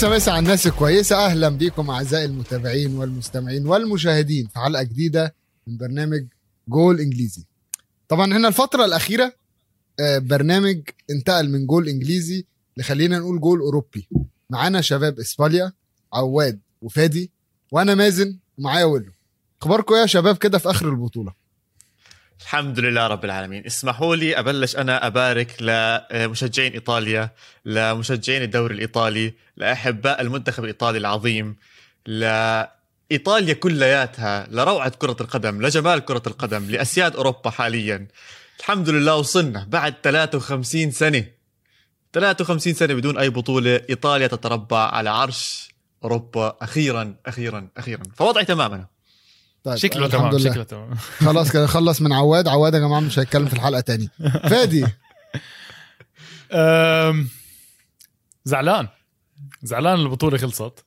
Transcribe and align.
مسا 0.00 0.08
مسا 0.16 0.30
على 0.30 0.38
الناس 0.38 0.66
الكويسة 0.66 1.16
أهلا 1.26 1.48
بكم 1.48 1.90
أعزائي 1.90 2.24
المتابعين 2.24 2.96
والمستمعين 2.96 3.66
والمشاهدين 3.66 4.46
في 4.46 4.58
حلقة 4.58 4.82
جديدة 4.82 5.34
من 5.66 5.76
برنامج 5.76 6.26
جول 6.68 7.00
إنجليزي. 7.00 7.44
طبعا 8.08 8.24
هنا 8.36 8.48
الفترة 8.48 8.84
الأخيرة 8.84 9.32
آه، 10.00 10.18
برنامج 10.18 10.80
انتقل 11.10 11.50
من 11.50 11.66
جول 11.66 11.88
إنجليزي 11.88 12.46
لخلينا 12.76 13.18
نقول 13.18 13.40
جول 13.40 13.60
أوروبي. 13.60 14.08
معانا 14.50 14.80
شباب 14.80 15.18
إسبانيا 15.18 15.72
عواد 16.12 16.60
وفادي 16.82 17.30
وأنا 17.72 17.94
مازن 17.94 18.38
ومعايا 18.58 18.84
ويلو. 18.84 19.12
أخباركم 19.62 19.94
إيه 19.94 20.00
يا 20.00 20.06
شباب 20.06 20.36
كده 20.36 20.58
في 20.58 20.70
آخر 20.70 20.88
البطولة؟ 20.88 21.32
الحمد 22.40 22.78
لله 22.78 23.06
رب 23.06 23.24
العالمين. 23.24 23.66
اسمحوا 23.66 24.16
لي 24.16 24.38
أبلش 24.38 24.76
أنا 24.76 25.06
أبارك 25.06 25.62
لمشجعين 25.62 26.72
إيطاليا 26.72 27.30
لمشجعين 27.64 28.42
الدوري 28.42 28.74
الإيطالي 28.74 29.34
لأحباء 29.56 30.20
المنتخب 30.20 30.64
الإيطالي 30.64 30.98
العظيم 30.98 31.56
لإيطاليا 32.06 33.54
كلياتها 33.54 34.46
لروعة 34.50 34.88
كرة 34.90 35.16
القدم 35.20 35.62
لجمال 35.62 36.04
كرة 36.04 36.22
القدم 36.26 36.70
لأسياد 36.70 37.16
أوروبا 37.16 37.50
حاليا. 37.50 38.06
الحمد 38.60 38.88
لله 38.88 39.16
وصلنا 39.16 39.66
بعد 39.68 39.94
53 40.02 40.90
سنة. 40.90 41.24
53 42.12 42.74
سنة 42.74 42.94
بدون 42.94 43.18
أي 43.18 43.30
بطولة 43.30 43.80
إيطاليا 43.90 44.26
تتربع 44.26 44.78
على 44.78 45.10
عرش 45.10 45.70
أوروبا 46.04 46.56
أخيرا 46.62 47.14
أخيرا 47.26 47.68
أخيرا. 47.76 48.02
فوضعي 48.16 48.44
تماما. 48.44 48.86
طيب 49.64 49.76
شكله 49.76 50.06
الحمد 50.06 50.20
تمام 50.20 50.36
لله. 50.36 50.50
شكله 50.50 50.62
تمام. 50.64 50.94
خلاص 51.26 51.52
كده 51.52 51.66
خلص 51.66 52.00
من 52.02 52.12
عواد. 52.12 52.48
عواد 52.48 52.74
يا 52.74 52.78
جماعة 52.78 53.00
مش 53.00 53.18
هيتكلم 53.18 53.46
في 53.46 53.52
الحلقة 53.54 53.80
تاني. 53.80 54.08
فادي. 54.48 54.86
زعلان. 58.44 58.88
زعلان 59.62 60.00
البطولة 60.00 60.38
خلصت. 60.38 60.84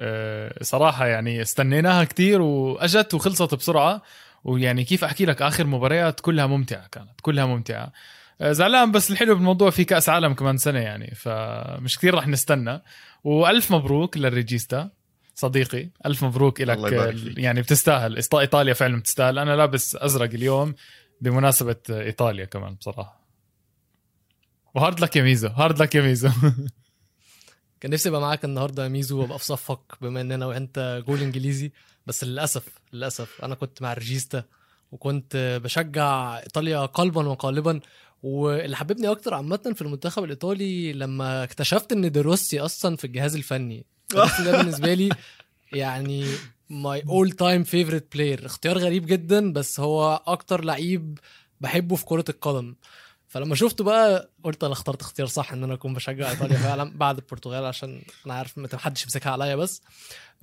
أه، 0.00 0.62
صراحة 0.62 1.06
يعني 1.06 1.42
استنيناها 1.42 2.04
كتير 2.04 2.42
وأجت 2.42 3.14
وخلصت 3.14 3.54
بسرعة. 3.54 4.02
ويعني 4.44 4.84
كيف 4.84 5.04
أحكي 5.04 5.24
لك 5.24 5.42
آخر 5.42 5.66
مباريات 5.66 6.20
كلها 6.20 6.46
ممتعة 6.46 6.86
كانت 6.86 7.20
كلها 7.22 7.46
ممتعة. 7.46 7.92
أه، 8.40 8.52
زعلان 8.52 8.92
بس 8.92 9.10
الحلو 9.10 9.34
بالموضوع 9.34 9.70
في 9.70 9.84
كأس 9.84 10.08
عالم 10.08 10.34
كمان 10.34 10.56
سنة 10.56 10.78
يعني 10.78 11.14
فمش 11.14 11.98
كثير 11.98 12.14
رح 12.14 12.28
نستنى. 12.28 12.82
وألف 13.24 13.70
مبروك 13.72 14.16
للريجيستا. 14.16 14.90
صديقي 15.34 15.90
ألف 16.06 16.24
مبروك 16.24 16.60
لك. 16.60 16.92
يعني 17.38 17.62
بتستاهل. 17.62 18.22
إيطاليا 18.34 18.74
فعلا 18.74 19.00
بتستاهل. 19.00 19.38
أنا 19.38 19.56
لابس 19.56 19.96
أزرق 19.96 20.30
اليوم 20.30 20.74
بمناسبة 21.20 21.76
إيطاليا 21.90 22.44
كمان 22.44 22.74
بصراحة. 22.74 23.24
و 24.74 24.79
hard 24.79 25.00
luck 25.00 25.16
يا 25.16 25.22
ميزو 25.22 25.48
hard 25.48 25.82
luck 25.82 25.94
يا 25.94 26.02
ميزو. 26.02 26.28
كان 27.80 27.90
نفسي 27.90 28.08
ابقى 28.08 28.20
معاك 28.20 28.44
النهارده 28.44 28.82
يا 28.82 28.88
ميزو 28.88 29.20
وأبقى 29.20 29.38
في 29.38 29.44
صفك 29.44 29.80
بما 30.00 30.20
إن 30.20 30.32
أنا 30.32 30.46
وأنت 30.46 31.02
جول 31.06 31.22
إنجليزي. 31.22 31.72
بس 32.06 32.24
للأسف 32.24 32.68
للأسف 32.92 33.44
أنا 33.44 33.54
كنت 33.54 33.82
مع 33.82 33.92
ريجيستا 33.92 34.44
وكنت 34.92 35.60
بشجع 35.64 36.38
إيطاليا 36.38 36.86
قلبا 36.86 37.28
وقالبا. 37.28 37.80
واللي 38.22 38.76
حببني 38.76 39.10
أكتر 39.10 39.34
عامة 39.34 39.72
في 39.74 39.82
المنتخب 39.82 40.24
الإيطالي 40.24 40.92
لما 40.92 41.44
اكتشفت 41.44 41.92
إن 41.92 42.12
دي 42.12 42.28
روسي 42.28 42.60
أصلا 42.60 42.96
في 42.96 43.04
الجهاز 43.04 43.36
الفني. 43.36 43.86
دي 44.14 44.24
روسي 44.24 44.44
ده 44.44 44.52
بالنسبة 44.58 44.94
لي 44.94 45.08
يعني 45.72 46.26
my 46.70 47.02
all 47.08 47.30
time 47.30 47.64
favorite 47.64 48.06
player 48.14 48.46
اختيار 48.46 48.78
غريب 48.78 49.06
جدا 49.06 49.52
بس 49.52 49.80
هو 49.80 50.22
أكتر 50.26 50.64
لعيب 50.64 51.18
بحبه 51.60 51.96
في 51.96 52.04
كرة 52.04 52.24
القدم. 52.28 52.74
فلما 53.28 53.54
شفته 53.54 53.84
بقى 53.84 54.30
قلت 54.44 54.64
أنا 54.64 54.72
اخترت 54.72 55.00
اختيار 55.00 55.26
صح 55.28 55.52
إن 55.52 55.64
أنا 55.64 55.74
أكون 55.74 55.94
بشجع 55.94 56.30
إيطاليا 56.30 56.56
فعلا 56.56 56.98
بعد 56.98 57.18
البرتغال 57.18 57.64
عشان 57.64 58.02
أنا 58.26 58.34
عارف 58.34 58.58
ما 58.58 58.68
حدش 58.74 59.02
يمسكها 59.02 59.32
عليا 59.32 59.56
بس. 59.56 59.82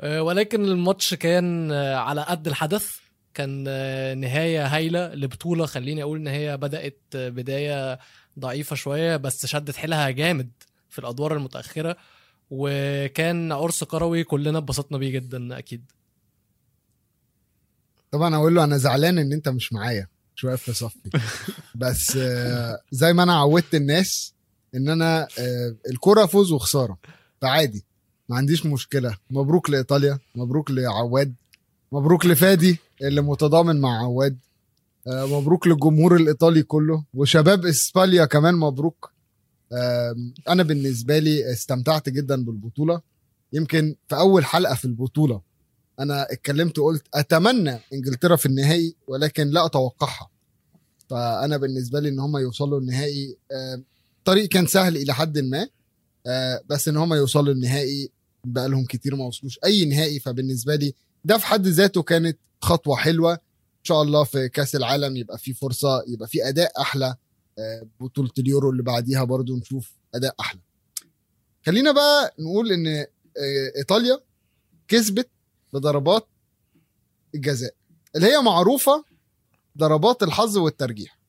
آه، 0.02 0.22
ولكن 0.22 0.66
الماتش 0.66 1.14
كان 1.14 1.72
آه، 1.72 1.96
على 1.96 2.22
قد 2.22 2.48
الحدث. 2.48 2.96
كان 3.34 3.66
آه، 3.68 4.14
نهاية 4.14 4.66
هايلة 4.68 5.14
لبطولة. 5.14 5.66
خليني 5.66 6.03
أقول 6.03 6.18
إن 6.20 6.28
هي 6.28 6.58
بدأت 6.58 7.02
بداية 7.14 8.00
ضعيفة 8.40 8.76
شوية 8.76 9.18
بس 9.18 9.46
شدت 9.46 9.76
حيلها 9.76 10.09
جامد 10.09 10.52
في 10.90 11.00
الأدوار 11.00 11.34
المتأخرة. 11.36 11.98
وكان 12.51 13.51
عرس 13.51 13.84
كروي 13.84 14.23
كلنا 14.23 14.57
اتبسطنا 14.57 14.97
بيه 14.97 15.09
جدا 15.09 15.57
أكيد. 15.57 15.84
طبعا 18.12 18.35
أقول 18.35 18.56
له 18.56 18.63
أنا 18.63 18.78
زعلان 18.78 19.17
إن 19.17 19.34
أنت 19.34 19.50
مش 19.50 19.73
معايا 19.73 20.07
مش 20.35 20.44
واقف 20.44 20.61
في 20.61 20.73
صفي. 20.73 21.09
بس 21.75 22.17
آه، 22.17 22.79
زي 22.91 23.13
ما 23.13 23.23
أنا 23.23 23.34
عودت 23.34 23.75
الناس 23.75 24.34
إن 24.75 24.90
أنا 24.90 25.28
آه، 25.40 25.75
الكرة 25.91 26.25
فوز 26.25 26.51
وخسارة 26.51 26.97
فعادي 27.41 27.85
ما 28.29 28.38
عنديش 28.38 28.66
مشكلة. 28.66 29.17
مبروك 29.29 29.69
لإيطاليا 29.69 30.19
مبروك 30.35 30.72
لعواد 30.72 31.34
مبروك 31.91 32.25
لفادي 32.25 32.79
اللي 33.01 33.22
متضامن 33.22 33.81
مع 33.81 34.00
عواد 34.00 34.38
آه، 35.07 35.25
مبروك 35.25 35.67
للجمهور 35.67 36.16
الإيطالي 36.16 36.63
كله. 36.63 37.03
وشباب 37.13 37.66
اسبانيا 37.66 38.25
كمان 38.25 38.56
مبروك. 38.56 39.10
أنا 40.50 40.64
بالنسبة 40.64 41.20
لي 41.20 41.52
استمتعت 41.52 42.09
جدا 42.09 42.46
بالبطولة. 42.46 43.02
يمكن 43.54 43.96
في 44.09 44.16
أول 44.16 44.46
حلقة 44.46 44.76
في 44.76 44.86
البطولة 44.86 45.42
أنا 46.00 46.32
اتكلمت 46.32 46.80
وقلت 46.80 47.04
أتمنى 47.14 47.80
إنجلترا 47.94 48.36
في 48.36 48.46
النهائي 48.46 48.96
ولكن 49.08 49.48
لا 49.50 49.66
أتوقعها. 49.66 50.30
فأنا 51.09 51.58
بالنسبة 51.58 52.00
لي 52.00 52.09
إن 52.09 52.20
هم 52.20 52.38
يوصلوا 52.38 52.80
النهائي 52.80 53.38
آه، 53.52 53.82
طريق 54.26 54.50
كان 54.50 54.68
سهل 54.68 54.98
إلى 54.98 55.14
حد 55.14 55.40
ما 55.40 55.68
آه، 56.28 56.62
بس 56.70 56.88
إن 56.88 56.98
هم 56.98 57.14
يوصلوا 57.14 57.53
النهائي 57.53 58.09
بقى 58.46 58.70
لهم 58.70 58.86
كتير 58.86 59.16
ما 59.16 59.26
وصلوش 59.26 59.59
أي 59.66 59.86
نهائي. 59.86 60.20
فبالنسبة 60.20 60.76
لي 60.76 60.94
ده 61.26 61.38
في 61.38 61.46
حد 61.46 61.68
ذاته 61.68 62.02
كانت 62.03 62.38
خطوة 62.62 62.96
حلوة. 62.96 63.34
إن 63.34 63.84
شاء 63.84 64.02
الله 64.02 64.24
في 64.24 64.50
كأس 64.50 64.76
العالم 64.76 65.18
يبقى 65.18 65.38
في 65.38 65.53
فرصة 65.53 66.03
يبقى 66.08 66.28
في 66.28 66.48
أداء 66.50 66.82
أحلى. 66.82 67.16
بطولة 67.99 68.31
اليورو 68.39 68.69
اللي 68.69 68.83
بعديها 68.83 69.23
برضو 69.23 69.57
نشوف 69.57 69.91
أداء 70.16 70.35
أحلى. 70.39 70.59
خلينا 71.66 71.91
بقى 71.91 72.35
نقول 72.39 72.72
إن 72.72 72.88
آه، 72.88 73.07
إيطاليا 73.77 74.19
كسبت 74.88 75.29
بضربات 75.73 76.27
الجزاء 77.35 77.73
اللي 78.16 78.27
هي 78.27 78.41
معروفة 78.41 79.05
ضربات 79.77 80.23
الحظ 80.23 80.57
والترجيح. 80.57 81.19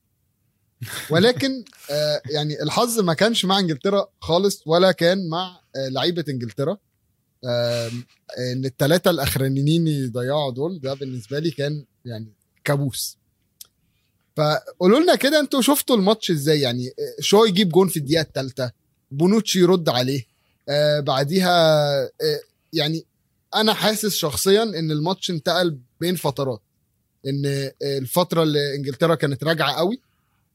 ولكن 1.10 1.64
آه 1.90 2.22
يعني 2.30 2.62
الحظ 2.62 3.00
ما 3.00 3.14
كانش 3.14 3.44
مع 3.44 3.58
إنجلترا 3.58 4.08
خالص 4.20 4.62
ولا 4.66 4.92
كان 4.92 5.28
مع 5.28 5.60
آه 5.76 5.88
لعيبة 5.88 6.24
إنجلترا. 6.28 6.78
إن 8.38 8.64
الثلاثه 8.64 9.10
الأخرانيين 9.10 9.86
يضيعوا 9.88 10.52
دول 10.52 10.80
ده 10.80 10.94
بالنسبة 10.94 11.38
لي 11.38 11.50
كان 11.50 11.84
يعني 12.04 12.32
كابوس. 12.64 13.18
فقولوا 14.36 15.00
لنا 15.00 15.14
كده 15.14 15.40
أنتوا 15.40 15.60
شفتوا 15.60 15.96
الماتش 15.96 16.30
إزاي؟ 16.30 16.60
يعني 16.60 16.88
آه، 16.88 17.20
شو 17.20 17.44
يجيب 17.44 17.68
جون 17.68 17.88
في 17.88 17.96
الدقيقة 17.96 18.22
الثالثه 18.22 18.72
بونوتشي 19.10 19.58
يرد 19.58 19.88
عليه 19.88 20.26
آه 20.68 21.00
بعديها 21.00 21.50
آه 22.04 22.40
يعني 22.72 23.04
أنا 23.54 23.74
حاسس 23.74 24.14
شخصيا 24.14 24.62
إن 24.62 24.90
الماتش 24.90 25.30
انتقل 25.30 25.78
بين 26.00 26.16
فترات 26.16 26.60
إن 27.26 27.70
الفترة 27.82 28.42
اللي 28.42 28.74
إنجلترا 28.74 29.14
كانت 29.14 29.44
راجعة 29.44 29.72
قوي 29.72 30.00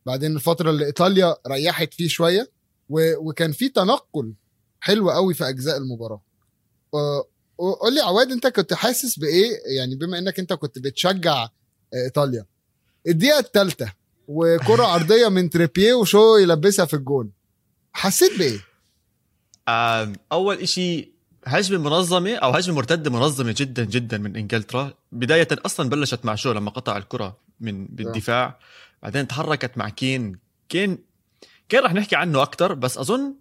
بعدين 0.05 0.35
الفترة 0.35 0.69
اللي 0.69 0.85
إيطاليا 0.85 1.35
ريحت 1.47 1.93
فيه 1.93 2.07
شوية. 2.07 2.51
وكان 2.89 3.51
في 3.51 3.69
تنقل 3.69 4.33
حلو 4.79 5.11
قوي 5.11 5.33
في 5.33 5.49
أجزاء 5.49 5.77
المباراة. 5.77 6.21
آه، 6.93 7.27
قول 7.57 7.95
لي 7.95 8.01
عواد 8.01 8.31
أنت 8.31 8.47
كنت 8.47 8.73
حاسس 8.73 9.19
بإيه؟ 9.19 9.59
يعني 9.77 9.95
بما 9.95 10.17
إنك 10.17 10.39
أنت 10.39 10.53
كنت 10.53 10.79
بتشجع 10.79 11.43
آه، 11.43 11.49
إيطاليا. 12.05 12.45
الدقيقة 13.07 13.39
الثالثه 13.39 13.93
وكرة 14.27 14.83
عرضية 14.83 15.27
من 15.27 15.49
تريبيه 15.49 15.93
وشو 15.93 16.37
يلبسها 16.37 16.85
في 16.85 16.93
الجون. 16.93 17.31
حسيت 17.93 18.31
بإيه؟ 18.39 18.59
أول 20.31 20.57
إشي 20.57 21.11
هجمة 21.45 21.77
منظمة 21.89 22.35
أو 22.35 22.51
هجمة 22.51 22.75
مرتدة 22.75 23.11
منظمة 23.11 23.55
جدا 23.57 23.85
جدا 23.85 24.17
من 24.17 24.35
إنجلترا. 24.35 24.93
بداية 25.11 25.47
أصلا 25.51 25.89
بلشت 25.89 26.25
مع 26.25 26.35
شو؟ 26.35 26.51
لما 26.51 26.71
قطع 26.71 26.97
الكرة 26.97 27.37
من 27.59 27.85
بالدفاع. 27.85 28.59
بعدين 29.03 29.27
تحركت 29.27 29.77
مع 29.77 29.89
كين. 29.89 30.39
كين 30.69 30.97
كين 31.69 31.79
رح 31.79 31.93
نحكي 31.93 32.15
عنه 32.15 32.41
أكثر 32.41 32.73
بس 32.73 32.97
أظن 32.97 33.35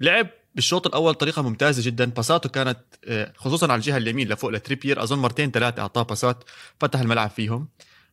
لعب 0.00 0.28
بالشوط 0.54 0.86
الأول 0.86 1.14
طريقة 1.14 1.42
ممتازة 1.42 1.82
جدا. 1.84 2.04
باساته 2.04 2.48
كانت 2.48 2.78
آه، 3.04 3.32
خصوصا 3.36 3.66
على 3.66 3.78
الجهة 3.78 3.96
اليمين 3.96 4.28
لفوق 4.28 4.50
لتريبيير 4.50 5.02
أظن 5.02 5.18
مرتين 5.18 5.50
ثلاثة 5.50 5.82
أعطاه 5.82 6.02
باسات 6.02 6.44
فتح 6.80 7.00
الملعب 7.00 7.30
فيهم. 7.30 7.68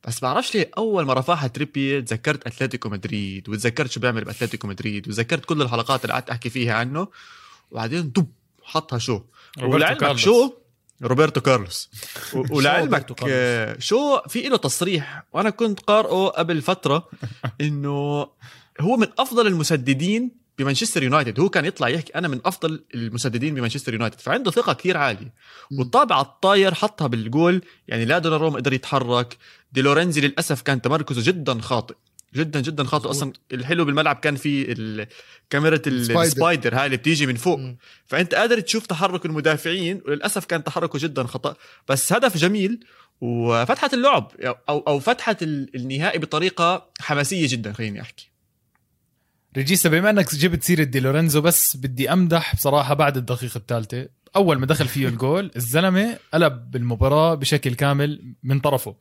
بس 0.08 0.20
بعرفش 0.20 0.56
ليه 0.56 0.72
أول 0.78 1.06
ما 1.06 1.14
رفعها 1.14 1.48
تريبيير 1.48 2.02
تذكرت 2.02 2.48
أتلتيكو 2.48 2.90
مدريد 2.90 3.50
وتذكرت 3.50 3.92
شو 3.92 4.00
بيعمل 4.00 4.24
بأتلتيكو 4.24 4.68
مدريد 4.68 5.08
وتذكرت 5.08 5.46
كل 5.46 5.62
الحلقات 5.62 6.02
اللي 6.06 6.14
قعدت 6.14 6.30
أحكي 6.30 6.50
فيها 6.50 6.74
عنه 6.74 7.08
وبعدين 7.72 8.12
دب 8.12 8.28
حطها 8.64 9.00
شو 9.00 9.22
روبرتو 9.60 9.76
ولعلمك. 9.76 10.18
شو 10.18 10.54
روبرتو 11.02 11.42
كارلوس 11.42 11.90
ولعلمك. 12.52 13.16
آه، 13.30 13.80
شو 13.80 14.20
في 14.28 14.42
له 14.42 14.58
تصريح 14.58 15.24
وأنا 15.34 15.50
كنت 15.50 15.80
قارئه 15.80 16.28
قبل 16.28 16.62
فترة 16.62 17.10
إنه 17.62 18.28
هو 18.82 18.98
من 18.98 19.08
أفضل 19.20 19.48
المسددين 19.48 20.32
بمانشستر 20.58 21.04
يونايتد 21.04 21.40
هو 21.40 21.50
كان 21.50 21.66
يطلع 21.66 21.90
يحكي 21.90 22.16
أنا 22.16 22.28
من 22.28 22.40
أفضل 22.46 22.84
المسددين 22.96 23.56
بمانشستر 23.56 23.94
يونايتد 23.94 24.20
فعنده 24.20 24.52
ثقة 24.52 24.74
كثير 24.74 24.98
عالية. 24.98 25.34
والطابة 25.72 26.22
الطاير 26.22 26.74
حطها 26.74 27.08
بالجول 27.08 27.62
يعني 27.88 28.06
لا 28.06 28.20
دوناروما 28.20 28.56
قدر 28.58 28.74
يتحرك 28.74 29.38
دي 29.72 29.82
لورينزو 29.82 30.22
للأسف 30.22 30.62
كان 30.62 30.82
تمركزه 30.82 31.22
جدا 31.32 31.62
خاطئ 31.62 31.96
جدا 32.36 32.60
جدا 32.62 32.84
خاطئ. 32.84 33.10
أصلا 33.10 33.34
الحلو 33.54 33.86
بالملعب 33.86 34.16
كان 34.16 34.36
في 34.36 35.06
كاميرا 35.50 35.80
ال- 35.88 36.18
ال 36.18 36.25
spider. 36.25 36.76
هاي 36.76 36.86
اللي 36.86 36.98
بتيجي 36.98 37.26
من 37.26 37.36
فوق 37.36 37.58
مم. 37.60 37.78
فأنت 38.06 38.36
قادر 38.36 38.60
تشوف 38.60 38.86
تحرك 38.86 39.26
المدافعين 39.26 40.02
وللأسف 40.08 40.46
كان 40.46 40.64
تحركه 40.64 41.00
جدا 41.00 41.24
خطأ 41.24 41.56
بس 41.88 42.14
هدف 42.14 42.38
جميل 42.38 42.80
وفتحت 43.22 43.94
اللعب 43.94 44.32
أو 44.70 44.80
أو 44.80 45.00
فتحت 45.00 45.44
ال- 45.44 45.76
النهائي 45.76 46.20
بطريقة 46.20 46.90
حماسية 47.00 47.48
جدا 47.50 47.74
خليني 47.74 48.02
أحكي 48.02 48.30
ريجيستا 49.58 49.90
بما 49.90 50.10
إنك 50.10 50.36
جبت 50.36 50.64
سيرة 50.64 50.84
دي 50.84 51.00
لورينزو 51.00 51.42
بس 51.42 51.78
بدي 51.78 52.14
أمدح 52.14 52.56
بصراحة 52.56 52.94
بعد 52.94 53.18
الدقيقة 53.18 53.58
الثالثة. 53.58 54.08
أول 54.36 54.60
ما 54.60 54.66
دخل 54.66 54.88
فيه 54.88 55.08
الجول 55.08 55.52
الزلمة 55.56 56.18
قلب 56.34 56.76
المباراه 56.76 57.36
بشكل 57.36 57.74
كامل 57.74 58.36
من 58.44 58.60
طرفه. 58.60 58.96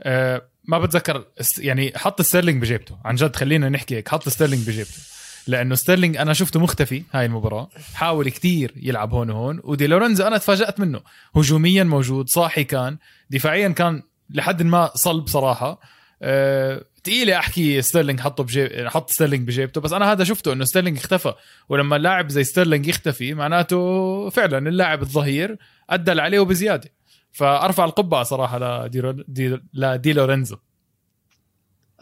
أه 0.00 0.42
ما 0.64 0.78
بتذكر 0.78 1.24
يعني 1.58 1.92
حط 1.96 2.22
ستيرلينج 2.22 2.62
بجيبته. 2.62 2.98
عن 3.04 3.14
جد 3.14 3.36
خلينا 3.36 3.68
نحكي 3.68 3.96
هيك 3.96 4.08
حط 4.08 4.28
ستيرلينج 4.28 4.66
بجيبته. 4.66 4.98
لأنه 5.46 5.74
ستيرلينج 5.74 6.16
أنا 6.16 6.32
شفته 6.32 6.60
مختفي 6.60 7.02
هاي 7.12 7.26
المباراة. 7.26 7.68
حاول 7.94 8.28
كتير 8.28 8.74
يلعب 8.76 9.14
هون 9.14 9.30
وهون 9.30 9.60
ودي 9.64 9.86
لورينزو 9.86 10.26
أنا 10.26 10.38
تفاجأت 10.38 10.80
منه. 10.80 11.00
هجوميا 11.36 11.84
موجود 11.84 12.28
صاحي 12.28 12.64
كان 12.64 12.98
دفاعيا 13.30 13.68
كان 13.68 14.02
لحد 14.30 14.62
ما 14.62 14.90
صلب 14.94 15.26
صراحة. 15.28 15.80
أه 16.22 16.84
تقدر 17.04 17.38
أحكي 17.38 17.82
ستيرلينج 17.82 18.20
حطه 18.20 18.44
بجيب 18.44 18.88
حط 18.88 19.10
ستيرلينج 19.10 19.48
بجيبته 19.48 19.80
بس 19.80 19.92
أنا 19.92 20.12
هذا 20.12 20.24
شفته 20.24 20.52
إنه 20.52 20.64
ستيرلينج 20.64 20.96
اختفى. 20.96 21.34
ولما 21.68 21.96
اللاعب 21.96 22.28
زي 22.28 22.44
ستيرلينج 22.44 22.86
يختفي 22.86 23.34
معناته 23.34 24.28
فعلا 24.30 24.68
اللاعب 24.68 25.02
الظهير 25.02 25.58
أدى 25.90 26.20
عليه 26.20 26.38
وبزيادة. 26.40 26.92
فأرفع 27.32 27.84
القبعة 27.84 28.22
صراحة 28.22 28.86
لدي, 28.86 29.24
دي 29.28 29.60
لدي 29.74 30.12
لورينزو. 30.12 30.56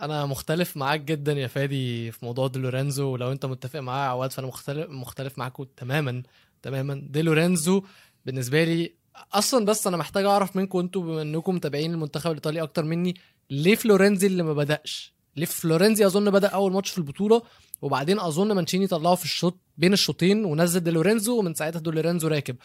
أنا 0.01 0.27
مختلف 0.27 0.77
معاك 0.77 1.01
جدا 1.01 1.33
يا 1.33 1.47
فادي 1.47 2.13
في 2.13 2.25
موضوع 2.25 2.47
دي 2.47 2.59
لورينزو 2.59 3.09
ولو 3.13 3.33
أنت 3.33 3.47
متفق 3.47 3.81
يا 3.81 3.91
عواد 3.91 4.33
فأنا 4.33 4.47
مختلف 4.47 4.91
مختلف 4.91 5.39
معاكم 5.39 5.65
تماما 5.77 6.23
تماما. 6.63 7.03
دي 7.11 7.23
لورينزو 7.23 7.85
بالنسبة 8.27 8.65
لي 8.65 8.95
أصلا 9.33 9.65
بس 9.65 9.87
أنا 9.87 9.97
محتاج 9.97 10.25
أعرف 10.25 10.57
منكم 10.57 10.79
أنتوا 10.79 11.03
بما 11.03 11.23
إنكم 11.23 11.55
متابعين 11.55 11.93
المنتخب 11.93 12.31
الإيطالي 12.31 12.63
أكتر 12.63 12.85
مني 12.85 13.15
ليه 13.51 13.75
فلورنزي 13.75 14.27
اللي 14.27 14.43
ما 14.43 14.53
بدأش؟ 14.53 15.15
ليه 15.37 15.47
فلورنزي 15.47 16.07
أظن 16.07 16.31
بدأ 16.31 16.49
أول 16.49 16.73
ماتش 16.73 16.91
في 16.91 16.99
البطولة 16.99 17.43
وبعدين 17.83 18.19
أظن 18.21 18.53
مانشيني 18.53 18.87
طلعه 18.87 19.15
في 19.15 19.25
الشوط 19.25 19.59
بين 19.79 19.93
الشوطين 19.93 20.45
ونزل 20.45 20.81
دي 20.81 20.91
لورينزو 20.91 21.39
ومن 21.39 21.55
ساعتها 21.55 21.81
دي 21.81 21.91
لورينزو 21.91 22.29
راكب. 22.29 22.57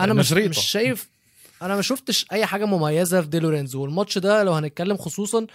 أنا 0.00 0.14
مش, 0.14 0.28
شريطة. 0.28 0.48
مش 0.48 0.58
شايف 0.58 1.10
أنا 1.62 1.76
ما 1.76 1.82
شفتش 1.82 2.26
أي 2.32 2.46
حاجة 2.46 2.64
مميزة 2.64 3.20
في 3.20 3.28
دي 3.28 3.38
لورينزو 3.38 3.82
والماتش 3.82 4.18
ده 4.18 4.42
لو 4.42 4.52
هنتكلم 4.52 4.96
خصوصا 4.96 5.46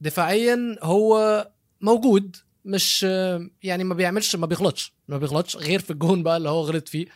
دفاعيا 0.00 0.76
هو 0.82 1.48
موجود 1.80 2.36
مش 2.64 3.02
يعني 3.62 3.84
ما 3.84 3.94
بيعملش 3.94 4.36
ما 4.36 4.46
بيغلطش 4.46 4.92
ما 5.08 5.18
بيغلطش 5.18 5.56
غير 5.56 5.80
في 5.80 5.90
الجون 5.90 6.22
بقى 6.22 6.36
اللي 6.36 6.48
هو 6.48 6.60
غلط 6.60 6.88
فيه. 6.88 7.06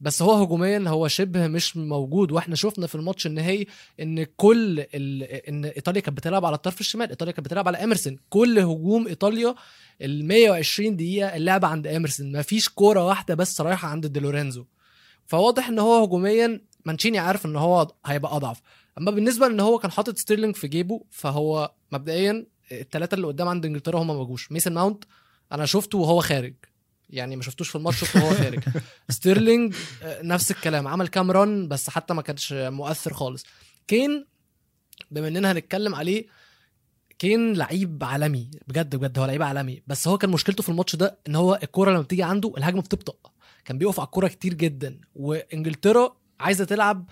بس 0.00 0.22
هو 0.22 0.32
هجوميا 0.32 0.84
هو 0.88 1.08
شبه 1.08 1.46
مش 1.46 1.76
موجود. 1.76 2.32
وإحنا 2.32 2.56
شفنا 2.56 2.86
في 2.86 2.94
الماتش 2.94 3.26
النهائي 3.26 3.66
إن 4.00 4.24
كل 4.36 4.80
ال... 4.94 5.22
إن 5.22 5.64
إيطاليا 5.64 6.00
كانت 6.00 6.16
بتلعب 6.16 6.44
على 6.44 6.54
الطرف 6.56 6.80
الشمال 6.80 7.08
إيطاليا 7.08 7.32
كانت 7.32 7.46
بتلعب 7.46 7.68
على 7.68 7.84
اميرسون 7.84 8.18
كل 8.30 8.58
هجوم 8.58 9.06
إيطاليا 9.06 9.54
ال 10.02 10.24
120 10.24 10.96
دقيقة 10.96 11.36
اللعبه 11.36 11.68
عند 11.68 11.86
اميرسون 11.86 12.32
ما 12.32 12.42
فيش 12.42 12.68
كورة 12.68 13.04
واحدة 13.06 13.34
بس 13.34 13.60
رايحة 13.60 13.88
عند 13.88 14.06
دي 14.06 14.20
لورينزو. 14.20 14.64
فواضح 15.26 15.68
إن 15.68 15.78
هو 15.78 16.04
هجوميا 16.04 16.60
مانشيني 16.84 17.18
عارف 17.18 17.46
إن 17.46 17.56
هو 17.56 17.92
هيبقى 18.06 18.36
أضعف. 18.36 18.60
أما 18.98 19.10
بالنسبة 19.10 19.46
ان 19.46 19.60
هو 19.60 19.78
كان 19.78 19.90
حاطط 19.90 20.18
ستيرلينج 20.18 20.56
في 20.56 20.68
جيبه 20.68 21.04
فهو 21.10 21.72
مبدئيا 21.92 22.46
الثلاثه 22.72 23.14
اللي 23.14 23.26
قدام 23.26 23.48
عند 23.48 23.66
إنجلترا 23.66 24.02
هم 24.02 24.06
ما 24.06 24.24
جوش. 24.24 24.52
ميسن 24.52 24.72
ماونت 24.72 25.04
أنا 25.52 25.66
شفته 25.66 25.98
وهو 25.98 26.20
خارج. 26.20 26.54
يعني 27.10 27.36
ما 27.36 27.42
شفتوش 27.42 27.68
في 27.68 27.76
الماتش 27.76 28.14
وهو 28.14 28.34
خارج. 28.34 28.60
ستيرلينج 29.08 29.74
آه، 30.02 30.22
نفس 30.22 30.50
الكلام. 30.50 30.88
عمل 30.88 31.08
كام 31.08 31.30
run 31.30 31.68
بس 31.68 31.90
حتى 31.90 32.14
ما 32.14 32.22
كانش 32.22 32.52
مؤثر 32.52 33.14
خالص. 33.14 33.44
كين 33.86 34.26
بما 35.10 35.28
اننا 35.28 35.52
هنتكلم 35.52 35.94
عليه 35.94 36.26
كين 37.18 37.52
لعيب 37.52 38.04
عالمي 38.04 38.50
بجد 38.68 38.96
بجد 38.96 39.18
هو 39.18 39.24
لعيب 39.24 39.42
عالمي. 39.42 39.82
بس 39.86 40.08
هو 40.08 40.18
كان 40.18 40.30
مشكلته 40.30 40.62
في 40.62 40.68
الماتش 40.68 40.96
ده 40.96 41.18
إن 41.28 41.34
هو 41.34 41.58
الكورة 41.62 41.90
لما 41.90 42.00
بتيجي 42.00 42.22
عنده 42.22 42.52
الهجمة 42.58 42.82
بتبطأ. 42.82 43.14
كان 43.64 43.78
بيقف 43.78 44.00
على 44.00 44.06
الكورة 44.06 44.28
كتير 44.28 44.54
جدا. 44.54 45.00
وإنجلترا 45.14 46.16
عايزة 46.40 46.64
تلعب 46.64 47.10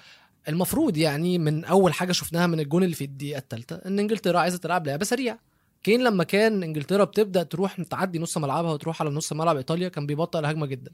المفروض 0.49 0.97
يعني 0.97 1.39
من 1.39 1.65
أول 1.65 1.93
حاجة 1.94 2.12
شفناها 2.12 2.47
من 2.47 2.61
الجون 2.61 2.85
اللي 2.85 2.94
في 2.94 3.05
الدقيقة 3.05 3.39
الثالثه 3.39 3.77
إن 3.87 3.99
إنجلترا 3.99 4.39
عايزة 4.39 4.59
تلعب 4.59 4.87
لعبة 4.87 5.05
سريعة. 5.05 5.39
كين 5.82 6.05
لما 6.05 6.25
كان 6.25 6.62
انجلترا 6.62 7.05
بتبدأ 7.05 7.43
تروح 7.43 7.82
تعدي 7.82 8.19
نص 8.19 8.38
ملعبها 8.38 8.73
وتروح 8.73 9.02
على 9.02 9.11
نص 9.11 9.32
ملعب 9.32 9.56
إيطاليا 9.56 9.88
كان 9.88 10.06
بيبطئ 10.06 10.38
الهجمة 10.38 10.67
جدا. 10.67 10.93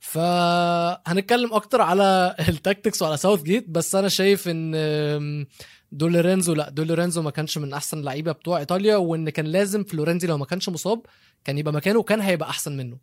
فهنتكلم 0.00 1.54
أكتر 1.54 1.80
على 1.80 2.34
ال 2.48 2.55
tactics 2.55 3.02
وعلى 3.02 3.16
ساوث 3.16 3.42
جيت 3.42 3.68
بس 3.68 3.94
أنا 3.94 4.08
شايف 4.08 4.48
إن 4.48 5.46
دي 5.92 6.06
لورينزو 6.06 6.54
لأ 6.54 6.70
دولورينزو 6.70 7.22
ما 7.22 7.30
كانش 7.30 7.58
من 7.58 7.72
أحسن 7.72 7.98
اللعيبة 7.98 8.32
بتوع 8.32 8.58
إيطاليا 8.58 8.96
وإن 8.96 9.30
كان 9.30 9.46
لازم 9.46 9.84
فلورنزي 9.84 10.26
لو 10.26 10.38
ما 10.38 10.44
كانش 10.44 10.68
مصاب 10.68 11.02
كان 11.44 11.58
يبقى 11.58 11.72
مكانه 11.72 11.98
وكان 11.98 12.20
هيبقى 12.20 12.50
أحسن 12.50 12.76
منه. 12.76 12.98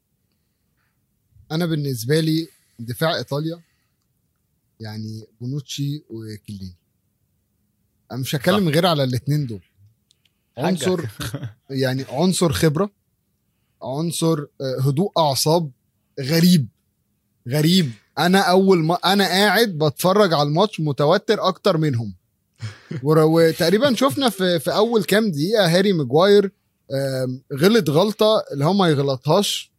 أنا 1.52 1.66
بالنسبة 1.66 2.20
لي 2.20 2.48
دفاع 2.80 3.16
إيطاليا 3.16 3.62
يعني 4.80 5.28
بونوتشي 5.42 6.04
وكيليني 6.10 6.76
أنا 8.12 8.20
مش 8.20 8.36
هتكلم 8.36 8.70
غير 8.70 8.86
على 8.86 9.04
الاثنين 9.04 9.46
دول. 9.46 9.62
عنصر 10.58 11.02
يعني 11.70 12.06
عنصر 12.10 12.52
خبرة 12.52 12.90
عنصر 13.84 14.40
آه، 14.40 14.82
هدوء 14.82 15.12
أعصاب 15.18 15.72
غريب 16.22 16.68
غريب. 17.50 17.92
أنا 18.20 18.40
أول 18.40 18.78
ما 18.78 18.96
أنا 18.96 19.24
قاعد 19.28 19.70
بتفرج 19.70 20.34
على 20.34 20.50
الماتش 20.50 20.80
متوتر 20.80 21.48
أكتر 21.48 21.78
منهم. 21.78 22.14
وتقريبا 23.04 23.96
شفنا 23.96 24.30
في 24.30 24.60
في 24.60 24.76
أول 24.76 25.04
كام 25.04 25.32
دقيقة 25.32 25.78
هاري 25.78 25.94
ماجواير 25.94 26.52
غلط 27.54 27.90
غلطة 27.90 28.44
اللي 28.54 28.66
هو 28.66 28.74
ما 28.74 28.88
يغلطهاش 28.88 29.72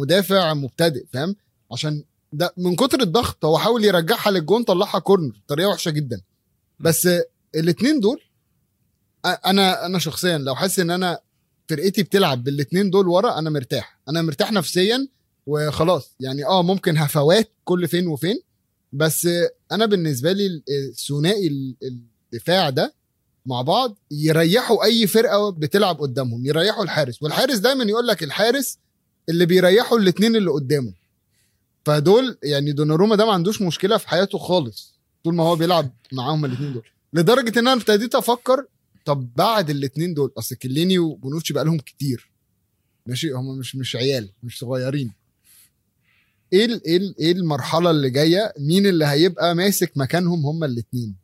مدافع 0.00 0.54
مبتدئ 0.54 1.06
فاهم؟ 1.12 1.36
عشان 1.72 2.04
ده 2.32 2.54
من 2.56 2.76
كتر 2.76 3.00
الضغط 3.00 3.44
هو 3.44 3.58
حاول 3.58 3.84
يرجعها 3.84 4.30
للجون 4.30 4.62
طلعها 4.62 4.98
كورنر 4.98 5.32
بطريقة 5.46 5.68
وحشة 5.68 5.90
جدا. 5.90 6.20
بس 6.80 7.08
الاثنين 7.54 8.00
دول 8.00 8.20
أنا 9.26 9.86
أنا 9.86 9.98
شخصيا 9.98 10.38
لو 10.38 10.54
حاسس 10.54 10.78
إن 10.78 10.90
أنا 10.90 11.20
فرقتي 11.68 12.02
بتلعب 12.02 12.44
بالاثنين 12.44 12.90
دول 12.90 13.08
ورا 13.08 13.38
أنا 13.38 13.50
مرتاح. 13.50 13.98
أنا 14.08 14.22
مرتاح 14.22 14.52
نفسيا 14.52 15.08
وخلاص. 15.46 16.14
يعني 16.20 16.44
آه 16.46 16.62
ممكن 16.62 16.96
هفوات 16.98 17.50
كل 17.64 17.88
فين 17.88 18.06
وفين 18.08 18.40
بس 18.92 19.28
أنا 19.72 19.86
بالنسبة 19.86 20.32
لي 20.32 20.46
ال- 20.46 20.62
الثنائي 20.90 21.46
ال- 21.48 21.74
الدفاع 22.32 22.70
ده 22.70 22.94
مع 23.46 23.62
بعض 23.62 23.96
يريحوا 24.10 24.84
أي 24.84 25.06
فرقة 25.06 25.50
بتلعب 25.50 26.00
قدامهم 26.00 26.46
يريحوا 26.46 26.84
الحارس. 26.84 27.22
والحارس 27.22 27.58
دايما 27.58 27.84
يقول 27.84 28.06
لك 28.06 28.22
الحارس 28.22 28.78
اللي 29.28 29.46
بيريحوا 29.46 29.98
الاثنين 29.98 30.36
اللي 30.36 30.50
قدامه. 30.50 30.92
فدول 31.84 32.38
يعني 32.42 32.72
دوناروما 32.72 33.16
ده 33.16 33.26
ما 33.26 33.32
عندوش 33.32 33.62
مشكلة 33.62 33.96
في 33.96 34.08
حياته 34.08 34.38
خالص 34.38 34.94
طول 35.24 35.34
ما 35.34 35.42
هو 35.44 35.56
بيلعب 35.56 35.90
معاهم 36.12 36.44
الاثنين 36.44 36.72
دول. 36.72 36.82
لدرجة 37.12 37.58
إن 37.58 37.68
أنا 37.68 37.72
ابتديت 37.80 38.14
أفكر 38.14 38.66
طب 39.06 39.28
بعد 39.36 39.70
الاثنين 39.70 40.14
دول 40.14 40.32
أصل 40.38 40.56
كليني 40.56 40.98
وبونوتشي 40.98 41.54
بقى 41.54 41.64
لهم 41.64 41.78
كتير. 41.78 42.30
ماشي؟ 43.06 43.30
هم 43.30 43.58
مش 43.58 43.76
مش 43.76 43.96
عيال 43.96 44.28
مش 44.42 44.58
صغيرين. 44.58 45.12
إيه 46.52 46.80
إيه 46.86 47.14
إيه 47.20 47.32
المرحلة 47.32 47.90
اللي 47.90 48.10
جاية؟ 48.10 48.52
مين 48.58 48.86
اللي 48.86 49.06
هيبقى 49.06 49.54
ماسك 49.54 49.92
مكانهم 49.96 50.46
هم 50.46 50.64
الاثنين 50.64 51.16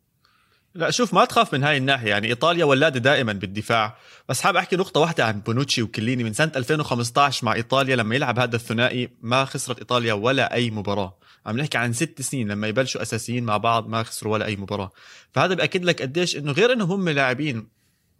لا 0.74 0.90
شوف 0.90 1.14
ما 1.14 1.24
تخاف 1.24 1.54
من 1.54 1.64
هاي 1.64 1.76
الناحية. 1.76 2.08
يعني 2.10 2.28
إيطاليا 2.28 2.64
ولادة 2.64 3.00
دائما 3.00 3.32
بالدفاع. 3.32 3.96
بس 4.28 4.40
حاب 4.40 4.56
أحكي 4.56 4.76
نقطة 4.76 5.00
واحدة 5.00 5.24
عن 5.24 5.40
بونوتشي 5.40 5.82
وكليني. 5.82 6.24
من 6.24 6.32
سنة 6.32 6.52
2015 6.56 7.46
مع 7.46 7.54
إيطاليا 7.54 7.96
لما 7.96 8.14
يلعب 8.14 8.38
هذا 8.38 8.56
الثنائي 8.56 9.08
ما 9.22 9.44
خسرت 9.44 9.78
إيطاليا 9.78 10.12
ولا 10.12 10.54
أي 10.54 10.70
مباراة. 10.70 11.18
عم 11.46 11.58
نحكي 11.58 11.78
عن 11.78 11.92
ست 11.92 12.22
سنين 12.22 12.48
لما 12.48 12.68
يبلشوا 12.68 13.02
أساسيين 13.02 13.44
مع 13.44 13.56
بعض 13.56 13.88
ما 13.88 14.02
خسروا 14.02 14.32
ولا 14.32 14.46
أي 14.46 14.56
مباراة. 14.56 14.90
فهذا 15.32 15.54
بأكد 15.54 15.84
لك 15.84 16.02
قديش 16.02 16.36
إنه 16.36 16.52
غير 16.52 16.72
انهم 16.72 16.90
هم 16.90 17.08
لاعبين 17.08 17.66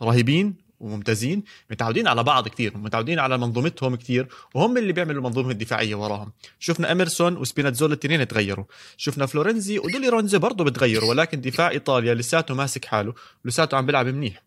رهيبين 0.02 0.54
وممتازين 0.80 1.42
متعودين 1.70 2.08
على 2.08 2.22
بعض 2.22 2.48
كثير 2.48 2.76
متعودين 2.76 3.18
على 3.18 3.38
منظومتهم 3.38 3.96
كثير 3.96 4.28
وهم 4.54 4.78
اللي 4.78 4.92
بيعملوا 4.92 5.18
المنظومة 5.18 5.50
الدفاعية 5.50 5.94
وراهم. 5.94 6.32
شفنا 6.58 6.92
اميرسون 6.92 7.36
وسبيناتزولا 7.36 7.94
الاثنين 7.94 8.28
تغيروا 8.28 8.64
شفنا 8.96 9.26
فلورنزي 9.26 9.78
ودي 9.78 10.08
لورينزو 10.08 10.38
برضه 10.38 10.64
بتغيروا 10.64 11.10
ولكن 11.10 11.40
دفاع 11.40 11.70
إيطاليا 11.70 12.14
لساته 12.14 12.54
ماسك 12.54 12.84
حاله 12.84 13.14
ولساته 13.44 13.76
عم 13.76 13.86
بيلعب 13.86 14.06
منيح. 14.06 14.42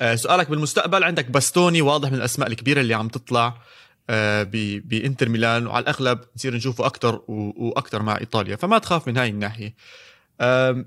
آه، 0.00 0.14
سؤالك 0.14 0.50
بالمستقبل 0.50 1.04
عندك 1.04 1.30
باستوني 1.30 1.82
واضح 1.82 2.12
من 2.12 2.18
الأسماء 2.18 2.48
الكبيرة 2.48 2.80
اللي 2.80 2.94
عم 2.94 3.08
تطلع. 3.08 3.58
بإنتر 4.84 5.28
ميلان 5.28 5.66
وعلى 5.66 5.82
الأغلب 5.82 6.20
نصير 6.36 6.54
نشوفه 6.54 6.86
أكثر 6.86 7.20
وأكثر 7.28 8.02
مع 8.02 8.18
إيطاليا 8.18 8.56
فما 8.56 8.78
تخاف 8.78 9.08
من 9.08 9.16
هاي 9.16 9.28
الناحية. 9.28 9.74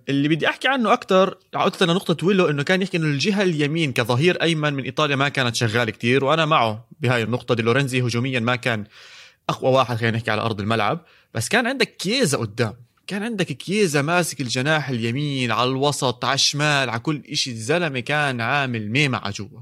اللي 0.10 0.28
بدي 0.28 0.50
أحكي 0.50 0.68
عنه 0.68 0.94
أكثر 0.94 1.38
عودة 1.54 1.86
لنقطة 1.86 2.28
ويلو 2.28 2.50
إنه 2.50 2.64
كان 2.64 2.82
يحكي 2.82 2.98
إنه 2.98 3.06
الجهة 3.06 3.42
اليمين 3.44 3.94
كظهير 3.94 4.42
أيمن 4.42 4.74
من 4.74 4.84
إيطاليا 4.84 5.16
ما 5.16 5.30
كانت 5.30 5.56
شغالة 5.56 5.92
كتير 5.92 6.26
وأنا 6.26 6.46
معه 6.46 6.88
بهاي 7.00 7.24
النقطة. 7.24 7.56
دي 7.56 7.62
لورنزي 7.62 8.02
هجوميا 8.02 8.40
ما 8.40 8.56
كان 8.56 8.84
أقوى 9.50 9.72
واحد 9.72 9.98
خلينا 9.98 10.18
نحكي 10.18 10.32
على 10.32 10.42
أرض 10.42 10.60
الملعب. 10.60 11.06
بس 11.34 11.50
كان 11.50 11.68
عندك 11.68 11.98
كيزا 11.98 12.38
قدام. 12.38 12.74
كان 13.08 13.24
عندك 13.24 13.46
كيزا 13.46 14.02
ماسك 14.02 14.42
الجناح 14.42 14.90
اليمين 14.90 15.52
على 15.52 15.70
الوسط 15.70 16.26
على 16.26 16.34
الشمال 16.34 16.90
على 16.90 17.00
كل 17.00 17.22
إشي 17.30 17.52
الزلمة 17.52 18.00
كان 18.00 18.42
عامل 18.42 18.92
ميمعة 18.92 19.32
جوا. 19.32 19.60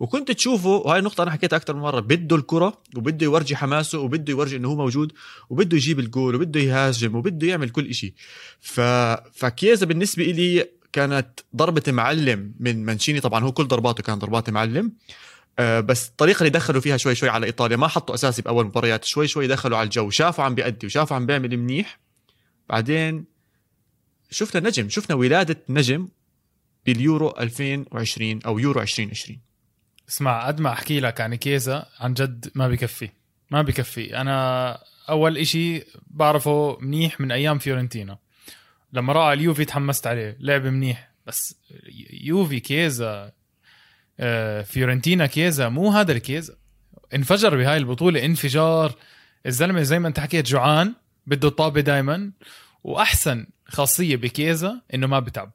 وكنت 0.00 0.30
تشوفه 0.30 0.68
وهاي 0.68 0.98
النقطة 0.98 1.22
أنا 1.22 1.30
حكيتها 1.30 1.56
أكثر 1.56 1.74
من 1.74 1.82
مرة 1.82 2.00
بده 2.00 2.36
الكرة 2.36 2.78
وبده 2.96 3.24
يورجي 3.24 3.56
حماسه 3.56 3.98
وبده 3.98 4.30
يورجي 4.32 4.56
إنه 4.56 4.68
هو 4.68 4.76
موجود 4.76 5.12
وبده 5.50 5.76
يجيب 5.76 5.98
الجول 5.98 6.34
وبده 6.34 6.60
يهاجم 6.60 7.16
وبده 7.16 7.46
يعمل 7.46 7.70
كل 7.70 7.86
إشي. 7.86 8.14
ف... 8.60 8.80
فكيزا 9.34 9.86
بالنسبة 9.86 10.24
إلي 10.24 10.68
كانت 10.92 11.40
ضربة 11.56 11.82
معلم 11.88 12.54
من 12.60 12.84
مانشيني. 12.84 13.20
طبعا 13.20 13.44
هو 13.44 13.52
كل 13.52 13.64
ضرباته 13.64 14.02
كان 14.02 14.18
ضربات 14.18 14.50
معلم. 14.50 14.92
آه، 15.58 15.80
بس 15.80 16.08
الطريقة 16.08 16.38
اللي 16.38 16.50
دخلوا 16.50 16.80
فيها 16.80 16.96
شوي 16.96 17.14
شوي 17.14 17.28
على 17.28 17.46
إيطاليا 17.46 17.76
ما 17.76 17.88
حطوا 17.88 18.14
أساسي 18.14 18.42
بأول 18.42 18.64
مباريات 18.64 19.04
شوي 19.04 19.28
شوي 19.28 19.46
دخلوا 19.46 19.78
على 19.78 19.84
الجو 19.84 20.10
شافوا 20.10 20.44
عم 20.44 20.54
بيأدي 20.54 20.86
وشافوا 20.86 21.16
عم 21.16 21.26
بيعمل 21.26 21.56
منيح. 21.56 22.03
بعدين 22.68 23.24
شفنا 24.30 24.68
نجم 24.68 24.88
شفنا 24.88 25.16
ولادة 25.16 25.56
نجم 25.68 26.08
باليورو 26.86 27.34
2020 27.40 28.40
أو 28.46 28.58
يورو 28.58 28.80
2020 28.80 29.40
اسمع 30.08 30.46
قد 30.46 30.60
ما 30.60 30.72
أحكي 30.72 31.00
لك 31.00 31.20
عن 31.20 31.34
كيزا 31.34 31.86
عن 32.00 32.14
جد 32.14 32.50
ما 32.54 32.68
بكفي 32.68 33.08
ما 33.50 33.62
بكفي. 33.62 34.16
أنا 34.16 34.78
أول 35.08 35.38
إشي 35.38 35.82
بعرفه 36.06 36.78
منيح 36.80 37.20
من 37.20 37.32
أيام 37.32 37.58
فيورنتينا. 37.58 38.18
لما 38.92 39.12
راح 39.12 39.24
على 39.24 39.40
اليوفي 39.40 39.64
تحمست 39.64 40.06
عليه 40.06 40.36
لعب 40.40 40.66
منيح. 40.66 41.10
بس 41.26 41.56
يوفي 42.10 42.60
كيزا 42.60 43.32
آه، 44.20 44.62
فيورنتينا 44.62 45.26
كيزا 45.26 45.68
مو 45.68 45.90
هذا 45.90 46.12
الكيزا. 46.12 46.56
انفجر 47.14 47.56
بهاي 47.56 47.76
البطولة 47.76 48.24
انفجار. 48.24 48.94
الزلمة 49.46 49.82
زي 49.82 49.98
ما 49.98 50.08
انت 50.08 50.20
حكيت 50.20 50.46
جوعان. 50.46 50.94
بده 51.26 51.48
الطابة 51.48 51.80
دايما. 51.80 52.30
وأحسن 52.84 53.46
خاصية 53.68 54.16
بكيزا 54.16 54.80
إنه 54.94 55.06
ما 55.06 55.18
بتعب. 55.18 55.52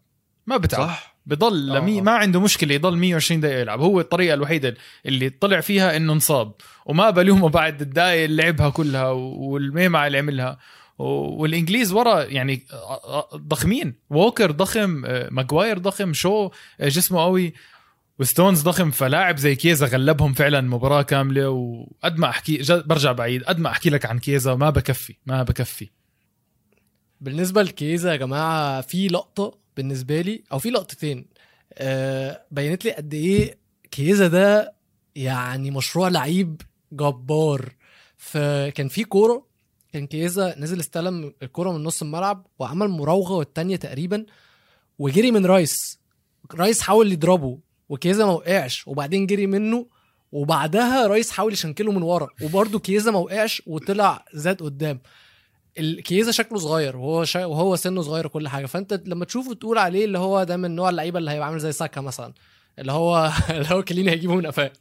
ما 0.47 0.57
بتعب. 0.57 0.88
صح. 0.88 1.19
بضل 1.25 1.71
آه. 1.71 1.79
لمي 1.79 2.01
ما 2.01 2.11
عنده 2.11 2.39
مشكلة 2.39 2.75
يضل 2.75 2.97
120 2.97 3.41
دقيقة 3.41 3.59
يلعب. 3.59 3.81
هو 3.81 3.99
الطريقة 3.99 4.33
الوحيدة 4.33 4.75
اللي 5.05 5.29
طلع 5.29 5.59
فيها 5.59 5.97
إنه 5.97 6.13
انصاب. 6.13 6.53
وما 6.85 7.09
بلومه 7.09 7.49
بعد 7.49 7.81
الدقائق 7.81 8.23
اللي 8.23 8.43
لعبها 8.43 8.69
كلها 8.69 9.09
والميمعه 9.09 10.07
اللي 10.07 10.17
عملها. 10.17 10.59
والإنجليز 10.97 11.93
ورا 11.93 12.23
يعني 12.23 12.65
ضخمين. 13.35 13.93
ووكر 14.09 14.51
ضخم 14.51 15.05
آه، 15.05 15.27
ماجواير 15.31 15.77
ضخم 15.77 16.13
شو 16.13 16.51
آه، 16.79 16.88
جسمه 16.88 17.21
قوي. 17.21 17.53
وستونز 18.19 18.61
ضخم 18.61 18.91
فلاعب 18.91 19.38
زي 19.38 19.55
كيزا 19.55 19.85
غلبهم 19.85 20.33
فعلا 20.33 20.61
مباراة 20.61 21.01
كاملة. 21.01 21.49
وقد 21.49 22.17
ما 22.17 22.29
أحكي 22.29 22.57
برجع 22.69 23.11
بعيد 23.11 23.43
قد 23.43 23.59
ما 23.59 23.69
أحكي 23.69 23.89
لك 23.89 24.05
عن 24.05 24.19
كيزا 24.19 24.55
ما 24.55 24.69
بكفي 24.69 25.15
ما 25.25 25.43
بكفي. 25.43 25.89
بالنسبة 27.21 27.61
لكيزا 27.63 28.11
يا 28.11 28.15
جماعة 28.15 28.81
في 28.81 29.07
لقطة 29.07 29.57
بالنسبة 29.77 30.21
لي 30.21 30.43
أو 30.51 30.59
في 30.59 30.69
لقطتين 30.69 31.25
آه 31.73 32.41
بينت 32.51 32.85
لي 32.85 32.91
قد 32.91 33.13
إيه 33.13 33.57
كيزا 33.91 34.27
ده 34.27 34.73
يعني 35.15 35.71
مشروع 35.71 36.07
لعيب 36.07 36.61
جبار. 36.91 37.75
فكان 38.17 38.88
في 38.88 39.03
كورة 39.03 39.45
كان 39.93 40.07
كيزا 40.07 40.59
نزل 40.59 40.79
استلم 40.79 41.33
الكورة 41.43 41.71
من 41.71 41.83
نص 41.83 42.01
الملعب 42.01 42.47
وعمل 42.59 42.88
مراوغة 42.88 43.33
والتانية 43.33 43.75
تقريبا 43.75 44.25
وجري 44.99 45.31
من 45.31 45.45
رايس. 45.45 45.99
رايس 46.53 46.81
حاول 46.81 47.11
يضربه 47.11 47.59
وكيزا 47.89 48.25
ما 48.25 48.31
وقعش 48.31 48.88
وبعدين 48.88 49.27
جري 49.27 49.48
منه 49.48 49.86
وبعدها 50.31 51.08
رايس 51.08 51.31
حاول 51.31 51.53
يشنكله 51.53 51.91
من 51.91 52.01
ورا 52.01 52.27
وبرده 52.41 52.79
كيزا 52.79 53.12
ما 53.12 53.19
وقعش 53.19 53.62
وطلع 53.65 54.25
زاد 54.34 54.62
قدام. 54.62 55.00
الكيزا 55.79 56.31
شكله 56.31 56.60
صغير 56.60 56.98
وهو 56.98 57.24
شا... 57.25 57.46
وهو 57.46 57.75
سنه 57.75 58.01
صغير 58.01 58.25
وكل 58.25 58.48
حاجة. 58.48 58.65
فأنت 58.65 59.01
لما 59.05 59.25
تشوفه 59.25 59.53
تقول 59.53 59.77
عليه 59.77 60.05
اللي 60.05 60.19
هو 60.19 60.43
ده 60.43 60.58
من 60.58 60.75
نوع 60.75 60.89
اللعيبة 60.89 61.19
اللي 61.19 61.31
هيبقى 61.31 61.48
عامل 61.48 61.60
زي 61.60 61.72
ساكا 61.72 62.01
مثلا 62.01 62.34
اللي 62.79 62.91
هو 62.91 63.31
اللي 63.50 63.67
هو 63.72 63.84
كليني 63.84 64.12
هيجيبه 64.12 64.36
من 64.36 64.48
قفاه. 64.48 64.72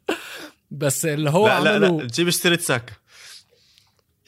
بس 0.71 1.05
اللي 1.07 1.31
هو 1.31 1.49
لا 1.49 1.61
لا 1.61 1.71
عمله 1.71 2.01
لا 2.03 2.09
تجيب 2.09 2.29
اشتريت 2.29 2.61
ساكا. 2.61 2.93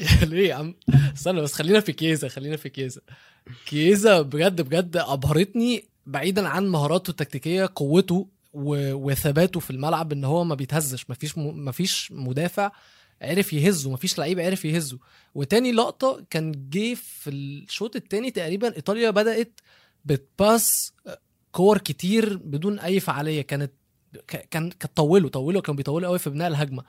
ليه 0.23 0.49
يا 0.49 0.55
عم؟ 0.55 0.75
استنى 1.15 1.41
بس 1.41 1.53
خلينا 1.53 1.81
في 1.81 1.93
كيزا 1.93 2.29
خلينا 2.29 2.57
في 2.57 2.69
كيزا. 2.69 3.01
كيزا 3.67 4.23
بجد 4.23 4.61
بجد 4.61 4.97
أبهرتني 4.97 5.85
بعيدا 6.07 6.49
عن 6.49 6.67
مهاراته 6.69 7.11
التكتيكية 7.11 7.71
قوته. 7.75 8.27
وثباته 8.53 9.61
في 9.61 9.71
الملعب 9.71 10.13
إن 10.13 10.25
هو 10.25 10.45
ما 10.45 10.55
بيتهزش 10.55 11.11
مفيش 11.11 11.39
م... 11.39 11.65
مفيش 11.65 12.13
مدافع 12.13 12.71
عرف 13.23 13.53
يهزه 13.53 13.91
مفيش 13.91 14.19
لعيب 14.19 14.41
عرف 14.41 14.65
يهزه. 14.65 14.99
وتاني 15.35 15.73
لقطة 15.73 16.25
كان 16.31 16.69
جه 16.71 16.95
في 16.95 17.31
الشوط 17.31 17.97
التاني 17.97 18.31
تقريبا 18.31 18.77
إيطاليا 18.77 19.11
بدأت 19.11 19.61
بتباس 20.05 20.93
كور 21.53 21.79
كتير 21.79 22.37
بدون 22.37 22.79
أي 22.79 23.01
فعالية. 23.01 23.43
كانت 23.43 23.73
كان 24.29 24.71
كانت 24.71 24.97
طولوا 24.97 25.31
طولوا 25.31 25.63
كانوا 25.63 25.77
بيطولوا 25.77 26.09
قوي 26.09 26.19
في 26.19 26.31
بناء 26.31 26.49
الهجمة. 26.49 26.85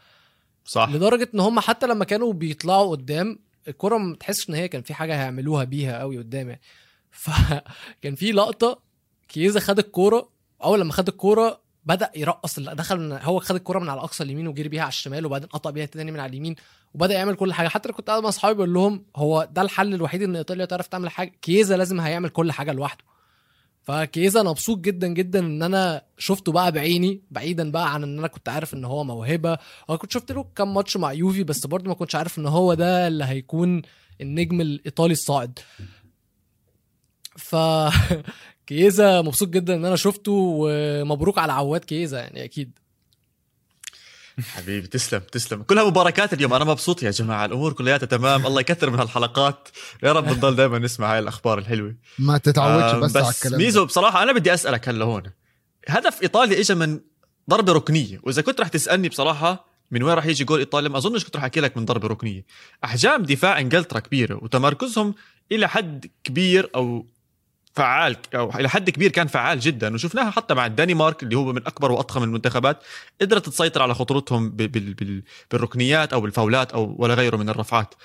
صح. 0.65 0.89
لدرجة 0.89 1.29
إن 1.33 1.39
هم 1.39 1.59
حتى 1.59 1.87
لما 1.87 2.05
كانوا 2.05 2.33
بيطلعوا 2.33 2.91
قدام 2.91 3.39
الكرة 3.67 3.97
ما 3.97 4.15
تحسش 4.15 4.49
إن 4.49 4.53
هي 4.53 4.67
كان 4.67 4.81
في 4.81 4.93
حاجة 4.93 5.13
هيعملوها 5.15 5.63
بيها 5.63 5.99
قوي 5.99 6.17
قدام 6.17 6.49
يعني. 6.49 6.61
فكان 7.11 8.15
في 8.15 8.31
لقطة 8.31 8.81
كيزا 9.27 9.59
خد 9.59 9.79
الكورة 9.79 10.29
أول 10.63 10.81
لما 10.81 10.93
خد 10.93 11.07
الكورة 11.07 11.61
بدأ 11.85 12.11
يرقص 12.15 12.59
دخل 12.59 13.13
هو 13.13 13.39
خد 13.39 13.55
الكورة 13.55 13.79
من 13.79 13.89
على 13.89 13.97
الاقصى 13.97 14.23
اليمين 14.23 14.47
وجري 14.47 14.69
بيها 14.69 14.81
على 14.81 14.89
الشمال 14.89 15.25
وبعدين 15.25 15.47
قطع 15.47 15.69
بيها 15.69 15.85
تاني 15.85 16.11
من 16.11 16.19
على 16.19 16.29
اليمين 16.29 16.55
وبدأ 16.93 17.13
يعمل 17.13 17.35
كل 17.35 17.53
حاجة. 17.53 17.67
حتى 17.67 17.91
كنت 17.91 18.09
قاعد 18.09 18.23
مع 18.23 18.29
أصحابي 18.29 18.55
بقول 18.55 18.73
لهم 18.73 19.05
هو 19.15 19.49
ده 19.51 19.61
الحل 19.61 19.93
الوحيد 19.93 20.21
إن 20.21 20.35
إيطاليا 20.35 20.65
تعرف 20.65 20.87
تعمل 20.87 21.09
حاجة. 21.09 21.31
كيزا 21.41 21.77
لازم 21.77 21.99
هيعمل 21.99 22.29
كل 22.29 22.51
حاجة 22.51 22.71
لوحده. 22.71 23.03
فكيزا 23.83 24.41
أنا 24.41 24.49
مبسوط 24.49 24.77
جدا 24.79 25.07
جدا 25.07 25.39
إن 25.39 25.63
أنا 25.63 26.01
شفته 26.17 26.51
بقى 26.51 26.71
بعيني 26.71 27.21
بعيدا 27.31 27.71
بقى 27.71 27.93
عن 27.93 28.03
إن 28.03 28.17
أنا 28.17 28.27
كنت 28.27 28.49
عارف 28.49 28.73
إن 28.73 28.85
هو 28.85 29.03
موهبة. 29.03 29.57
أنا 29.89 29.97
كنت 29.97 30.11
شفت 30.11 30.31
له 30.31 30.45
كام 30.55 30.73
ماتش 30.73 30.97
مع 30.97 31.13
يوفي 31.13 31.43
بس 31.43 31.65
برضه 31.67 31.87
ما 31.89 31.93
كنتش 31.95 32.15
عارف 32.15 32.39
إن 32.39 32.45
هو 32.45 32.73
ده 32.73 33.07
اللي 33.07 33.25
هيكون 33.25 33.81
النجم 34.21 34.61
الإيطالي 34.61 35.13
الصاعد. 35.13 35.59
ف 37.37 37.55
كيزا 38.67 39.21
مبسوط 39.21 39.49
جدا 39.49 39.75
إن 39.75 39.85
أنا 39.85 39.95
شفته 39.95 40.31
ومبروك 40.31 41.37
على 41.37 41.53
عواد 41.53 41.85
كيزا 41.85 42.19
يعني 42.19 42.43
أكيد. 42.43 42.79
حبيبي 44.39 44.87
تسلم 44.87 45.19
تسلم. 45.31 45.63
كلها 45.63 45.83
مباركات 45.83 46.33
اليوم 46.33 46.53
أنا 46.53 46.65
مبسوط 46.65 47.03
يا 47.03 47.11
جماعة 47.11 47.45
الأمور 47.45 47.73
كلياتها 47.73 48.05
تمام 48.05 48.45
الله 48.47 48.61
يكثر 48.61 48.89
من 48.89 48.99
هالحلقات. 48.99 49.67
يا 50.03 50.11
رب 50.11 50.27
نضل 50.27 50.55
دائما 50.55 50.79
نسمع 50.79 51.13
هاي 51.13 51.19
الأخبار 51.19 51.57
الحلوة. 51.57 51.95
ما 52.19 52.37
تتعودش 52.37 52.83
آه، 52.93 52.99
بس, 52.99 53.15
على 53.15 53.27
بس 53.27 53.43
الكلام 53.43 53.61
ميزو. 53.61 53.85
بصراحة 53.85 54.23
أنا 54.23 54.33
بدي 54.33 54.53
أسألك 54.53 54.89
هلا 54.89 55.05
هون. 55.05 55.23
هدف 55.87 56.21
إيطاليا 56.21 56.59
اجى 56.59 56.75
من 56.75 56.99
ضربة 57.49 57.73
ركنية 57.73 58.19
وإذا 58.23 58.41
كنت 58.41 58.61
رح 58.61 58.67
تسألني 58.67 59.09
بصراحة 59.09 59.65
من 59.91 60.03
وين 60.03 60.13
رح 60.13 60.25
يجي 60.25 60.43
جول 60.43 60.59
إيطاليا 60.59 60.89
ما 60.89 60.97
أظنش 60.97 61.25
كنت 61.25 61.35
رح 61.35 61.43
أحكي 61.43 61.59
لك 61.59 61.77
من 61.77 61.85
ضربة 61.85 62.07
ركنية. 62.07 62.45
أحجام 62.83 63.23
دفاع 63.23 63.59
إنجلترا 63.59 63.99
كبيرة 63.99 64.43
وتمركزهم 64.43 65.15
إلى 65.51 65.69
حد 65.69 66.09
كبير 66.23 66.69
أو 66.75 67.05
فعال 67.75 68.17
أو 68.35 68.49
إلى 68.55 68.69
حد 68.69 68.89
كبير 68.89 69.11
كان 69.11 69.27
فعال 69.27 69.59
جدا. 69.59 69.93
وشفناها 69.93 70.31
حتى 70.31 70.53
مع 70.53 70.65
الدنمارك 70.65 71.23
اللي 71.23 71.37
هو 71.37 71.53
من 71.53 71.67
أكبر 71.67 71.91
وأضخم 71.91 72.23
المنتخبات 72.23 72.83
قدرت 73.21 73.49
تسيطر 73.49 73.81
على 73.81 73.93
خطورتهم 73.93 74.49
بالركنيات 75.51 76.13
أو 76.13 76.21
بالفاولات 76.21 76.71
أو 76.71 76.95
ولا 76.99 77.13
غيره 77.13 77.37
من 77.37 77.49
الرفعات. 77.49 77.95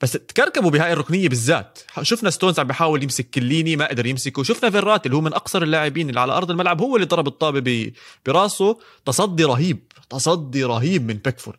بس 0.00 0.12
تكركبوا 0.12 0.70
بهاي 0.70 0.92
الركنية 0.92 1.28
بالذات. 1.28 1.78
شفنا 2.02 2.30
ستونز 2.30 2.60
عم 2.60 2.66
بيحاول 2.66 3.02
يمسك 3.02 3.30
كيليني 3.30 3.76
ما 3.76 3.88
قدر 3.88 4.06
يمسكه. 4.06 4.42
شفنا 4.42 4.70
فيراتي 4.70 5.06
اللي 5.06 5.16
هو 5.16 5.20
من 5.20 5.32
أقصر 5.32 5.62
اللاعبين 5.62 6.08
اللي 6.08 6.20
على 6.20 6.32
أرض 6.32 6.50
الملعب 6.50 6.80
هو 6.80 6.96
اللي 6.96 7.06
ضرب 7.06 7.26
الطابة 7.26 7.92
براسه. 8.26 8.78
تصدي 9.04 9.44
رهيب 9.44 9.78
تصدي 10.10 10.64
رهيب 10.64 11.06
من 11.06 11.14
بيكفورد 11.14 11.58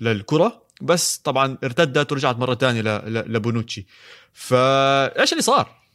للكرة. 0.00 0.62
بس 0.80 1.16
طبعا 1.16 1.58
ارتدت 1.64 2.12
ورجعت 2.12 2.36
مرة 2.38 2.54
ثانية 2.54 2.80
لبونوتشي. 3.06 3.86
فايش 4.32 5.32
اللي 5.32 5.42
صار؟ 5.42 5.85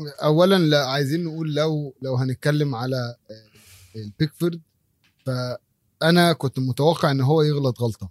اولا 0.00 0.58
لا 0.58 0.86
عايزين 0.86 1.24
نقول 1.24 1.54
لو 1.54 1.94
لو 2.02 2.14
هنتكلم 2.16 2.74
على 2.74 3.16
آه، 3.30 3.98
البيكفورد 3.98 4.60
فأنا 5.26 6.32
كنت 6.32 6.58
متوقع 6.58 7.10
إن 7.10 7.20
هو 7.20 7.42
يغلط 7.42 7.80
غلطة. 7.80 8.10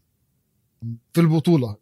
في 1.14 1.22
البطولة. 1.22 1.76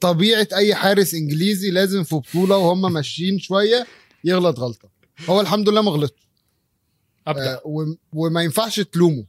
طبيعة 0.00 0.48
أي 0.52 0.74
حارس 0.74 1.14
إنجليزي 1.14 1.70
لازم 1.70 2.04
في 2.04 2.14
بطولة 2.16 2.56
وهم 2.56 2.92
ماشيين 2.92 3.38
شوية 3.38 3.86
يغلط 4.24 4.58
غلطة. 4.60 4.88
هو 5.28 5.40
الحمد 5.40 5.68
لله 5.68 5.82
ما 5.82 5.90
غلطش. 5.90 6.28
ابدا 7.26 7.54
آه، 7.54 7.62
وم- 7.64 7.98
وما 8.12 8.42
ينفعش 8.42 8.80
تلومه. 8.80 9.24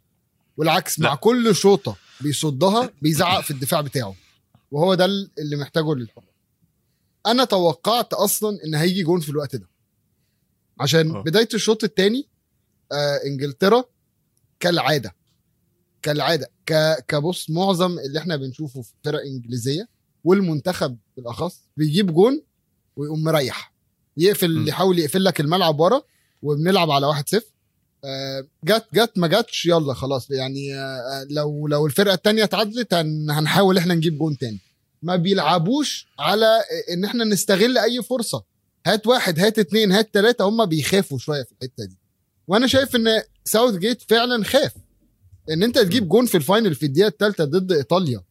والعكس 0.57 0.99
لا. 0.99 1.05
مع 1.09 1.15
كل 1.15 1.55
شوطة 1.55 1.95
بيصدها 2.21 2.89
بيزعق 3.01 3.41
في 3.41 3.51
الدفاع 3.51 3.81
بتاعه. 3.81 4.15
وهو 4.71 4.93
ده 4.93 5.05
اللي 5.39 5.55
محتاجه 5.61 5.93
للحب 5.95 6.23
أنا 7.25 7.43
توقعت 7.45 8.13
أصلا 8.13 8.57
إن 8.65 8.75
هيجي 8.75 9.03
جون 9.03 9.19
في 9.19 9.29
الوقت 9.29 9.55
ده. 9.55 9.68
عشان 10.79 11.11
آه. 11.15 11.21
بداية 11.23 11.49
الشوط 11.53 11.83
الثاني 11.83 12.27
آه 12.91 13.19
إنجلترا 13.25 13.83
كالعادة 14.59 15.15
كالعادة 16.01 16.49
ك... 16.65 16.95
كبص 17.07 17.49
معظم 17.49 17.99
اللي 17.99 18.19
إحنا 18.19 18.35
بنشوفه 18.35 18.81
في 18.81 18.93
فرق 19.03 19.21
إنجليزية 19.21 19.87
والمنتخب 20.23 20.97
بالأخص 21.17 21.61
بيجيب 21.77 22.13
جون 22.13 22.41
ويقوم 22.95 23.23
مريح. 23.23 23.73
يقفل. 24.17 24.67
يحاول 24.67 24.99
يقفل 24.99 25.23
لك 25.23 25.39
الملعب 25.39 25.79
ورا 25.79 26.01
وبنلعب 26.41 26.91
على 26.91 27.13
1-0 27.13 27.41
آه، 28.03 28.47
جت 28.65 28.85
جت 28.93 29.11
ما 29.15 29.27
جاتش 29.27 29.65
يلا 29.65 29.93
خلاص. 29.93 30.31
يعني 30.31 30.75
آه، 30.75 31.27
لو 31.29 31.67
لو 31.67 31.85
الفرقة 31.85 32.13
التانية 32.13 32.43
اتعادلت 32.43 32.93
هن- 32.93 33.31
هنحاول 33.31 33.77
إحنا 33.77 33.93
نجيب 33.93 34.17
جون 34.17 34.37
تاني. 34.37 34.59
ما 35.01 35.15
بيلعبوش 35.15 36.07
على 36.19 36.59
إن 36.93 37.05
إحنا 37.05 37.23
نستغل 37.23 37.77
أي 37.77 38.01
فرصة. 38.03 38.43
هات 38.87 39.07
واحد 39.07 39.39
هات 39.39 39.59
اتنين 39.59 39.91
هات 39.91 40.13
تلاتة 40.13 40.49
هم 40.49 40.65
بيخافوا 40.65 41.17
شوية 41.17 41.43
في 41.43 41.51
الحتة 41.51 41.85
دي. 41.85 41.97
وأنا 42.47 42.67
شايف 42.67 42.95
إن 42.95 43.21
ساوث 43.45 43.75
جيت 43.75 44.01
فعلا 44.01 44.43
خاف. 44.43 44.73
إن 45.51 45.63
أنت 45.63 45.77
تجيب 45.79 46.07
جون 46.09 46.25
في 46.25 46.37
ال 46.37 46.43
final 46.43 46.75
في 46.75 46.85
الدقيقة 46.85 47.07
الثالثه 47.07 47.43
ضد 47.43 47.71
إيطاليا 47.71 48.23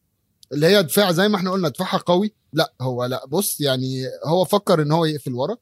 اللي 0.53 0.67
هي 0.67 0.83
دفاع 0.83 1.13
زي 1.13 1.29
ما 1.29 1.37
إحنا 1.37 1.51
قلنا 1.51 1.69
دفاعها 1.69 1.97
قوي 1.99 2.33
لا 2.53 2.73
هو 2.81 3.05
لا 3.05 3.27
بص 3.27 3.61
يعني 3.61 4.05
هو 4.25 4.45
فكر 4.45 4.83
إن 4.83 4.93
هو 4.93 5.05
يقفل 5.05 5.35
ورا. 5.35 5.57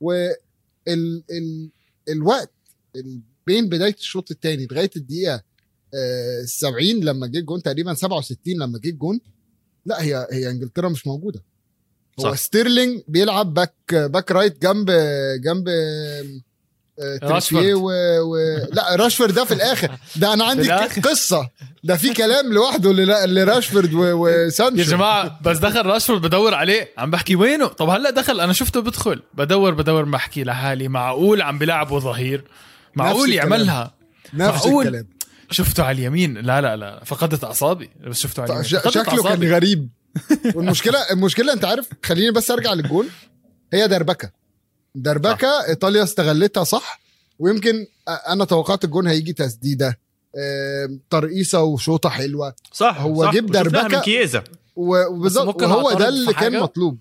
وال 0.00 0.34
ال 0.88 1.70
الوقت 2.08 2.52
ال- 2.96 3.20
بين 3.46 3.68
بداية 3.68 3.94
الشوط 3.94 4.30
الثاني 4.30 4.66
لغاية 4.70 4.90
الدقيقة 4.96 5.42
آه، 5.94 6.42
70 6.44 6.86
لما 7.00 7.26
جه 7.26 7.38
الجون 7.38 7.62
تقريبا 7.62 7.94
67 7.94 8.54
لما 8.58 8.78
جه 8.78 8.88
الجون 8.88 9.20
لا 9.86 10.02
هي 10.02 10.26
هي 10.32 10.50
إنجلترا 10.50 10.88
مش 10.88 11.06
موجودة. 11.06 11.42
هو. 12.26 12.34
ستيرلينج 12.34 13.00
بيلعب 13.08 13.54
back 13.54 13.74
back 13.94 14.32
right 14.32 14.62
جنب 14.62 14.90
جنب 15.44 15.68
آه، 17.00 17.38
تريبيه 17.40 17.74
و... 17.74 17.90
و... 18.20 18.36
لا 18.72 18.96
راشفورد 18.96 19.34
ده 19.34 19.44
في 19.44 19.54
الآخر. 19.54 19.90
ده 20.16 20.32
أنا 20.32 20.44
عندي؟ 20.44 20.72
قصة. 21.10 21.48
ده 21.84 21.96
في 21.96 22.14
كلام 22.14 22.52
لوحده 22.52 22.92
ل- 22.92 23.34
لراشفورد 23.34 23.94
و... 23.94 23.98
وسانشو 24.14 24.80
يا 24.80 24.84
جماعة 24.96 25.40
بس 25.42 25.58
دخل 25.58 25.86
راشفورد 25.86 26.20
بدور 26.22 26.54
عليه 26.54 26.88
عم 26.98 27.10
بحكي 27.10 27.36
وينه؟ 27.36 27.66
طب 27.66 27.88
هلا 27.88 28.10
دخل 28.10 28.40
أنا 28.40 28.52
شفته 28.52 28.80
بدخل. 28.80 29.22
بدور 29.34 29.74
بدور 29.74 30.04
بحكي 30.04 30.44
لحالي. 30.44 30.88
معقول 30.88 31.42
عم 31.42 31.58
بيلعبوا 31.58 32.00
ظهير؟ 32.00 32.44
معقول. 32.94 33.32
يعملها. 33.32 33.94
نفس 34.34 34.66
معقول؟ 34.66 34.86
الكلام. 34.86 35.06
شفته 35.50 35.82
على 35.84 35.98
اليمين. 35.98 36.34
لا 36.38 36.60
لا 36.60 36.76
لا. 36.76 37.04
فقدت 37.04 37.44
أعصابي. 37.44 37.90
بس 38.06 38.20
شفته 38.20 38.42
على 38.42 38.50
اليمين. 38.52 38.64
شكله 38.64 39.22
كان. 39.22 39.52
غريب. 39.52 39.88
والمشكلة 40.54 40.98
المشكلة 41.12 41.52
أنت 41.52 41.64
عارف 41.64 41.88
خليني 42.04 42.30
بس 42.30 42.50
أرجع 42.50 42.72
للجول 42.72 43.08
هي 43.72 43.88
دربكة. 43.88 44.30
دربكة 44.94 45.66
إيطاليا 45.68 46.02
استغلتها 46.02 46.64
صح 46.64 47.00
ويمكن 47.38 47.86
أنا 48.28 48.44
توقعت 48.44 48.84
الجون 48.84 49.06
هيجي 49.06 49.32
تسديدة. 49.32 49.98
ترقيصة 51.10 51.62
وشوطة 51.62 52.08
حلوة. 52.08 52.54
صح 52.72 53.00
هو 53.00 53.24
صح. 53.24 53.32
جيب. 53.32 53.56
من 53.56 54.00
كييزا. 54.00 54.44
و- 54.76 55.06
وبالظبط 55.06 55.62
أعترض 55.62 55.98
ده 55.98 56.08
اللي 56.08 56.32
كان؟ 56.34 56.60
مطلوب. 56.60 56.98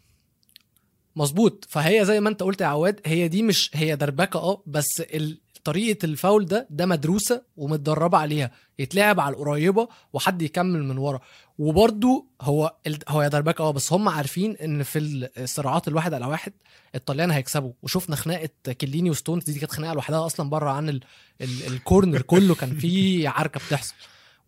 مظبوط. 1.16 1.66
فهي 1.70 2.06
زي 2.06 2.20
ما 2.20 2.30
أنت 2.30 2.44
قلت 2.44 2.62
يا 2.62 2.66
عواد 2.66 3.00
هي 3.06 3.28
دي 3.28 3.42
مش 3.44 3.72
هي 3.74 3.96
دربكة 3.96 4.40
آه 4.40 4.64
بس 4.66 5.02
ال- 5.02 5.38
طريقة 5.64 6.06
الفاول 6.06 6.46
ده 6.46 6.68
ده 6.70 6.86
مدروسة 6.86 7.42
ومتدربة 7.58 8.18
عليها. 8.18 8.52
يتلعب 8.80 9.20
على 9.20 9.36
القريبة 9.36 9.88
وحد 10.14 10.42
يكمل 10.42 10.84
من 10.84 10.98
ورا. 10.98 11.20
وبرده 11.58 12.24
هو 12.42 12.76
هو 13.10 13.22
يا 13.22 13.54
آه 13.60 13.72
بس 13.72 13.94
هم 13.94 14.10
عارفين 14.10 14.56
إن 14.58 14.84
في 14.84 15.00
الصراعات 15.38 15.88
الواحد 15.88 16.14
على 16.14 16.26
واحد 16.26 16.54
الطليان 16.96 17.32
هيكسبوا 17.32 17.72
وشفنا 17.84 18.16
خناقة 18.16 18.50
كيليني 18.64 19.10
وستونز 19.10 19.44
دي 19.44 19.60
كانت 19.60 19.72
خناقة 19.72 19.94
لوحدها 19.94 20.26
أصلا 20.26 20.50
بره 20.50 20.70
عن 20.70 20.90
ال 20.90 21.02
ال 21.42 21.68
الكورنر 21.68 22.22
كله 22.22 22.56
كان 22.56 22.78
في 22.78 23.28
عركة 23.28 23.60
بتحصل. 23.68 23.94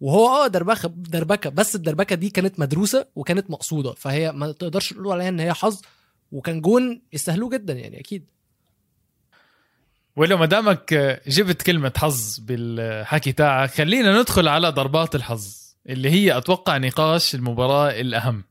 وهو 0.01 0.27
آه 0.27 0.47
دربكه 0.47 0.87
دربكة 0.95 1.49
بس 1.49 1.75
الدربكة 1.75 2.15
دي 2.15 2.29
كانت 2.29 2.59
مدروسة 2.59 3.07
وكانت 3.15 3.49
مقصودة. 3.51 3.93
فهي 3.93 4.31
ما 4.31 4.51
تقدرش 4.51 4.93
تقول 4.93 5.11
عليها 5.11 5.29
إن 5.29 5.39
هي 5.39 5.53
حظ 5.53 5.81
وكان 6.31 6.61
جون 6.61 7.01
يستاهلوه 7.13 7.49
جدا 7.49 7.73
يعني 7.73 7.99
أكيد. 7.99 8.25
ولو 10.15 10.37
ما 10.37 10.45
دامك 10.45 10.93
جبت 11.27 11.61
كلمة 11.61 11.93
حظ 11.97 12.39
بالحكي 12.39 13.31
تاعك 13.31 13.69
خلينا 13.69 14.19
ندخل 14.19 14.47
على 14.47 14.69
ضربات 14.69 15.15
الحظ. 15.15 15.68
اللي 15.89 16.09
هي 16.09 16.37
أتوقع 16.37 16.77
نقاش 16.77 17.35
المباراة 17.35 17.89
الأهم. 17.89 18.43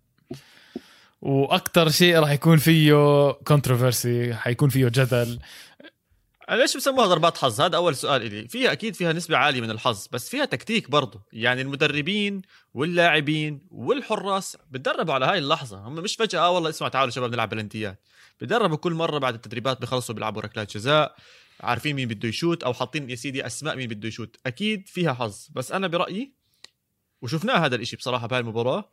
وأكثر 1.21 1.89
شيء 1.91 2.19
راح 2.19 2.31
يكون 2.31 2.57
فيه 2.59 2.93
controversy 3.33 4.35
حيكون 4.35 4.69
فيه 4.69 4.87
جدل. 4.89 5.39
ليش 6.51 6.77
بسموها 6.77 7.07
ضربات 7.07 7.39
حظ؟ 7.39 7.61
هذا 7.61 7.77
أول 7.77 7.97
سؤال 7.97 8.23
إلي. 8.23 8.49
فيها 8.49 8.73
أكيد 8.73 8.95
فيها 8.95 9.13
نسبة 9.13 9.37
عالية 9.37 9.61
من 9.61 9.71
الحظ 9.71 10.07
بس 10.13 10.29
فيها 10.29 10.45
تكتيك 10.45 10.91
برضه. 10.91 11.21
يعني 11.33 11.63
المدربين 11.63 12.43
واللاعبين 12.75 13.61
والحراس 13.71 14.57
بتدربوا 14.71 15.15
على 15.15 15.27
هاي 15.27 15.39
اللحظة. 15.39 15.79
هم 15.79 15.95
مش 15.95 16.17
فجأة 16.17 16.41
آه 16.41 16.51
والله 16.51 16.71
اسمع 16.71 16.89
تعالوا 16.89 17.11
شباب 17.11 17.33
نلعب 17.33 17.49
بلنتيات. 17.49 18.01
بتدربوا 18.41 18.77
كل 18.77 18.93
مرة 18.93 19.19
بعد 19.19 19.35
التدريبات 19.35 19.83
بخلصوا 19.83 20.15
بيلعبوا 20.15 20.43
ركلات 20.43 20.77
جزاء 20.77 21.17
عارفين 21.61 21.97
مين 21.97 22.09
بده 22.09 22.29
يشوت 22.29 22.63
أو 22.63 22.75
حاطين 22.75 23.11
يا 23.11 23.15
سيدي 23.15 23.47
أسماء 23.47 23.77
مين 23.77 23.89
بده 23.89 24.09
يشوت. 24.09 24.37
أكيد 24.47 24.89
فيها 24.89 25.13
حظ. 25.13 25.49
بس 25.51 25.73
أنا 25.73 25.87
برأيي 25.87 26.38
وشفناه 27.23 27.67
هذا 27.67 27.77
الإشي 27.77 27.97
بصراحة 27.97 28.27
بهاي 28.27 28.41
المباراة. 28.41 28.89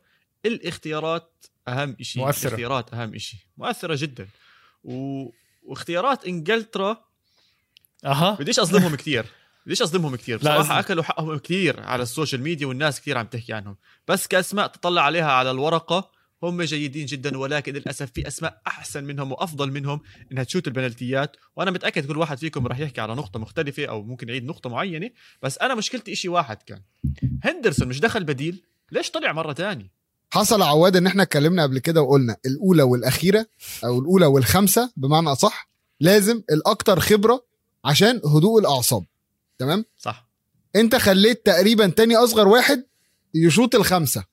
الاختيارات 0.46 1.44
أهم 1.68 1.96
شيء 2.00 2.22
مؤثرة. 2.22 2.48
الاختيارات 2.48 2.94
أهم 2.94 3.18
شيء 3.18 3.40
مؤثرة 3.58 3.94
جدا. 3.94 4.28
و... 4.84 5.24
واختيارات 5.62 6.24
إنجلترا 6.26 7.04
أها. 8.04 8.34
بديش 8.34 8.58
أظلمهم 8.58 8.94
كثير 8.94 9.26
بديش 9.66 9.82
أظلمهم 9.82 10.16
كثير 10.16 10.36
لا، 10.36 10.50
بصراحة 10.50 10.60
أظلم. 10.60 10.78
أكلوا 10.78 11.02
حقهم 11.02 11.38
كثير 11.38 11.80
على 11.80 12.02
ال 12.02 12.08
social 12.08 12.42
media 12.42 12.66
والناس 12.66 13.00
كثير 13.00 13.18
عم 13.18 13.26
تحكي 13.26 13.52
عنهم. 13.52 13.76
بس 14.08 14.26
كأسماء 14.26 14.66
تطلع 14.66 15.02
عليها 15.02 15.32
على 15.32 15.50
الورقة 15.50 16.10
هم 16.42 16.62
جيدين 16.62 17.06
جدا 17.06 17.38
ولكن 17.38 17.72
للأسف 17.72 18.10
في 18.12 18.28
أسماء 18.28 18.62
أحسن 18.66 19.04
منهم 19.04 19.32
وأفضل 19.32 19.72
منهم 19.72 20.00
إنها 20.32 20.44
تشوت 20.44 20.66
البنالتيات. 20.68 21.36
وأنا 21.56 21.70
متأكد 21.70 22.06
كل 22.06 22.18
واحد 22.18 22.38
فيكم 22.38 22.66
راح 22.66 22.78
يحكي 22.78 23.00
على 23.00 23.14
نقطة 23.14 23.40
مختلفة 23.40 23.84
أو 23.86 24.02
ممكن 24.02 24.28
يعيد 24.28 24.44
نقطة 24.44 24.70
معينة. 24.70 25.10
بس 25.42 25.58
أنا 25.58 25.74
مشكلتي 25.74 26.12
إشي 26.12 26.28
واحد 26.28 26.62
كان. 26.62 26.82
هندرسون 27.44 27.88
مش 27.88 28.00
دخل 28.00 28.24
بديل؟ 28.24 28.62
ليش 28.92 29.10
طلع 29.10 29.32
مرة 29.32 29.52
تاني؟ 29.52 29.90
حصل 30.30 30.62
عواد 30.62 30.96
إن 30.96 31.06
إحنا 31.06 31.22
اتكلمنا 31.22 31.62
قبل 31.62 31.78
كده 31.78 32.02
وقلنا 32.02 32.36
الأولى 32.46 32.82
والأخيرة 32.82 33.46
أو 33.84 33.98
الأولى 33.98 34.26
والخامسة 34.26 34.92
بمعنى 34.96 35.32
أصح 35.32 35.68
لازم 36.00 36.42
الأكتر 36.50 37.00
خبرة 37.00 37.46
عشان 37.84 38.20
هدوء 38.24 38.60
الأعصاب. 38.60 39.04
تمام؟ 39.58 39.84
صح. 39.96 40.28
أنت 40.76 40.96
خليت 40.96 41.46
تقريبا 41.46 41.86
تاني 41.86 42.16
أصغر 42.16 42.48
واحد 42.48 42.84
يشوط 43.34 43.74
الخمسه 43.74 44.24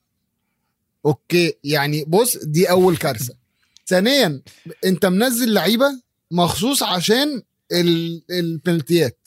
okay 1.06 1.54
يعني 1.64 2.04
بص 2.08 2.38
دي 2.38 2.70
أول 2.70 2.98
كارثة. 2.98 3.34
ثانيا 3.88 4.42
أنت 4.86 5.06
منزل 5.06 5.54
لعيبة 5.54 6.02
مخصوص 6.32 6.84
عشان 6.84 7.42
ال- 7.72 8.24
البنالتيات. 8.32 9.20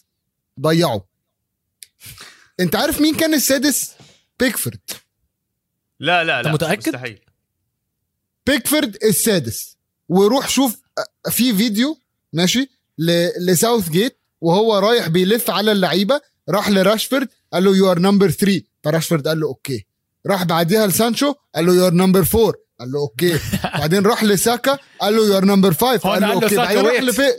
ضيعوا. 0.61 1.01
أنت 2.61 2.77
عارف 2.77 3.01
مين 3.01 3.15
كان 3.17 3.35
السادس؟ 3.35 3.93
بيكفورد. 4.41 4.81
لا 6.01 6.25
لا 6.25 6.43
لا 6.43 6.49
أنت 6.49 6.55
متأكد؟ 6.55 6.89
مستحيل. 6.89 7.21
بيكفورد 8.47 8.97
السادس. 9.05 9.77
وروح 10.09 10.49
شوف 10.49 10.77
في 11.31 11.55
فيديو 11.57 11.99
ماشي 12.33 12.69
ل- 12.99 13.47
لساوث 13.51 13.91
جيت 13.91 14.19
وهو 14.41 14.79
رايح 14.79 15.09
بيلف 15.09 15.51
على 15.51 15.73
اللعيبة 15.73 16.21
راح 16.49 16.69
لراشفورد 16.71 17.29
قال 17.53 17.65
له 17.65 17.77
you 17.77 17.91
are 17.91 17.99
number 17.99 18.31
3 18.31 18.63
فراشفورد 18.85 19.29
قال 19.29 19.41
له 19.41 19.47
okay. 19.47 19.87
راح 20.31 20.45
بعديها 20.45 20.87
لسانشو 20.87 21.35
قال 21.55 21.67
له 21.67 21.75
you 21.75 21.87
are 21.87 21.93
number 21.93 22.19
4 22.35 22.53
قال 22.81 22.93
له 22.93 22.99
okay 23.01 23.39
بعدين 23.81 24.07
راح 24.07 24.25
لساكا 24.25 24.79
قال 25.01 25.17
له 25.17 25.27
you 25.27 25.37
are 25.37 25.45
number 25.45 25.75
5 25.75 25.87
هون 25.87 25.99
قال 26.05 26.21
له 26.23 26.33
okay 26.33 26.57
بعدين 26.57 26.79
راح 26.85 26.93
wait. 26.93 27.03
لفي 27.03 27.33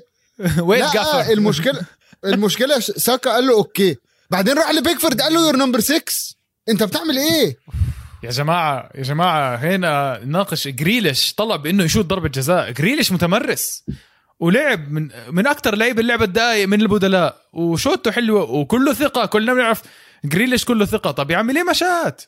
وين 0.61 0.79
جافر 0.93 1.33
المشكلة 1.33 1.81
المشكلة 2.25 2.79
ساكا 2.79 3.31
قال 3.31 3.47
له 3.47 3.53
okay 3.53 3.95
بعدين 4.31 4.57
راح 4.57 4.71
لبيكفورد 4.71 5.21
قال 5.21 5.33
له 5.33 5.41
you 5.41 5.49
are 5.49 5.55
number 5.55 5.79
6 5.79 6.01
انت 6.69 6.83
بتعمل 6.83 7.17
إيه؟ 7.17 7.57
يا 8.23 8.29
جماعة 8.29 8.89
يا 8.95 9.03
جماعة 9.03 9.55
هنا 9.55 10.19
ناقش 10.25 10.67
جريليش 10.67 11.33
طلب 11.33 11.65
إنه 11.67 11.83
يشوت 11.83 12.05
ضربة 12.05 12.29
جزاء. 12.29 12.71
جريليش 12.71 13.11
متمرس 13.11 13.83
ولعب 14.39 14.91
من 14.91 15.09
من 15.29 15.47
أكثر 15.47 15.75
لعيبه 15.75 16.01
اللي 16.01 16.13
لعبت 16.15 16.29
دقائق 16.29 16.67
من 16.67 16.81
البدلاء. 16.81 17.41
وشوته 17.53 18.11
حلوة 18.11 18.41
وكله 18.51 18.93
ثقة 18.93 19.25
كلنا 19.25 19.53
بنعرف 19.53 19.81
جريليش 20.25 20.65
كله 20.65 20.85
ثقة. 20.85 21.11
طب 21.11 21.31
يا 21.31 21.37
عمي 21.37 21.53
ليه 21.53 21.63
ما 21.63 21.73
شات؟ 21.73 22.21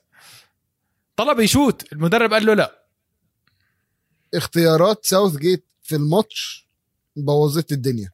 طلب 1.20 1.40
يشوت. 1.40 1.94
المدرب 1.94 2.34
قال 2.34 2.46
له 2.46 2.54
لا. 2.54 2.84
اختيارات 4.34 5.06
ساوث 5.06 5.36
جيت 5.38 5.66
في 5.84 5.96
الماتش 5.96 6.68
بوظت 7.16 7.72
الدنيا. 7.72 8.12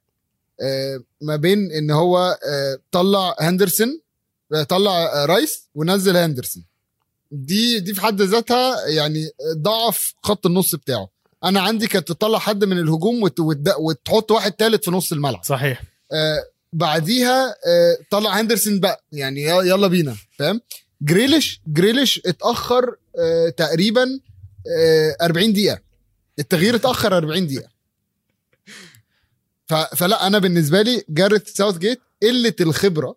آه، 0.61 0.99
ما 1.21 1.35
بين 1.35 1.71
إن 1.71 1.91
هو 1.91 2.17
آه، 2.49 2.77
طلع 2.91 3.35
هندرسون 3.39 4.01
آه، 4.53 4.63
طلع 4.63 4.91
آه، 5.03 5.25
رايس 5.25 5.69
ونزل 5.75 6.17
هندرسون. 6.17 6.65
دي 7.31 7.79
دي 7.79 7.93
في 7.93 8.01
حد 8.01 8.21
ذاتها 8.21 8.87
يعني 8.87 9.29
ضعف 9.57 10.13
خط 10.23 10.45
النص 10.45 10.75
بتاعه. 10.75 11.09
أنا 11.43 11.61
عندي 11.61 11.87
كانت 11.87 12.07
تطلع 12.07 12.39
حد 12.39 12.63
من 12.63 12.77
الهجوم 12.79 13.23
وت- 13.23 13.39
وتحط 13.79 14.31
واحد 14.31 14.51
تالت 14.51 14.85
في 14.85 14.91
نص 14.91 15.11
الملعب. 15.11 15.43
صحيح. 15.43 15.83
آه 16.11 16.43
بعديها 16.73 17.49
آه 17.49 17.97
طلع 18.11 18.39
هندرسون 18.39 18.79
بقى. 18.79 19.03
يعني 19.11 19.41
يلا 19.43 19.87
بينا 19.87 20.15
فاهم؟ 20.39 20.61
جريليش 21.01 21.61
جريليش 21.67 22.21
اتأخر 22.25 22.95
آه 23.19 23.49
تقريبا 23.49 24.19
آه 24.77 25.17
40 25.21 25.53
دقيقة. 25.53 25.79
التغيير 26.39 26.75
اتأخر 26.75 27.17
40 27.17 27.47
دقيقة. 27.47 27.69
فلا 29.97 30.27
أنا 30.27 30.39
بالنسبة 30.39 30.81
لي 30.81 31.03
جاريث 31.09 31.49
ساوث 31.53 31.77
جيت 31.77 32.01
قلة 32.23 32.53
الخبرة 32.61 33.15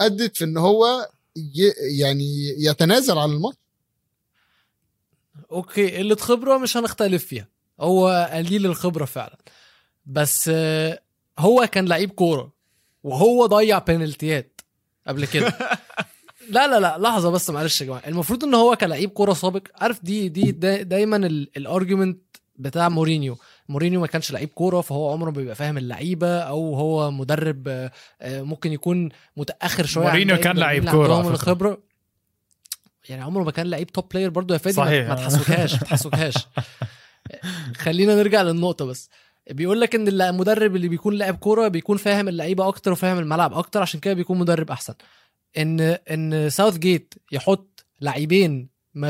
أدت 0.00 0.36
في 0.36 0.44
إن 0.44 0.56
هو 0.56 1.10
ي... 1.36 1.72
يعني 1.98 2.54
يتنازل 2.58 3.18
عن 3.18 3.30
الماتش. 3.30 3.56
okay 5.52 5.96
قلة 5.96 6.16
خبرة 6.16 6.58
مش 6.58 6.76
هنختلف 6.76 7.26
فيها. 7.26 7.48
هو 7.80 8.30
قليل 8.32 8.66
الخبرة 8.66 9.04
فعلا. 9.04 9.38
بس 10.06 10.50
آه، 10.54 11.02
هو 11.38 11.68
كان 11.72 11.86
لعيب 11.88 12.10
كورة 12.10 12.52
وهو 13.02 13.46
ضيع 13.46 13.78
بينالتيات 13.78 14.60
قبل 15.06 15.26
كده. 15.26 15.58
لا 16.50 16.66
لا 16.66 16.80
لا 16.80 16.98
لحظة 16.98 17.30
بس 17.30 17.50
معلش 17.50 17.80
يا 17.80 17.86
جماعة. 17.86 18.02
المفروض 18.06 18.44
إن 18.44 18.54
هو 18.54 18.76
كلاعب 18.76 19.08
كورة 19.08 19.32
سابق. 19.32 19.62
عارف 19.80 20.04
دي 20.04 20.28
دي 20.28 20.50
دا 20.50 20.82
دايما 20.82 21.16
ال 21.56 21.63
argument 21.63 22.18
بتاع 22.56 22.88
مورينيو. 22.88 23.36
مورينيو 23.68 24.00
ما 24.00 24.06
كانش 24.06 24.32
لعيب 24.32 24.48
كورة 24.48 24.80
فهو 24.80 25.12
عمره 25.12 25.30
ما 25.30 25.36
بيبقى 25.36 25.54
فاهم 25.54 25.78
اللعيبة 25.78 26.38
أو 26.38 26.74
هو 26.74 27.10
مدرب 27.10 27.68
آه، 27.68 28.42
ممكن 28.42 28.72
يكون 28.72 29.08
متأخر 29.36 29.86
شوية 29.86 30.04
مورينيو 30.06 30.36
كان 30.36 30.58
لعيب 30.58 30.88
على 30.88 30.98
فكرة. 30.98 31.30
الخبرة. 31.30 31.78
يعني 33.08 33.22
عمره 33.22 33.42
ما 33.42 33.50
كان 33.50 33.66
لعيب 33.66 33.86
top 33.92 34.04
player 34.08 34.30
برضه 34.30 34.54
يا 34.54 34.58
فادي. 34.58 34.76
صحيح. 34.76 35.08
ما 35.08 35.14
تحسوكهاش 35.14 35.72
ما 35.72 35.78
تحسوكهاش. 35.78 36.34
خلينا 37.76 38.14
نرجع 38.14 38.42
للنقطة 38.42 38.84
بس. 38.84 39.10
بيقول 39.50 39.80
لك 39.80 39.94
إن 39.94 40.08
المدرب 40.08 40.76
اللي 40.76 40.88
بيكون 40.88 41.14
لاعب 41.14 41.36
كورة 41.36 41.68
بيكون 41.68 41.96
فاهم 41.96 42.28
اللعيبة 42.28 42.68
أكتر 42.68 42.92
وفاهم 42.92 43.18
الملعب 43.18 43.54
أكتر 43.54 43.82
عشان 43.82 44.00
كده 44.00 44.14
بيكون 44.14 44.38
مدرب 44.38 44.70
أحسن. 44.70 44.94
إن 45.58 45.80
إن 45.80 46.50
ساوث 46.50 46.78
جيت 46.78 47.14
يحط 47.32 47.84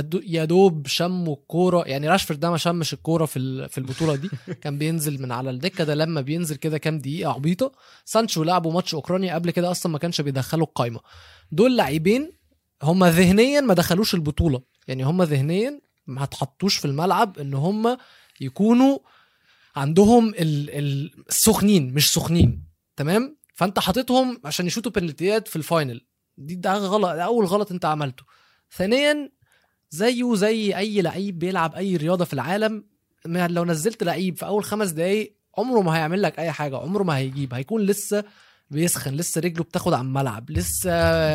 دو- 0.00 0.20
يا 0.26 0.44
دوب 0.44 0.86
شموا 0.86 1.34
الكورة. 1.34 1.84
يعني 1.88 2.08
راشفورد 2.08 2.40
ده 2.40 2.50
ما 2.50 2.56
شمش 2.56 2.92
الكورة 2.92 3.24
في 3.24 3.68
في 3.68 3.78
البطولة 3.78 4.16
دي. 4.16 4.28
كان 4.62 4.78
بينزل 4.78 5.22
من 5.22 5.32
على 5.32 5.50
الدكة 5.50 5.84
ده 5.84 5.94
لما 5.94 6.20
بينزل 6.20 6.56
كده 6.56 6.78
كام 6.78 6.98
دقيقة 6.98 7.32
عبيطة. 7.32 7.72
سانشو 8.04 8.42
لعبوا 8.42 8.72
ماتش 8.72 8.94
أوكرانيا 8.94 9.34
قبل 9.34 9.50
كده 9.50 9.70
أصلا 9.70 9.92
ما 9.92 9.98
كانش 9.98 10.20
بيدخلوا 10.20 10.66
القايمة. 10.66 11.00
دول 11.52 11.76
لاعبين 11.76 12.32
هم 12.82 13.04
ذهنيا 13.04 13.60
ما 13.60 13.74
دخلوش 13.74 14.14
البطولة. 14.14 14.62
يعني 14.88 15.02
هم 15.02 15.22
ذهنيا 15.22 15.80
ما 16.06 16.24
اتحطوش 16.24 16.76
في 16.76 16.84
الملعب 16.84 17.38
إن 17.38 17.54
هم 17.54 17.96
يكونوا 18.40 18.98
عندهم 19.76 20.28
ال- 20.28 20.70
ال- 20.70 21.10
السخنين 21.28 21.94
مش 21.94 22.12
سخنين. 22.12 22.64
تمام؟ 22.96 23.36
فأنت 23.54 23.78
حاططهم 23.78 24.40
عشان 24.44 24.66
يشوطوا 24.66 24.92
بنالتيات 24.92 25.48
في 25.48 25.56
ال 25.56 25.63
final. 25.63 26.00
دي 26.46 26.54
ده 26.54 26.74
غلط 26.74 27.10
ده 27.16 27.22
أول 27.24 27.44
غلط 27.46 27.72
أنت 27.72 27.84
عملته. 27.84 28.24
ثانيا 28.76 29.30
زيه 29.90 30.34
زي 30.34 30.76
أي 30.76 31.02
لعيب 31.02 31.38
بيلعب 31.38 31.74
أي 31.74 31.96
رياضة 31.96 32.24
في 32.24 32.32
العالم 32.32 32.84
لو 33.26 33.64
نزلت 33.64 34.02
لعيب 34.02 34.36
في 34.36 34.46
أول 34.46 34.64
خمس 34.64 34.90
دقايق 34.90 35.36
عمره 35.58 35.80
ما 35.80 35.96
هيعمل 35.96 36.22
لك 36.22 36.38
أي 36.38 36.52
حاجة 36.52 36.76
عمره 36.76 37.02
ما 37.02 37.16
هيجيب 37.16 37.54
هيكون 37.54 37.82
لسه 37.82 38.24
بيسخن 38.70 39.14
لسه 39.14 39.40
رجله 39.40 39.64
بتاخد 39.64 39.92
على 39.92 40.02
الملعب 40.02 40.50
لسه 40.50 40.90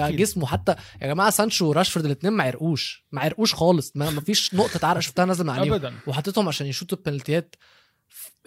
أكيد. 0.08 0.18
جسمه 0.18 0.46
حتى 0.46 0.76
يا 1.02 1.08
جماعة 1.08 1.30
سانشو 1.30 1.66
وراشفورد 1.70 2.06
الاثنين 2.06 2.34
ما 2.34 2.44
عرقوش 2.44 3.06
ما 3.12 3.22
عرقوش 3.22 3.54
خالص 3.54 3.92
ما 3.96 4.22
فيش 4.22 4.54
نقطة 4.56 4.88
عرق 4.88 5.00
شفتها 5.00 5.26
نازلة 5.26 5.44
من 5.44 5.60
عليهم. 5.60 5.74
ابدا. 5.74 5.94
وحطيتهم 6.08 6.48
عشان 6.48 6.68
يشوطوا 6.68 6.98
البنالتيات. 6.98 7.56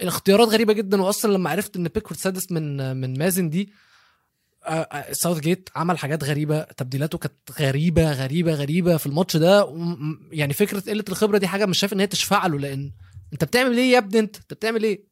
الاختيارات 0.03 0.49
غريبة 0.49 0.73
جدا 0.73 1.03
واصلا 1.03 1.33
لما 1.33 1.51
عرفت 1.51 1.77
إن 1.77 1.83
بيكفورد 1.85 2.21
سادس 2.21 2.53
من 2.53 2.97
من 2.97 3.19
مازن 3.19 3.51
دي 3.51 3.73
ساوث 5.13 5.41
جيت 5.41 5.69
عمل 5.77 5.99
حاجات 5.99 6.25
غريبة 6.25 6.63
تبديلاته 6.63 7.19
كانت 7.19 7.35
غريبة 7.61 8.13
غريبة 8.13 8.55
غريبة 8.55 8.97
في 8.97 9.07
الماتش 9.07 9.37
ده 9.37 9.75
يعني 10.33 10.53
فكرة 10.53 10.81
قلة 10.81 11.05
الخبرة 11.09 11.39
دي 11.39 11.47
حاجة 11.49 11.67
مش 11.67 11.79
شايف 11.79 11.93
إن 11.93 12.01
هي 12.01 12.07
تشفع 12.07 12.47
له 12.47 12.59
لأن 12.59 12.93
أنت 13.33 13.45
بتعمل 13.45 13.79
إيه 13.79 13.93
يا 13.93 13.99
ابني 13.99 14.19
أنت؟ 14.21 14.37
أنت 14.37 14.55
بتعمل 14.55 14.83
إيه؟ 14.85 15.05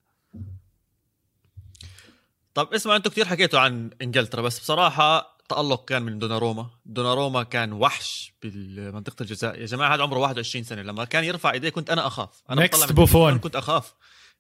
طب 2.55 2.75
اسمع 2.75 2.97
أنتوا 2.97 3.13
كثير 3.13 3.25
حكيتوا 3.25 3.61
عن 3.61 3.91
إنجلترا 4.03 4.43
بس 4.43 4.59
بصراحة 4.61 5.39
تألق 5.49 5.85
كان 5.85 6.03
من 6.03 6.19
دوناروما. 6.19 6.71
دوناروما 6.87 7.43
كان 7.43 7.73
وحش 7.73 8.35
بمنطقه 8.43 9.23
الجزاء. 9.23 9.61
يا 9.61 9.67
جماعة 9.67 9.95
هذا 9.95 10.03
عمره 10.03 10.19
21 10.19 10.65
سنة. 10.65 10.83
لما 10.83 11.05
كان 11.05 11.25
يرفع 11.25 11.53
إيديه 11.53 11.69
كنت 11.69 11.91
أنا 11.91 12.07
أخاف. 12.07 12.29
أنا 12.51 12.67
Next 12.67 12.71
بطلع 12.71 12.87
من 12.87 12.93
Buffon. 12.93 12.99
التلفزيون 13.01 13.39
كنت 13.39 13.57
أخاف. 13.57 13.95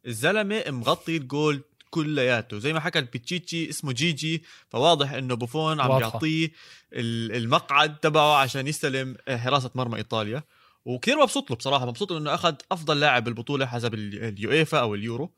الزلمة 0.06 0.62
مغطي 0.68 1.16
الجول. 1.16 1.62
كلياته. 1.90 2.58
زي 2.58 2.72
ما 2.72 2.80
حكى 2.80 2.98
البيتشيتشي 2.98 3.68
اسمه 3.70 3.92
جيجي 3.92 4.42
فواضح 4.68 5.12
إنه 5.12 5.34
بوفون 5.34 5.80
عم. 5.80 6.00
يعطيه 6.00 6.52
ال- 6.92 7.36
المقعد 7.36 7.96
تبعه 7.98 8.36
عشان 8.36 8.66
يستلم 8.66 9.16
حراسة 9.28 9.70
مرمى 9.74 9.96
إيطاليا. 9.96 10.42
وكثير 10.84 11.22
مبسوط 11.22 11.50
له 11.50 11.56
بصراحة 11.56 11.86
مبسوط 11.86 12.12
إنه 12.12 12.34
أخذ 12.34 12.54
أفضل 12.72 13.00
لاعب 13.00 13.24
بالبطولة 13.24 13.66
حسب 13.66 13.94
ال- 13.94 14.24
اليويفا 14.24 14.80
أو 14.80 14.94
اليورو. 14.94 15.32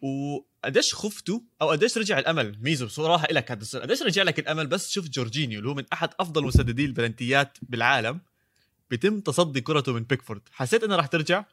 وقديش 0.00 0.94
خفتوا 0.94 1.40
أو 1.62 1.70
قديش 1.70 1.98
رجع 1.98 2.18
الأمل. 2.18 2.58
ميزو 2.60 2.86
بصراحة 2.86 3.28
لك 3.30 3.50
هذا 3.50 3.60
السؤال. 3.62 3.82
قديش 3.82 4.02
رجع 4.02 4.22
لك 4.22 4.38
الأمل 4.38 4.66
بس 4.66 4.90
شفت 4.90 5.10
جورجينيو 5.10 5.58
اللي 5.58 5.70
هو 5.70 5.74
من 5.74 5.84
أحد 5.92 6.10
أفضل 6.20 6.44
مسددي 6.44 6.84
البلنتيات 6.84 7.58
بالعالم 7.62 8.20
بيتم 8.90 9.20
تصدي 9.20 9.60
كرته 9.60 9.92
من 9.92 10.02
بيكفورد. 10.02 10.40
حسيت 10.52 10.84
إنه 10.84 10.96
راح 10.96 11.06
ترجع؟ 11.06 11.44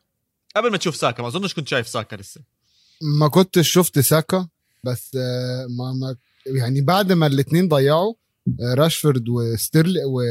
قبل 0.56 0.72
ما 0.72 0.78
تشوف 0.78 0.96
ساكا 0.96 1.22
ما 1.22 1.28
أظنش 1.28 1.54
كنت 1.54 1.68
شايف 1.68 1.88
ساكا 1.88 2.16
لسه. 2.16 2.42
ما 3.02 3.28
كنتش 3.28 3.72
شفت 3.72 4.00
ساكا 4.00 4.48
بس 4.84 5.16
آه، 5.16 5.68
ما 5.70 5.94
ما 5.94 6.16
يعني 6.46 6.82
بعد 6.82 7.12
ما 7.12 7.28
الاثنين 7.28 7.68
ضيعوا 7.68 8.14
آه، 8.48 8.74
راشفورد 8.74 9.30
وستيرلي 9.30 10.04
و 10.06 10.22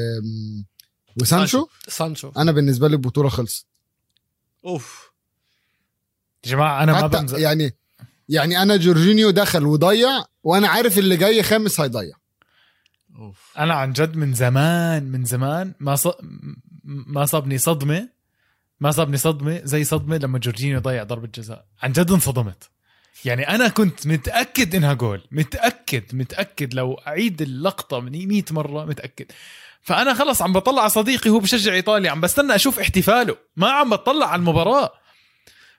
وسانشو 1.21 1.67
سانشو. 1.89 2.33
أنا 2.37 2.53
بالنسبة 2.53 2.89
لي 2.89 2.97
البطولة 2.97 3.29
خلصت. 3.29 3.67
أوف. 4.65 5.13
يا 6.45 6.51
جماعة 6.51 6.83
أنا 6.83 6.93
ما 6.93 6.99
حتى 6.99 7.19
بنزل 7.19 7.39
يعني 7.39 7.77
يعني 8.29 8.63
أنا 8.63 8.77
جورجينيو 8.77 9.31
دخل 9.31 9.67
وضيع 9.67 10.25
وأنا 10.43 10.69
عارف 10.69 10.99
اللي 10.99 11.17
جاي 11.17 11.43
خامس 11.43 11.81
هيضيع. 11.81 12.17
أوف. 13.19 13.53
أنا 13.59 13.75
عن 13.75 13.93
جد 13.93 14.17
من 14.17 14.35
زمان 14.35 15.05
من 15.05 15.25
زمان 15.25 15.75
ما 15.81 15.97
ص... 15.97 16.07
ما 16.85 17.27
صابني 17.27 17.59
صدمة. 17.59 18.09
ما 18.81 18.91
صابني 18.91 19.17
صدمة 19.17 19.61
زي 19.65 19.85
صدمة 19.85 20.17
لما 20.17 20.39
جورجينيو 20.39 20.81
ضيع 20.81 21.03
ضربة 21.03 21.29
جزاء. 21.35 21.65
عن 21.83 21.93
جد 21.93 22.11
انصدمت. 22.11 22.71
يعني 23.25 23.49
أنا 23.49 23.69
كنت 23.69 24.07
متأكد 24.07 24.75
إنها 24.75 24.93
جول. 24.95 25.23
متأكد 25.33 26.03
متأكد. 26.13 26.75
لو 26.75 26.95
أعيد 26.95 27.43
اللقطة 27.43 28.01
من 28.01 28.29
100 28.29 28.45
مرة 28.51 28.85
متأكد. 28.85 29.27
فأنا 29.83 30.15
خلص 30.15 30.43
عم 30.43 30.53
بطلع 30.53 30.81
على 30.81 30.91
صديقي 30.91 31.31
هو 31.31 31.39
بشجع 31.39 31.73
إيطاليا. 31.73 32.11
عم 32.11 32.21
بستنى 32.21 32.55
أشوف 32.55 32.81
احتفاله. 32.81 33.37
ما 33.57 33.71
عم 33.71 33.91
بطلع 33.91 34.27
على 34.27 34.41
المباراة. 34.41 34.93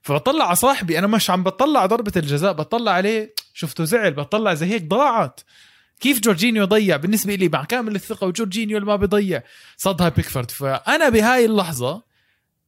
فبطلع 0.02 0.46
على 0.46 0.56
صاحبي. 0.56 1.00
أنا 1.00 1.08
مش 1.08 1.30
عم 1.30 1.44
بطلع 1.44 1.86
ضربة 1.86 2.12
الجزاء. 2.16 2.54
بطلع 2.54 2.92
عليه. 2.92 3.34
شفته 3.54 3.84
زعل. 3.84 4.14
بطلع 4.14 4.54
زي 4.54 4.66
هيك 4.66 4.84
ضاعت. 4.84 5.40
كيف 6.00 6.20
جورجينيو 6.20 6.66
ضيع؟ 6.66 6.98
بالنسبة 6.98 7.36
لي 7.36 7.50
مع 7.50 7.64
كامل 7.64 7.96
الثقة 7.96 8.28
وجورجينيو 8.28 8.78
اللي 8.78 8.88
ما 8.88 8.96
بيضيع. 8.96 9.44
صدها 9.78 10.10
بيكفورد. 10.10 10.52
فأنا 10.52 11.10
بهاي 11.10 11.46
اللحظة 11.46 12.09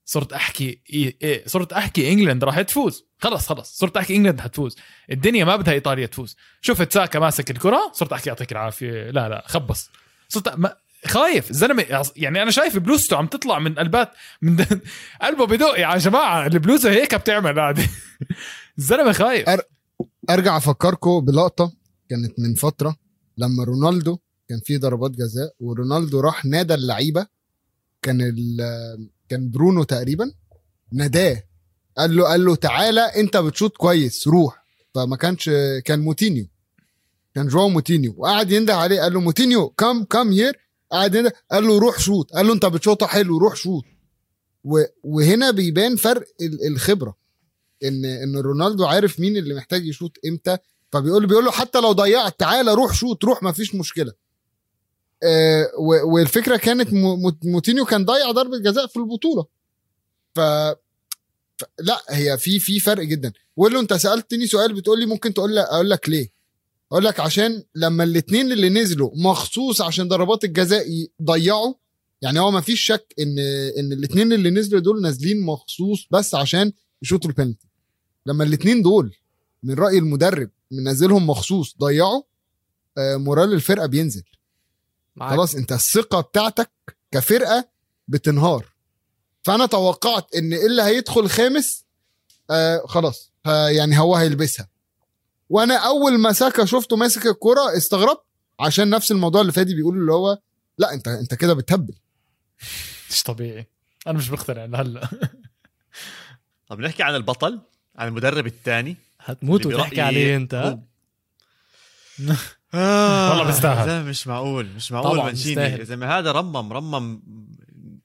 صرت 0.05 0.33
أحكي 0.33 0.81
إيه 0.93 1.17
إيه 1.21 1.47
صرت 1.47 1.73
أحكي 1.73 2.11
إنجلند 2.11 2.43
راح 2.43 2.61
تفوز. 2.61 3.05
خلص 3.17 3.47
خلص 3.47 3.77
صرت 3.77 3.97
أحكي 3.97 4.15
إنجلند 4.15 4.41
حتفوز. 4.41 4.75
الدنيا 5.11 5.45
ما 5.45 5.55
بدها 5.55 5.73
إيطاليا 5.73 6.05
تفوز. 6.05 6.35
شفت 6.61 6.93
ساكا 6.93 7.19
ماسك 7.19 7.51
الكرة 7.51 7.91
صرت 7.93 8.13
أحكي 8.13 8.29
يعطيك 8.29 8.51
العافية. 8.51 9.11
لا 9.11 9.29
لا 9.29 9.43
خبص. 9.47 9.89
صرت 10.29 10.49
ما 10.57 10.75
خايف. 11.05 11.51
الزلمه 11.51 12.03
يعني 12.15 12.41
أنا 12.41 12.51
شايف 12.51 12.77
بلوزته 12.77 13.17
عم 13.17 13.27
تطلع 13.27 13.59
من 13.59 13.75
قلبات 13.75 14.11
من 14.41 14.65
قلبه 15.21 15.45
بدق 15.45 15.79
يا 15.79 15.97
جماعة. 15.97 16.47
البلوزة 16.47 16.91
هيك 16.91 17.15
بتعمل 17.15 17.59
عادي. 17.59 17.87
الزلمه 18.77 19.11
خايف. 19.11 19.49
أرجع 20.29 20.57
أفكركم 20.57 21.19
بلقطة 21.19 21.73
كانت 22.09 22.39
من 22.39 22.53
فترة 22.55 22.95
لما 23.37 23.63
رونالدو 23.63 24.19
كان 24.49 24.59
في 24.65 24.77
ضربات 24.77 25.11
جزاء 25.11 25.53
ورونالدو 25.59 26.19
راح 26.19 26.45
نادى 26.45 26.73
اللعيبة. 26.73 27.27
كان 28.01 28.33
كان 29.31 29.51
برونو 29.51 29.83
تقريبا 29.83 30.31
ناداه. 30.91 31.43
قال 31.97 32.15
له 32.15 32.23
قال 32.23 32.45
له 32.45 32.55
تعالى 32.55 33.01
انت 33.01 33.37
بتشوط 33.37 33.77
كويس 33.77 34.27
روح. 34.27 34.65
فما 34.95 35.15
كانش 35.15 35.49
كان 35.85 35.99
موتينيو 35.99 36.47
كان 37.35 37.47
جواو 37.47 37.69
موتينيو 37.69 38.15
وقعد 38.17 38.51
ينده 38.51 38.75
عليه 38.75 39.01
قال 39.01 39.13
له 39.13 39.19
موتينيو 39.19 39.69
come 39.69 40.03
come 40.03 40.31
here 40.31 40.59
قعد 40.91 41.15
ينده 41.15 41.33
قال 41.51 41.63
له 41.67 41.79
روح 41.79 41.99
شوط. 41.99 42.31
قال 42.33 42.47
له 42.47 42.53
انت 42.53 42.65
بتشوطها 42.65 43.07
حلو 43.07 43.37
روح 43.37 43.55
شوط. 43.55 43.83
وهنا 45.03 45.51
بيبان 45.51 45.95
فرق 45.95 46.23
ال- 46.41 46.67
الخبرة. 46.67 47.15
ان 47.83 48.05
إن 48.05 48.37
رونالدو 48.37 48.85
عارف 48.85 49.19
مين 49.19 49.37
اللي 49.37 49.53
محتاج 49.55 49.85
يشوط 49.85 50.11
إمتى. 50.27 50.57
فبيقول 50.91 51.27
بيقول 51.27 51.45
له 51.45 51.51
حتى 51.51 51.81
لو 51.81 51.91
ضيعت 51.91 52.39
تعالى 52.39 52.73
روح 52.73 52.93
شوط 52.93 53.25
روح 53.25 53.43
ما 53.43 53.51
فيش 53.51 53.75
مشكلة. 53.75 54.13
والفكرة 56.05 56.57
كانت 56.57 56.89
موتينيو 57.43 57.85
كان 57.85 58.05
ضيع 58.05 58.31
ضربة 58.31 58.57
جزاء 58.57 58.87
في 58.87 58.97
البطولة. 58.97 59.45
ف 60.35 60.39
لا 61.79 62.01
هي 62.09 62.37
في 62.37 62.59
في 62.59 62.79
فرق 62.79 63.03
جدا. 63.03 63.33
له 63.57 63.79
أنت 63.79 63.93
سألتني 63.93 64.47
سؤال 64.47 64.73
بتقول 64.73 64.99
لي 64.99 65.05
ممكن 65.05 65.33
تقول 65.33 65.55
لي 65.55 65.61
أقول 65.61 65.89
لك 65.89 66.09
ليه؟ 66.09 66.29
أقول 66.91 67.05
لك 67.05 67.19
عشان 67.19 67.63
لما 67.75 68.03
الاثنين 68.03 68.51
اللي 68.51 68.69
نزلوا 68.69 69.11
مخصوص 69.15 69.81
عشان 69.81 70.07
ضربات 70.07 70.43
الجزاء 70.43 70.85
ضيعوا 71.21 71.73
يعني 72.21 72.39
هو 72.39 72.51
ما 72.51 72.61
فيش 72.61 72.81
شك 72.81 73.13
ان 73.19 73.39
إن 73.79 73.93
الاثنين 73.93 74.33
اللي 74.33 74.49
نزلوا 74.49 74.81
دول 74.81 75.01
نازلين 75.01 75.41
مخصوص 75.41 76.07
بس 76.11 76.35
عشان 76.35 76.71
يشوطوا 77.01 77.29
البنالتي. 77.29 77.67
لما 78.25 78.43
الاثنين 78.43 78.81
دول 78.81 79.15
من 79.63 79.73
رأي 79.73 79.97
المدرب 79.97 80.49
منزلهم 80.71 81.27
مخصوص 81.27 81.75
ضيعوا 81.79 82.21
آه، 82.97 83.15
مورال 83.15 83.53
الفرقة 83.53 83.85
بينزل. 83.85 84.23
معاك. 85.15 85.31
خلاص 85.31 85.55
انت 85.55 85.71
الثقة 85.71 86.21
بتاعتك 86.21 86.71
كفرقة 87.11 87.69
بتنهار. 88.07 88.65
فأنا 89.43 89.65
توقعت 89.65 90.35
إن 90.35 90.53
اللي 90.53 90.81
هيدخل 90.81 91.29
خامس 91.29 91.85
آه 92.51 92.83
خلاص 92.87 93.31
ه- 93.47 93.67
يعني 93.67 93.99
هو 93.99 94.15
هيلبسها. 94.15 94.67
وأنا 95.49 95.75
أول 95.77 96.17
ما 96.17 96.31
ساكا 96.33 96.65
شفته 96.65 96.95
ماسك 96.95 97.25
الكرة 97.27 97.77
استغربت 97.77 98.21
عشان 98.59 98.89
نفس 98.89 99.11
الموضوع 99.11 99.41
اللي 99.41 99.51
فادي 99.51 99.75
بيقول 99.75 99.97
اللي 99.97 100.13
هو 100.13 100.37
لا 100.77 100.93
انت 100.93 101.07
انت 101.07 101.33
كده 101.33 101.53
بتهبل. 101.53 101.93
مش 103.09 103.23
طبيعي. 103.23 103.67
أنا 104.07 104.17
مش 104.17 104.31
مقتنع 104.31 104.65
لهلا 104.65 105.09
طب 106.67 106.79
نحكي 106.79 107.03
عن 107.03 107.15
البطل 107.15 107.61
عن 107.95 108.07
المدرب 108.07 108.47
الثاني 108.47 108.97
هتموت 109.19 109.65
وتحكي 109.65 110.01
عليه 110.01 110.35
أنت 110.35 110.77
ها؟ 112.73 113.29
والله 113.29 113.43
بيستاهل. 113.43 114.05
مش 114.05 114.27
معقول 114.27 114.67
مش 114.75 114.91
معقول 114.91 115.17
مانشيني. 115.17 115.85
زي 115.85 115.95
ما 115.95 116.19
هذا 116.19 116.31
رمم 116.31 116.73
رمم 116.73 117.21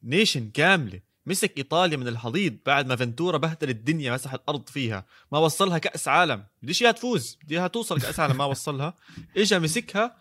nation 0.03 0.51
كاملة 0.51 1.01
مسك 1.27 1.59
إيطاليا 1.59 1.97
من 1.97 2.09
الحضيض 2.09 2.57
بعد 2.67 2.87
ما 2.87 2.97
فنتورا 2.97 3.39
بهدل 3.39 3.71
الدنيا 3.71 4.15
مسح 4.15 4.35
الأرض 4.35 4.69
فيها 4.69 5.07
ما 5.33 5.39
وصلها 5.39 5.79
كأس 5.79 6.09
عالم 6.09 6.45
بديش 6.63 6.83
إياها 6.83 6.93
تفوز 6.93 7.39
بدي 7.43 7.59
اياها 7.59 7.69
توصل 7.69 8.01
كأس 8.01 8.21
عالم 8.21 8.37
ما 8.37 8.45
وصلها 8.45 8.95
اجى 9.37 9.59
مسكها 9.59 10.17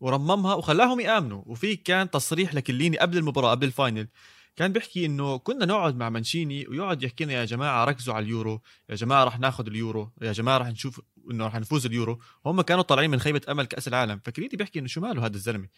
ورممها 0.00 0.54
وخلاهم 0.54 1.00
يآمنوا 1.00 1.42
وفي 1.46 1.76
كان 1.76 2.10
تصريح 2.10 2.54
لكيليني 2.54 2.98
قبل 2.98 3.18
المباراة 3.18 3.50
قبل 3.50 3.66
ال 3.66 3.73
final 3.73 4.08
كان 4.56 4.72
بيحكي 4.72 5.06
إنه 5.06 5.38
كنا 5.38 5.66
نقعد 5.66 5.96
مع 5.96 6.08
مانشيني 6.08 6.66
ويقعد 6.68 7.02
يحكي 7.02 7.24
لنا 7.24 7.32
يا 7.32 7.44
جماعة 7.44 7.84
ركزوا 7.84 8.14
على 8.14 8.24
اليورو 8.24 8.60
يا 8.90 8.94
جماعة 8.94 9.24
رح 9.24 9.38
ناخذ 9.38 9.66
اليورو 9.66 10.10
يا 10.22 10.32
جماعة 10.32 10.58
رح 10.58 10.66
نشوف 10.66 11.00
إنه 11.30 11.46
رح 11.46 11.54
نفوز 11.54 11.86
اليورو 11.86 12.20
هم 12.46 12.60
كانوا 12.60 12.82
طالعين 12.82 13.10
من 13.10 13.20
خيبة 13.20 13.40
أمل 13.48 13.66
كأس 13.66 13.88
العالم 13.88 14.20
فكيليني 14.24 14.56
بيحكي 14.56 14.78
إنه 14.78 14.88
شو 14.88 15.00
ماله 15.00 15.26
هذا 15.26 15.34
الزلمة؟ 15.34 15.68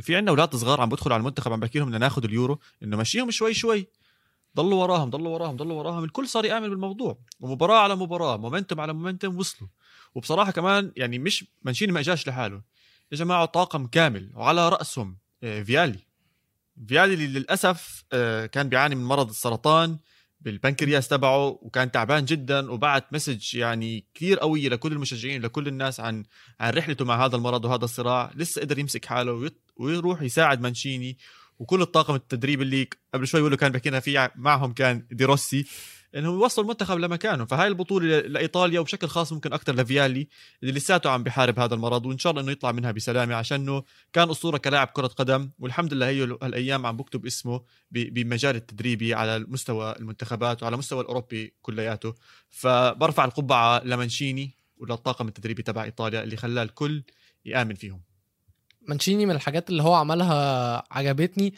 في 0.00 0.16
عندنا 0.16 0.30
أولاد 0.30 0.56
صغار 0.56 0.80
عم 0.80 0.88
بدخلوا 0.88 1.14
على 1.14 1.20
المنتخب 1.20 1.52
عم 1.52 1.60
بحكي 1.60 1.78
لهم 1.78 1.88
بدنا 1.88 1.98
ناخذ 1.98 2.24
اليورو 2.24 2.58
إنه 2.82 2.96
مشيهم 2.96 3.30
شوي 3.30 3.54
شوي. 3.54 3.86
ضلوا 4.56 4.82
وراهم 4.82 5.10
ضلوا 5.10 5.28
وراهم 5.28 5.56
ضلوا 5.56 5.78
وراهم 5.78 6.04
الكل 6.04 6.28
صار 6.28 6.44
يآمن 6.44 6.68
بالموضوع. 6.68 7.18
ومباراة 7.40 7.78
على 7.78 7.96
مباراة 7.96 8.36
momentum 8.36 8.80
على 8.80 8.92
momentum 8.92 9.38
وصلوا. 9.38 9.68
وبصراحة 10.14 10.50
كمان 10.50 10.92
يعني 10.96 11.18
مش 11.18 11.44
مانشيني 11.62 11.92
ما 11.92 12.00
إجاش 12.00 12.28
لحاله. 12.28 12.62
اجى 13.12 13.24
معه 13.24 13.44
طاقم 13.44 13.86
كامل 13.86 14.30
وعلى 14.34 14.68
رأسهم 14.68 15.18
آه، 15.42 15.62
فيالي. 15.62 15.98
فيالي 16.86 17.14
اللي 17.14 17.26
للأسف 17.26 18.04
آه، 18.12 18.46
كان 18.46 18.68
بيعاني 18.68 18.94
من 18.94 19.04
مرض 19.04 19.28
السرطان. 19.28 19.98
بالبنكرياس 20.40 21.08
تبعه 21.08 21.46
وكان 21.46 21.90
تعبان 21.90 22.24
جدا 22.24 22.70
وبعت 22.70 23.12
مسج 23.12 23.54
يعني 23.54 24.04
كثير 24.14 24.38
قوية 24.38 24.68
لكل 24.68 24.92
المشجعين 24.92 25.42
لكل 25.42 25.68
الناس 25.68 26.00
عن 26.00 26.24
عن 26.60 26.72
رحلته 26.72 27.04
مع 27.04 27.24
هذا 27.24 27.36
المرض 27.36 27.64
وهذا 27.64 27.84
الصراع. 27.84 28.30
لسه 28.34 28.60
قدر 28.60 28.78
يمسك 28.78 29.04
حاله 29.04 29.50
ويروح 29.76 30.22
يساعد 30.22 30.60
مانشيني. 30.60 31.18
وكل 31.58 31.82
الطاقم 31.82 32.14
التدريب 32.14 32.62
اللي 32.62 32.88
قبل 33.14 33.26
شوي 33.26 33.40
بيقولوا 33.40 33.58
كان 33.58 33.72
بحكينا 33.72 34.00
فيه 34.00 34.32
معهم 34.36 34.72
كان 34.72 35.06
ديروسي 35.10 35.66
انهم 36.16 36.34
يوصلوا 36.34 36.64
المنتخب 36.64 36.98
لمكانه. 36.98 37.44
فهاي 37.44 37.68
البطولة 37.68 38.20
لإيطاليا 38.20 38.80
وبشكل 38.80 39.06
خاص 39.06 39.32
ممكن 39.32 39.52
أكثر 39.52 39.74
لفيالي 39.74 40.28
اللي 40.62 40.72
لساته 40.72 41.10
عم 41.10 41.22
بحارب 41.22 41.58
هذا 41.58 41.74
المرض 41.74 42.06
وإن 42.06 42.18
شاء 42.18 42.30
الله 42.30 42.42
إنه 42.42 42.52
يطلع 42.52 42.72
منها 42.72 42.90
بسلامة 42.90 43.34
عشانه. 43.34 43.82
كان 44.12 44.30
أسطورة 44.30 44.58
كلاعب 44.58 44.86
كرة 44.86 45.06
قدم 45.06 45.50
والحمد 45.58 45.94
لله 45.94 46.08
هي 46.08 46.22
هالأيام 46.42 46.86
عم 46.86 46.96
بكتب 46.96 47.26
اسمه 47.26 47.62
بمجال 47.90 48.56
التدريبي 48.56 49.14
على 49.14 49.38
مستوى 49.48 49.96
المنتخبات 49.98 50.62
وعلى 50.62 50.76
مستوى 50.76 51.00
الأوروبي 51.00 51.54
كلياته. 51.62 52.14
فبرفع 52.50 53.24
القبعة 53.24 53.82
لمانشيني 53.84 54.50
وللطاقم 54.76 55.28
التدريبي 55.28 55.62
تبع 55.62 55.84
إيطاليا 55.84 56.22
اللي 56.22 56.36
خلاه 56.36 56.62
الكل 56.62 57.02
يآمن 57.44 57.74
فيهم. 57.74 58.00
مانشيني 58.88 59.26
من 59.26 59.34
الحاجات 59.34 59.70
اللي 59.70 59.82
هو 59.82 59.94
عملها 59.94 60.84
عجبتني. 60.90 61.54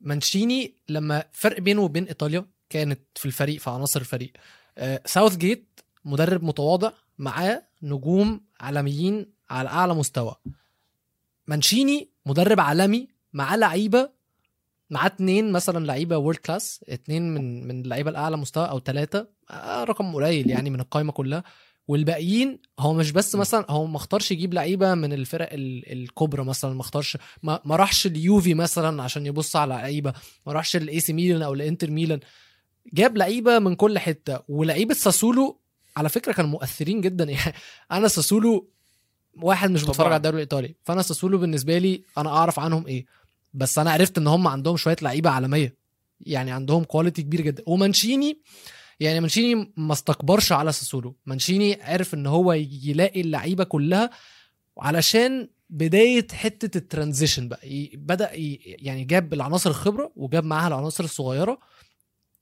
مانشيني 0.00 0.74
لما 0.88 1.24
فرق 1.32 1.60
بينه 1.60 1.82
وبين 1.82 2.04
إيطاليا 2.04 2.46
كانت 2.72 3.00
في 3.14 3.26
الفريق 3.26 3.60
في 3.60 3.70
عناصر 3.70 4.00
الفريق. 4.00 4.32
آه، 4.78 5.02
ساوث 5.06 5.36
جيت 5.36 5.80
مدرب 6.04 6.44
متواضع 6.44 6.92
معاه 7.18 7.62
نجوم 7.82 8.40
عالميين 8.60 9.26
على 9.50 9.68
أعلى 9.68 9.94
مستوى. 9.94 10.34
مانشيني 11.46 12.10
مدرب 12.26 12.60
عالمي 12.60 13.08
معاه 13.32 13.56
لعيبة 13.56 14.10
معاه 14.90 15.06
اتنين 15.06 15.52
مثلا 15.52 15.86
لعيبة 15.86 16.16
world 16.16 16.38
class 16.38 16.84
اتنين 16.88 17.34
من 17.34 17.66
من 17.68 17.82
اللعيبة 17.82 18.10
الأعلى 18.10 18.36
مستوى 18.36 18.68
أو 18.68 18.80
ثلاثة 18.80 19.28
آه 19.50 19.84
رقم 19.84 20.14
قليل 20.14 20.50
يعني 20.50 20.70
من 20.70 20.80
القائمه 20.80 21.12
كلها. 21.12 21.44
والباقيين 21.88 22.58
هو 22.78 22.92
مش 22.94 23.10
بس 23.12 23.34
مثلا 23.34 23.66
هو 23.70 23.86
ما 23.86 23.96
اختارش 23.96 24.30
يجيب 24.30 24.54
لعيبة 24.54 24.94
من 24.94 25.12
الفرق 25.12 25.52
ال- 25.52 25.92
الكبرى 25.92 26.44
مثلا 26.44 26.74
ما 26.74 26.80
اختارش 26.80 27.18
ما 27.42 27.60
راحش 27.76 28.06
اليوفي 28.06 28.54
مثلا 28.54 29.02
عشان 29.02 29.26
يبص 29.26 29.56
على 29.56 29.74
لعيبة 29.74 30.12
ما 30.46 30.52
راحش 30.52 30.76
الاي 30.76 31.00
سي 31.00 31.12
ميلان 31.12 31.42
أو 31.42 31.52
الانتر 31.54 31.90
ميلان. 31.90 32.20
جاب 32.92 33.16
لعيبة 33.16 33.58
من 33.58 33.74
كل 33.74 33.98
حتة 33.98 34.40
ولعيبة 34.48 34.94
ساسولو 34.94 35.58
على 35.96 36.08
فكرة 36.08 36.32
كانوا 36.32 36.50
مؤثرين 36.50 37.00
جدا. 37.00 37.24
يعني 37.30 37.54
أنا 37.92 38.08
ساسولو 38.08 38.68
واحد 39.42 39.70
مش 39.70 39.82
بتفرج. 39.84 40.06
على 40.06 40.16
الدوري 40.16 40.34
الإيطالي 40.34 40.74
فأنا 40.84 41.02
ساسولو 41.02 41.38
بالنسبة 41.38 41.78
لي 41.78 42.02
أنا 42.18 42.30
أعرف 42.30 42.58
عنهم 42.58 42.86
إيه. 42.86 43.06
بس 43.54 43.78
أنا 43.78 43.90
عرفت 43.90 44.18
إن 44.18 44.26
هم 44.26 44.48
عندهم 44.48 44.76
شوية 44.76 44.96
لعيبة 45.02 45.30
عالمية. 45.30 45.76
يعني 46.20 46.50
عندهم 46.50 46.84
quality 46.84 47.22
كبير 47.22 47.40
جدا. 47.40 47.62
ومانشيني 47.66 48.40
يعني 49.00 49.20
مانشيني 49.20 49.72
ما 49.76 49.92
استكبرش 49.92 50.52
على 50.52 50.72
ساسولو. 50.72 51.16
مانشيني 51.26 51.82
عرف 51.82 52.14
إن 52.14 52.26
هو 52.26 52.52
يلاقي 52.52 53.20
اللعيبة 53.20 53.64
كلها 53.64 54.10
علشان 54.78 55.48
بداية 55.70 56.26
حتة 56.32 56.78
ال 56.78 56.84
transition 56.84 57.48
بقى. 57.48 57.90
بدأ 57.94 58.30
يعني 58.34 59.04
جاب 59.04 59.32
العناصر 59.32 59.70
الخبرة 59.70 60.12
وجاب 60.16 60.44
معاها 60.44 60.68
العناصر 60.68 61.04
الصغيرة. 61.04 61.58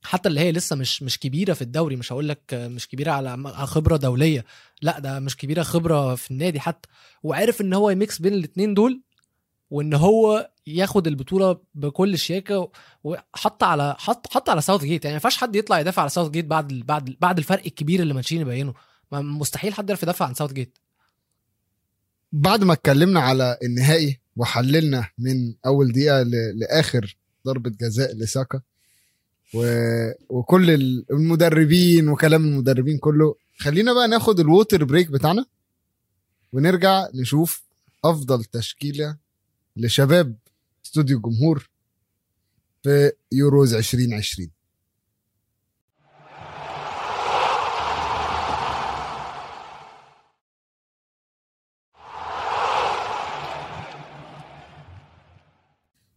حتى 0.03 0.29
اللي 0.29 0.39
هي 0.39 0.51
لسه 0.51 0.75
مش 0.75 1.03
مش 1.03 1.19
كبيرة 1.19 1.53
في 1.53 1.61
الدوري 1.61 1.95
مش 1.95 2.11
هقول 2.13 2.29
لك 2.29 2.53
مش 2.53 2.87
كبيرة 2.87 3.11
على 3.11 3.37
خبرة 3.67 3.97
دولية. 3.97 4.45
لا 4.81 4.99
ده 4.99 5.19
مش 5.19 5.37
كبيرة 5.37 5.63
خبرة 5.63 6.15
في 6.15 6.31
النادي 6.31 6.59
حتى. 6.59 6.89
وعرف 7.23 7.61
إن 7.61 7.73
هو 7.73 7.89
ي 7.89 7.97
mix 7.97 8.19
بين 8.21 8.33
الاثنين 8.33 8.73
دول 8.73 9.01
وإن 9.69 9.93
هو 9.93 10.51
ياخد 10.67 11.07
البطولة 11.07 11.59
بكل 11.75 12.17
شياكة 12.17 12.71
وحط 13.03 13.63
على 13.63 13.95
حط 13.99 14.33
حط 14.33 14.49
على 14.49 14.61
ساوث 14.61 14.81
جيت 14.81 15.05
يعني 15.05 15.13
ما 15.13 15.15
ينفعش 15.15 15.37
حد 15.37 15.55
يطلع 15.55 15.79
يدافع 15.79 16.01
على 16.01 16.09
ساوث 16.09 16.29
جيت 16.29 16.45
بعد 16.45 16.67
بعد 16.73 17.15
بعد 17.21 17.37
الفرق 17.37 17.63
الكبير 17.65 18.01
اللي 18.01 18.13
مانشيني 18.13 18.43
بينه 18.43 18.73
مستحيل 19.11 19.73
حد 19.73 19.89
يعرف 19.89 20.03
يدافع 20.03 20.25
عن 20.25 20.33
ساوث 20.33 20.53
جيت 20.53 20.77
بعد 22.31 22.63
ما 22.63 22.73
اتكلمنا 22.73 23.19
على 23.19 23.57
النهائي 23.63 24.19
وحللنا 24.35 25.09
من 25.17 25.55
أول 25.65 25.91
دقيقة 25.91 26.21
لآخر 26.55 27.17
ضربة 27.45 27.71
جزاء 27.81 28.15
لساكا 28.15 28.61
و... 29.55 29.63
وكل 30.29 30.69
ال- 30.69 31.05
المدربين 31.11 32.07
وكلام 32.09 32.45
المدربين 32.45 32.97
كله. 32.97 33.35
خلينا 33.57 33.93
بقى 33.93 34.07
ناخد 34.07 34.39
ال 34.39 34.46
water 34.46 34.83
break 34.83 35.11
بتاعنا 35.11 35.45
ونرجع 36.53 37.07
نشوف 37.13 37.63
أفضل 38.05 38.43
تشكيلة 38.43 39.17
لشباب 39.77 40.35
استوديو 40.85 41.17
الجمهور 41.17 41.69
في 42.83 43.11
يوروز 43.31 43.73
2020 43.73 44.51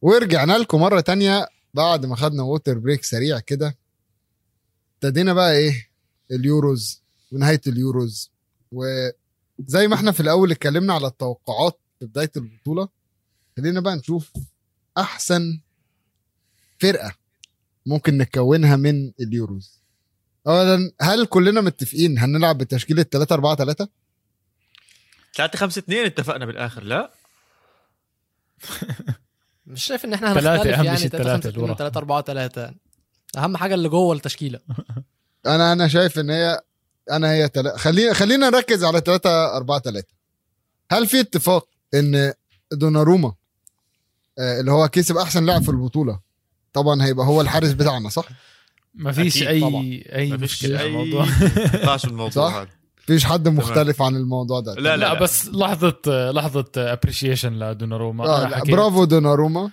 ورجعنا 0.02 0.52
لكم 0.58 0.80
مرة 0.80 1.00
تانية 1.00 1.46
بعد 1.74 2.06
ما 2.06 2.16
خدنا 2.16 2.42
water 2.42 2.78
break 2.78 3.04
سريع 3.04 3.38
كده 3.38 3.76
ابتدينا 4.94 5.32
بقى 5.32 5.52
إيه؟ 5.52 5.88
اليوروز 6.30 7.02
ونهاية 7.32 7.60
اليوروز. 7.66 8.30
وزي 8.72 9.88
ما 9.88 9.94
إحنا 9.94 10.12
في 10.12 10.20
الأول 10.20 10.50
اتكلمنا 10.50 10.94
على 10.94 11.06
التوقعات 11.06 11.80
في 11.98 12.06
بداية 12.06 12.30
البطولة 12.36 12.88
خلينا 13.56 13.80
بقى 13.80 13.96
نشوف 13.96 14.32
أحسن 14.98 15.60
فرقة 16.78 17.14
ممكن 17.86 18.18
نكونها 18.18 18.76
من 18.76 19.12
اليوروز. 19.20 19.80
أولا 20.46 20.92
هل 21.00 21.26
كلنا 21.26 21.60
متفقين 21.60 22.18
هنلعب 22.18 22.58
بتشكيلة 22.58 23.02
3 23.02 23.32
4 23.34 23.56
3 23.56 23.88
3 25.34 25.58
5 25.58 25.78
2 25.78 26.06
اتفقنا 26.06 26.46
بالآخر 26.46 26.82
لا. 26.82 27.12
مش 29.66 29.84
شايف 29.84 30.04
إن 30.04 30.12
إحنا 30.12 30.32
هنختلف 30.32 30.46
أهم 30.66 30.84
يعني؟ 30.84 30.98
شيء 30.98 31.08
3 31.08 31.34
التلاتة 31.34 31.34
5 31.42 31.48
اللي 31.48 31.60
ورا. 31.62 31.72
2 31.72 31.78
3 31.78 31.98
4 31.98 32.22
3 32.22 32.74
أهم 33.36 33.56
حاجة 33.56 33.74
اللي 33.74 33.88
جوه 33.88 34.16
التشكيلة. 34.16 34.60
أنا 35.46 35.72
أنا 35.72 35.88
شايف 35.88 36.18
إن 36.18 36.30
هي 36.30 36.60
أنا 37.10 37.32
هي 37.32 37.48
تل... 37.48 37.78
خلينا 37.78 38.14
خلينا 38.14 38.50
نركز 38.50 38.84
على 38.84 39.00
3 39.00 39.56
4 39.56 39.78
3 39.80 40.06
هل 40.90 41.06
في 41.06 41.20
اتفاق 41.20 41.68
إن 41.94 42.32
دوناروما 42.72 43.32
آه، 44.38 44.60
اللي 44.60 44.72
هو 44.72 44.88
كسب 44.88 45.16
أحسن 45.16 45.44
لاعب 45.46 45.62
في 45.62 45.68
البطولة 45.68 46.20
طبعا 46.72 47.04
هيبقى 47.04 47.26
هو 47.26 47.40
الحارس 47.40 47.72
بتاعنا 47.72 48.08
صح؟ 48.08 48.28
ما 48.94 49.12
فيش 49.12 49.42
أي 49.42 49.60
طبعا. 49.60 49.82
أي 50.12 50.30
ما 50.30 50.36
فيش 50.38 50.52
مشكلة 50.52 50.76
في 50.76 50.82
أي 50.82 50.88
الموضوع. 50.88 51.26
بالموضوع 52.04 52.30
صح؟ 52.48 52.54
هذا. 52.54 52.68
فيش 53.06 53.24
حد 53.24 53.48
مختلف 53.48 54.02
عن 54.02 54.16
الموضوع 54.16 54.60
ده 54.60 54.74
لا، 54.74 54.80
لا. 54.80 54.96
لا 54.96 55.14
بس 55.14 55.48
لحظة 55.48 55.96
لحظة 56.30 56.64
appreciation 56.76 57.58
لدوناروما 57.58 58.24
آه 58.26 58.62
برافو 58.62 59.04
دوناروما. 59.04 59.70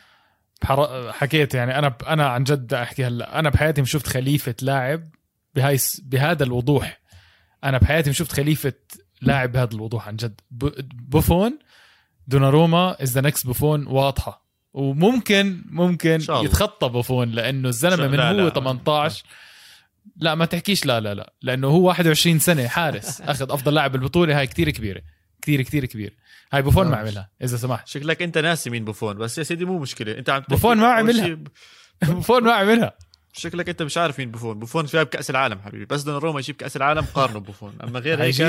حكيت 1.10 1.54
يعني 1.54 1.80
أنا 1.80 1.88
ب... 1.88 2.04
أنا 2.08 2.28
عن 2.28 2.44
جد 2.44 2.74
احكي 2.74 3.06
هلا 3.06 3.40
أنا 3.40 3.50
بحياتي 3.50 3.82
ما 3.82 3.88
شفت 3.88 4.08
خليفة 4.08 4.56
لاعب 4.62 5.10
بهاي 5.56 5.78
بهذا 6.04 6.44
الوضوح 6.44 7.02
أنا 7.64 7.78
بحياتي 7.78 8.10
ما 8.10 8.14
شفت 8.14 8.32
خليفة 8.32 8.74
لاعب 9.22 9.52
بهذا 9.52 9.74
الوضوح 9.74 10.08
عن 10.08 10.16
جد 10.16 10.42
ب... 10.52 10.70
بوفون 11.10 11.60
دوناروما 12.28 12.96
is 13.04 13.12
the 13.14 13.22
next 13.22 13.46
بوفون 13.46 13.88
واضحة 13.88 14.46
وممكن 14.74 15.64
ممكن. 15.70 16.20
يتخطى 16.46 16.90
بوفون 16.90 17.32
لأنه 17.32 17.70
الزلمة 17.70 18.08
من 18.08 18.18
لا، 18.18 18.32
هو 18.32 18.36
لا. 18.48 18.50
18 18.50 19.24
لا 19.26 19.32
ما 20.22 20.46
تحكيش 20.46 20.86
لا 20.86 21.00
لا 21.00 21.14
لا 21.14 21.34
لأنه 21.42 21.68
هو 21.68 21.88
21 21.88 22.40
سنة 22.40 22.68
حارس 22.68 23.22
أخذ 23.32 23.52
أفضل 23.52 23.74
لاعب 23.74 23.92
بالبطولة 23.92 24.40
هاي 24.40 24.48
كتير 24.48 24.70
كبيرة 24.70 25.02
كتير 25.42 25.62
كتير 25.62 25.86
كبيرة. 25.86 26.14
هاي 26.54 26.62
بوفون 26.62 26.88
ما. 26.88 26.98
عملها 26.98 27.30
إذا 27.44 27.58
سمحت. 27.58 27.88
شكلك 27.88 28.22
أنت 28.22 28.38
ناسي 28.38 28.70
مين 28.70 28.86
بوفون 28.86 29.18
بس 29.18 29.38
يا 29.38 29.44
سيدي 29.44 29.66
مو 29.66 29.80
مشكلة. 29.80 30.18
أنت 30.18 30.30
عم 30.30 30.44
بوفون 30.50 30.78
ما 30.78 30.88
عملها. 30.88 31.38
بوفون 32.08 32.44
ما 32.44 32.54
عملها. 32.54 32.94
شكلك 33.34 33.70
أنت 33.70 33.82
مش 33.82 33.98
عارف 33.98 34.20
مين 34.20 34.32
بوفون. 34.32 34.60
بوفون 34.60 34.86
جايب 34.86 35.08
كأس 35.08 35.30
العالم 35.30 35.60
حبيبي. 35.60 35.86
بس 35.86 36.02
دوناروما 36.02 36.40
يجيب 36.40 36.56
كأس 36.56 36.78
العالم 36.78 37.06
قارنه 37.14 37.40
بوفون. 37.40 37.74
أما 37.84 38.00
غير 38.00 38.24
هيك. 38.24 38.42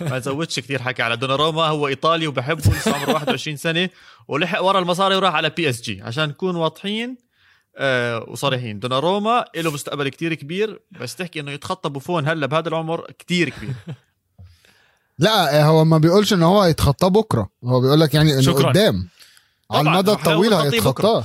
ما 0.00 0.18
تزودش 0.18 0.60
كثير 0.60 0.82
حكي 0.82 1.02
على 1.02 1.16
دوناروما. 1.16 1.62
هو 1.62 1.88
إيطالي 1.88 2.26
وبحبه 2.26 2.60
لسه 2.60 2.96
عمره 2.96 3.12
21 3.12 3.56
سنة 3.56 3.88
ولحق 4.28 4.62
ورا 4.62 4.78
المصاري 4.78 5.16
وراح 5.16 5.34
على 5.34 5.50
PSG 5.50 6.02
عشان 6.02 6.28
نكون 6.28 6.56
واضحين 6.56 7.29
آه 7.76 8.24
وصريحين. 8.28 8.78
دوناروما 8.78 9.44
له 9.56 9.70
مستقبل 9.70 10.08
كتير 10.08 10.34
كبير 10.34 10.80
بس 11.00 11.16
تحكي 11.16 11.40
إنه 11.40 11.50
يتخطى 11.50 11.88
بوفون 11.88 12.28
هلأ 12.28 12.46
بهذا 12.46 12.68
العمر 12.68 13.06
كتير 13.18 13.48
كبير. 13.48 13.74
لا 15.18 15.64
هو 15.64 15.84
ما 15.84 15.98
بيقولش 15.98 16.32
ان 16.32 16.42
هو 16.42 16.60
هيتخطاه 16.62 17.08
بكرة. 17.08 17.48
هو 17.64 17.80
بيقول 17.80 18.00
لك 18.00 18.14
يعني 18.14 18.32
إنه 18.34 18.40
شكراً. 18.40 18.68
قدام. 18.68 19.08
على 19.70 19.88
المدى 19.90 20.12
الطويل 20.12 20.54
هيتخطاه 20.54 21.24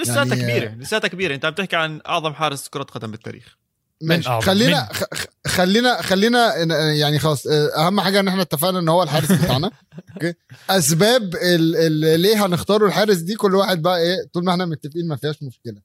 لساتها 0.00 0.24
يعني- 0.36 0.42
كبيرة 0.42 0.74
لساتها 0.74 1.08
كبيرة. 1.08 1.34
أنت 1.34 1.44
عم 1.44 1.52
تحكي 1.54 1.76
عن 1.76 2.00
أعظم 2.08 2.34
حارس 2.34 2.68
كرة 2.68 2.82
قدم 2.82 3.10
بالتاريخ. 3.10 3.56
ماشي. 4.02 4.40
خلينا 4.40 4.80
من؟ 4.88 4.94
خ- 4.94 5.14
خ- 5.14 5.26
خلينا 5.46 6.02
خلينا 6.02 6.56
يعني 6.92 7.18
خلاص 7.18 7.46
آه، 7.46 7.86
أهم 7.86 8.00
حاجة 8.00 8.20
إن 8.20 8.28
إحنا 8.28 8.42
اتفقنا 8.42 8.78
إن 8.78 8.88
هو 8.88 9.02
الحارس 9.02 9.32
بتاعنا. 9.32 9.70
أوكي؟ 10.14 10.34
أسباب 10.70 11.34
ال- 11.34 11.76
ال- 11.76 12.20
ليه 12.20 12.46
هنختاروا 12.46 12.88
الحارس 12.88 13.16
دي 13.16 13.34
كل 13.34 13.54
واحد 13.54 13.82
بقى 13.82 13.98
إيه 13.98 14.16
طول 14.32 14.44
ما 14.44 14.52
إحنا 14.52 14.64
متفقين 14.66 15.08
ما 15.08 15.16
فيهاش 15.16 15.42
مشكلة. 15.42 15.80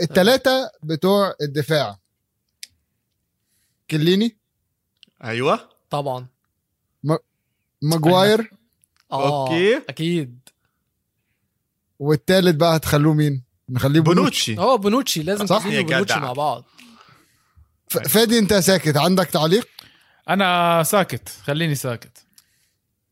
الثلاثه 0.00 0.70
بتوع 0.82 1.34
الدفاع. 1.42 1.98
كيليني؟ 3.90 4.36
أيوه. 5.24 5.68
طبعا. 5.90 6.26
ماجواير؟ 7.82 8.50
آه 9.12 9.42
okay. 9.44 9.76
أكيد. 9.88 10.38
والثالث 11.98 12.56
بقى 12.56 12.76
هتخلوه 12.76 13.14
مين؟ 13.14 13.42
نخليه 13.68 14.00
بونوتشي 14.00 14.54
بونوتشي. 14.54 14.72
هو 14.72 14.78
بونوتشي. 14.78 15.22
لازم 15.22 15.46
صح؟ 15.46 15.58
تزيد 15.58 15.72
يا 15.72 15.80
وبونوتشي 15.80 16.14
جدع. 16.14 16.22
مع 16.22 16.32
بعض. 16.32 16.64
فادي 17.98 18.38
انت 18.38 18.54
ساكت. 18.54 18.96
عندك 18.96 19.26
تعليق؟ 19.26 19.68
أنا 20.28 20.82
ساكت. 20.82 21.28
خليني 21.44 21.74
ساكت. 21.74 22.18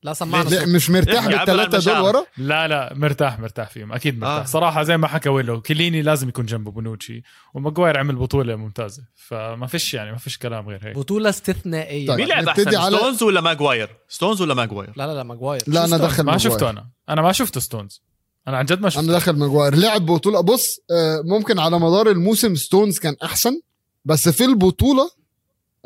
لا 0.03 0.13
سمعنا. 0.13 0.49
لا،. 0.49 0.67
مش 0.67 0.91
مرتاح 0.91 1.27
بالثلاثة 1.27 1.79
دول. 1.93 2.01
ورا؟ 2.01 2.25
لا 2.39 2.69
لا 2.69 2.93
مرتاح 2.95 3.39
مرتاح 3.41 3.71
فيهم. 3.71 3.93
أكيد 3.93 4.19
مرتاح. 4.19 4.37
آه. 4.37 4.45
صراحة 4.45 4.83
زي 4.83 4.97
ما 4.97 5.09
حكى 5.09 5.29
ويلو 5.29 5.61
كيليني 5.61 6.03
لازم 6.03 6.29
يكون 6.29 6.47
جنبه 6.47 6.71
بونوتشي 6.71 7.23
وماجواير 7.55 7.99
عمل 7.99 8.17
بطولة 8.17 8.57
ممتازة. 8.57 9.03
فما 9.15 9.67
فيش 9.67 9.95
يعني 9.95 10.13
ما 10.13 10.19
فيش 10.19 10.39
كلام 10.39 10.69
غير 10.69 10.81
هيك. 10.83 10.97
بطولة 10.97 11.29
استثنائية. 11.29 12.09
طيب. 12.09 12.19
مين 12.19 12.29
لعب 12.29 12.49
أحسن 12.49 12.71
على- 12.71 12.97
ستونز 12.97 13.23
ولا 13.23 13.41
ماجواير؟ 13.41 13.97
ستونز 14.09 14.43
ولا 14.43 14.55
ماجواير؟ 14.55 14.93
لا 14.97 15.07
لا 15.07 15.13
لا 15.13 15.23
ماجواير. 15.23 15.63
لا 15.67 15.85
أنا 15.85 15.97
ستونز؟ 15.97 16.21
ما. 16.21 16.39
شفته 16.39 16.71
أنا. 16.71 16.89
أنا 17.09 17.23
ما 17.23 17.33
شفته 17.33 17.61
ستونز. 17.61 18.03
أنا 18.49 18.57
عن 18.57 18.65
جد 18.65 18.81
ما 18.81 18.89
شفته 18.89 19.05
أنا 19.05 19.13
داخل 19.13 19.33
ماجواير. 19.33 19.75
لعب 19.75 20.07
بطولة. 20.07 20.41
بص 20.41 20.79
آه، 20.91 21.23
ممكن 21.25 21.59
على 21.59 21.79
مدار 21.79 22.11
الموسم 22.11 22.55
ستونز 22.55 22.99
كان 22.99 23.17
أحسن. 23.25 23.61
بس 24.05 24.29
في 24.29 24.45
البطولة 24.45 25.11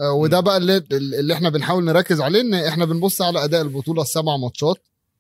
آه، 0.01 0.13
وده 0.13 0.41
بقى 0.41 0.57
اللي, 0.57 0.77
اللي 0.93 1.35
إحنا 1.35 1.49
بنحاول 1.49 1.85
نركز 1.85 2.21
عليه 2.21 2.41
إن 2.41 2.55
إحنا 2.55 2.85
بنبص 2.85 3.23
على 3.23 3.45
أداء 3.45 3.63
البطولة 3.63 4.03
السبع 4.03 4.37
ماتشات 4.37 4.77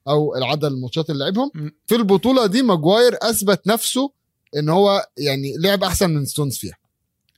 أو 0.08 0.34
العدد 0.36 0.64
الماتشات 0.64 1.10
اللي 1.10 1.24
لعبهم. 1.24 1.50
في 1.86 1.94
البطولة 1.94 2.46
دي 2.46 2.62
ماجواير 2.62 3.16
أثبت 3.22 3.66
نفسه 3.66 4.12
إن 4.56 4.68
هو 4.68 5.06
يعني 5.18 5.56
لعب 5.58 5.84
أحسن 5.84 6.10
من 6.10 6.24
ستونز 6.24 6.56
فيها. 6.56 6.76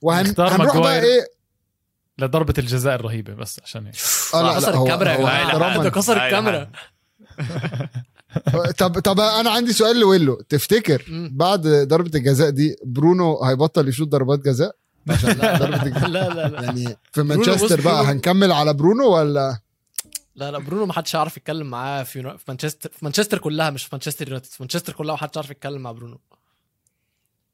وهنروح 0.01 0.33
بقى 0.35 0.57
ماجواير. 0.57 1.03
إيه؟ 1.03 1.25
لضربة 2.19 2.53
الجزاء 2.57 2.95
الرهيبة 2.95 3.33
بس 3.33 3.59
عشان 3.63 3.85
هيك 3.85 3.95
آه 4.33 4.41
لا 4.41 4.55
كسر 4.59 4.71
لا 4.71 4.77
هو 4.77 4.85
الكاميرا 4.85 5.09
يا 5.11 5.15
هو 5.15 5.19
جماعة. 5.21 5.45
احتراما. 5.47 5.83
ده 5.83 5.89
كسر 5.89 6.25
الكاميرا. 6.25 6.71
طب 8.79 8.99
طب 8.99 9.19
أنا 9.19 9.49
عندي 9.49 9.73
سؤال 9.73 9.99
لويلو. 9.99 10.41
تفتكر. 10.49 11.05
بعد 11.31 11.67
ضربة 11.67 12.11
الجزاء 12.15 12.49
دي 12.49 12.75
برونو 12.85 13.43
هيبطل 13.43 13.87
يشوط 13.87 14.07
ضربات 14.07 14.39
جزاء؟ 14.39 14.75
عشان 15.09 15.33
ضربه 15.59 15.83
الجزاء 15.83 16.09
لا 16.17 16.29
لا 16.29 16.47
لا. 16.47 16.61
يعني 16.63 16.97
في 17.13 17.21
مانشستر 17.23 17.81
بقى 17.81 18.03
هنكمل 18.03 18.51
على 18.51 18.73
برونو 18.73 19.07
ولا؟ 19.17 19.59
لا 20.35 20.51
لا 20.51 20.57
برونو 20.59 20.85
ما 20.85 20.93
حدش 20.93 21.13
يعرف 21.13 21.37
يتكلم 21.37 21.67
معاه 21.69 22.03
في 22.03 22.21
في 22.21 22.43
مانشستر 22.47 22.89
في 22.89 23.05
مانشستر 23.05 23.37
كلها 23.37 23.69
مش 23.69 23.83
في 23.83 23.89
مانشستر 23.91 24.27
يونايتد. 24.27 24.45
في 24.49 24.57
مانشستر 24.59 24.93
كلها 24.93 25.11
ما 25.15 25.21
حدش 25.21 25.35
يعرف 25.35 25.49
يتكلم 25.49 25.81
مع 25.81 25.91
برونو. 25.91 26.19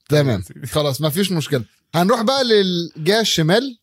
تمام. 0.09 0.43
خلاص 0.73 1.01
ما 1.01 1.09
فيش 1.09 1.31
مشكلة. 1.31 1.63
هنروح 1.95 2.21
بقى 2.21 2.43
للجهة 2.43 3.21
الشمال 3.21 3.77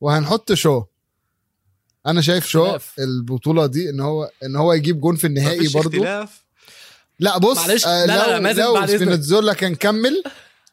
وهنحط 0.00 0.52
شو. 0.52 0.84
أنا 2.06 2.20
شايف 2.20 2.46
شو. 2.46 2.78
البطولة 2.98 3.66
دي 3.66 3.90
إن 3.90 4.00
هو 4.00 4.30
إن 4.44 4.56
هو 4.56 4.72
يجيب 4.72 5.00
جون 5.00 5.16
في 5.16 5.26
النهائي 5.26 5.66
اختلاف. 5.66 6.42
لا 7.18 7.38
بص 7.38 7.58
معلش، 7.58 7.86
آه 7.86 8.04
لا، 8.04 8.06
لا، 8.06 8.26
لا، 8.26 8.36
لو 8.36 8.42
مازن 8.42 8.62
لو 8.62 8.74
بعد 8.74 8.82
إذنك. 8.90 9.00
سبيناتزولا 9.00 9.52
كان 9.52 9.74
كمل 9.74 10.22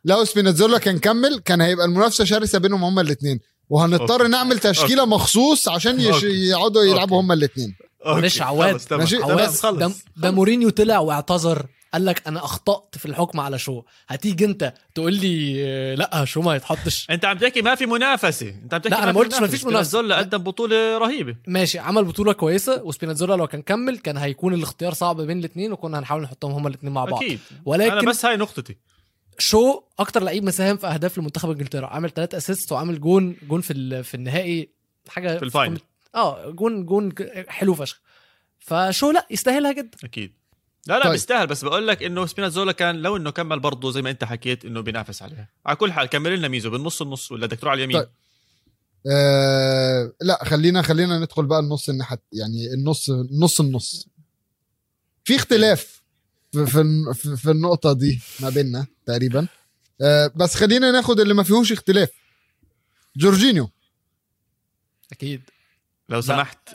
لو 0.05 0.25
سبيناتزولا 0.25 0.77
كان 0.77 0.99
كمل 0.99 1.39
كان 1.45 1.61
هيبقى 1.61 1.85
المنافسة 1.85 2.23
شرسة 2.23 2.59
بينهم 2.59 2.83
هما 2.83 3.01
الاثنين 3.01 3.39
وهنضطر 3.69 4.21
okay. 4.21 4.27
نعمل 4.27 4.59
تشكيلة 4.59 5.05
مخصوص 5.05 5.69
عشان 5.69 5.99
يش... 5.99 6.07
okay. 6.07 6.47
يقعدوا 6.47 6.83
يلعبوا 6.83 7.17
okay. 7.17 7.25
هما 7.25 7.33
الاثنين 7.33 7.75
معلش 8.05 8.41
okay، 8.41 8.49
عواد. 8.49 8.81
ماشي. 8.91 9.17
عواد. 9.17 9.79
ده, 9.79 9.91
ده 10.17 10.31
مورينيو 10.31 10.69
طلع 10.69 10.99
واعتذر 10.99 11.65
قال 11.93 12.05
لك 12.05 12.27
أنا 12.27 12.45
أخطأت 12.45 12.97
في 12.97 13.05
الحكم 13.05 13.39
على 13.39 13.59
شو. 13.59 13.81
هتيجي 14.07 14.45
أنت 14.45 14.73
تقول 14.95 15.13
لي 15.13 15.95
لا 15.95 16.25
شو 16.25 16.41
ما 16.41 16.55
يتحطش. 16.55 17.07
أنت 17.09 17.25
عم 17.25 17.37
تحكي 17.37 17.61
ما 17.61 17.75
في 17.75 17.85
منافسة. 17.85 18.49
أنت 18.49 18.73
عم 18.73 18.81
تحكي 18.81 18.95
لا، 18.95 19.03
أنا 19.03 19.11
ما 19.11 19.19
قلتش 19.19 19.39
ما 19.39 19.47
فيش 19.47 19.65
منافسة. 19.65 19.89
سبيناتزولا 19.91 20.17
قدم 20.17 20.37
بطولة 20.37 20.97
رهيبة. 20.97 21.35
ماشي 21.47 21.79
عمل 21.79 22.03
بطولة 22.03 22.33
كويسة 22.33 22.83
وسبيناتزولا 22.83 23.33
لو 23.35 23.47
كان 23.47 23.61
كمل 23.61 23.97
كان 23.97 24.17
هيكون 24.17 24.53
الاختيار 24.53 24.93
صعب 24.93 25.21
بين 25.21 25.39
الاثنين 25.39 25.71
وكنا 25.71 25.99
هنحاول 25.99 26.21
نحطهم 26.21 26.51
هما 26.51 26.69
الاثنين 26.69 26.93
مع 26.93 27.05
بعض. 27.05 27.23
أكيد. 27.23 27.39
ولكن 27.65 27.91
أنا 27.91 28.09
بس 28.09 28.25
هاي 28.25 28.37
نقطتي. 28.37 28.77
شو 29.39 29.83
أكتر 29.99 30.23
لعيب 30.23 30.43
مساهم 30.43 30.77
في 30.77 30.87
أهداف 30.87 31.17
لمنتخب 31.17 31.49
إنجلترا؟ 31.49 31.87
عامل 31.87 32.09
ثلاثة 32.09 32.37
assist 32.37 32.71
وعامل 32.71 33.01
جون 33.01 33.35
جون 33.49 33.61
في 33.61 33.73
ال- 33.73 34.03
في 34.03 34.13
النهائي 34.15 34.69
حاجة 35.07 35.37
في 35.37 35.43
ال 35.43 35.48
final. 35.48 35.79
آه 36.15 36.49
جون 36.49 36.85
جون 36.85 37.13
حلو 37.47 37.75
فشخ. 37.75 38.01
فشو 38.59 39.11
لا 39.11 39.27
يستاهلها 39.31 39.71
جدا 39.71 39.97
أكيد. 40.03 40.33
لا 40.87 40.97
لا 40.97 41.03
طيب. 41.03 41.11
بيستاهل 41.11 41.47
بس 41.47 41.63
بقول 41.65 41.87
لك 41.87 42.03
إنه 42.03 42.25
سبيناتزولا 42.25 42.71
كان 42.71 42.95
لو 42.95 43.17
إنه 43.17 43.29
كمل 43.31 43.59
برضه 43.59 43.91
زي 43.91 44.01
ما 44.01 44.09
أنت 44.09 44.23
حكيت 44.23 44.65
إنه 44.65 44.81
بينافس 44.81 45.21
عليها. 45.21 45.49
على 45.65 45.75
كل 45.75 45.91
حال 45.91 46.05
كمل 46.07 46.37
لنا 46.37 46.47
ميزو 46.47 46.69
بالنص 46.69 47.01
النص 47.01 47.31
ولا 47.31 47.47
بدك 47.47 47.59
تروح 47.59 47.71
على 47.71 47.83
اليمين؟ 47.83 47.99
طيب. 48.01 48.09
آه 49.11 50.13
لا 50.21 50.43
خلينا 50.45 50.81
خلينا 50.81 51.19
ندخل 51.19 51.45
بقى 51.45 51.59
النص 51.59 51.89
الناحية 51.89 52.21
يعني 52.33 52.73
النص 52.73 53.09
نص 53.31 53.59
النص. 53.59 54.07
في 55.23 55.35
اختلاف. 55.35 55.98
في 56.51 56.65
في, 56.65 57.13
في, 57.13 57.37
في 57.37 57.51
النقطة 57.51 57.93
دي 57.93 58.21
ما 58.39 58.49
بيننا 58.49 58.87
تقريبا. 59.05 59.47
آه 60.01 60.31
بس 60.35 60.55
خلينا 60.55 60.91
ناخد 60.91 61.19
اللي 61.19 61.33
ما 61.33 61.43
فيهوش 61.43 61.71
اختلاف. 61.71 62.09
جورجينيو. 63.17 63.69
أكيد. 65.11 65.41
لو 66.09 66.21
سمحت. 66.21 66.69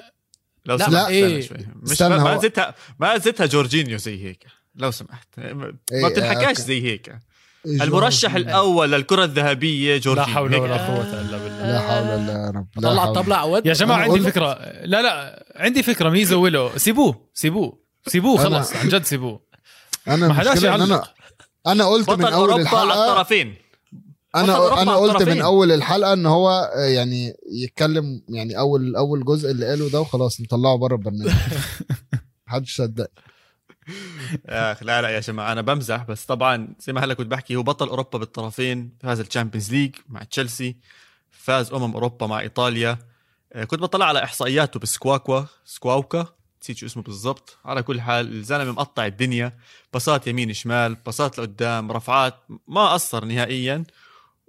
لو 0.66 0.76
لا، 0.76 0.86
سمحت 0.86 1.08
إيه. 1.08 1.38
استنى 1.38 1.42
شوي. 1.42 1.66
مش 1.82 1.92
استنى 1.92 2.18
ما, 2.18 2.38
زدتها 2.38 2.74
ما 2.98 3.18
زدتها 3.18 3.46
جورجينيو 3.46 3.98
زي 3.98 4.24
هيك. 4.24 4.46
لو 4.74 4.90
سمحت. 4.90 5.28
ما 5.38 5.76
إيه، 5.92 6.08
بتنحكاش 6.08 6.48
أوكي. 6.48 6.62
زي 6.62 6.82
هيك. 6.82 7.18
المرشح. 7.66 8.34
الأول 8.34 8.92
للكرة 8.92 9.24
الذهبية 9.24 9.94
لا 9.94 10.00
جورجينيو 10.00 10.34
حول 10.34 10.54
هيك. 10.54 10.62
ولا 10.62 10.86
قوة 10.86 11.20
إلا 11.20 11.38
بالله. 11.38 11.72
لا 11.72 11.80
حول 11.80 12.06
ولا 12.06 12.50
رب 12.50 12.68
لا 12.76 12.90
طلع 12.90 13.02
حول. 13.02 13.08
الطبلة 13.08 13.36
عواد 13.36 13.66
يا 13.66 13.72
جماعة 13.72 13.98
عندي 13.98 14.20
فكرة. 14.20 14.54
لا 14.84 15.02
لا 15.02 15.44
عندي 15.56 15.82
فكرة. 15.82 16.10
ميزو 16.10 16.42
ويلو. 16.42 16.70
سيبوه 16.76 17.30
سيبوه. 17.34 17.84
سيبوه 18.06 18.44
خلص. 18.44 18.72
عن 18.72 18.88
جد 18.88 19.04
سيبوه. 19.04 19.53
أنا 20.08 20.28
ما 20.28 20.34
حداش 20.34 20.52
المشكلة 20.52 20.74
إن 20.74 20.80
أنا 20.82 20.94
يعلق. 20.94 21.14
أنا 21.66 21.84
قلت 21.84 22.10
من 22.10 22.16
بطل 22.16 22.32
أول 22.32 22.50
أوروبا 22.50 22.68
على 22.68 22.82
الحلقة 22.82 23.10
الطرفين. 23.10 23.54
أنا 24.34 24.82
أنا 24.82 24.96
قلت 24.96 25.22
من. 25.22 25.40
أول 25.40 25.72
الحلقة 25.72 26.12
إن 26.12 26.26
هو 26.26 26.50
آه، 26.76 26.84
يعني 26.84 27.36
يتكلم 27.52 28.22
يعني 28.28 28.58
اول 28.58 28.96
أول 28.96 29.24
جزء 29.24 29.50
اللي 29.50 29.66
قاله 29.66 29.90
ده 29.90 30.00
وخلاص 30.00 30.40
نطلعه 30.40 30.76
بره 30.76 30.94
البرنامج. 30.94 31.32
محدش 32.46 32.76
صدق. 32.76 33.10
يا 34.48 34.72
أخي 34.72 34.84
لا 34.84 35.02
لا 35.02 35.08
يا 35.08 35.20
جماعة 35.20 35.52
أنا 35.52 35.60
بمزح 35.60 36.02
بس 36.02 36.24
طبعا 36.24 36.68
زي 36.80 36.92
ما 36.92 37.04
هلا 37.04 37.14
كنت 37.14 37.26
بحكي 37.26 37.56
هو 37.56 37.62
بطل 37.62 37.88
أوروبا 37.88 38.18
بالطرفين 38.18 38.96
فاز 39.00 39.20
ال 39.20 39.25
Champions 39.25 39.70
League 39.72 39.94
مع 40.08 40.22
تشيلسي 40.22 40.76
فاز 41.30 41.72
أمم 41.72 41.92
أوروبا 41.94 42.26
مع 42.26 42.40
إيطاليا. 42.40 42.98
آه، 43.52 43.64
كنت 43.64 43.80
بطلع 43.80 44.06
على 44.06 44.24
إحصائياته 44.24 44.80
بالسكواكوا 44.80 45.42
Squawka. 45.64 46.26
نسيت 46.64 46.76
شو 46.76 46.86
اسمه 46.86 47.02
بالضبط. 47.02 47.58
على 47.64 47.82
كل 47.82 48.00
حال 48.00 48.32
الزلمة 48.32 48.72
مقطع 48.72 49.06
الدنيا. 49.06 49.52
passات 49.92 50.26
يمين 50.26 50.52
شمال 50.52 50.94
passات 50.94 51.38
لقدام 51.38 51.92
رفعات 51.92 52.34
ما 52.68 52.92
قصر 52.92 53.24
نهائيا. 53.24 53.84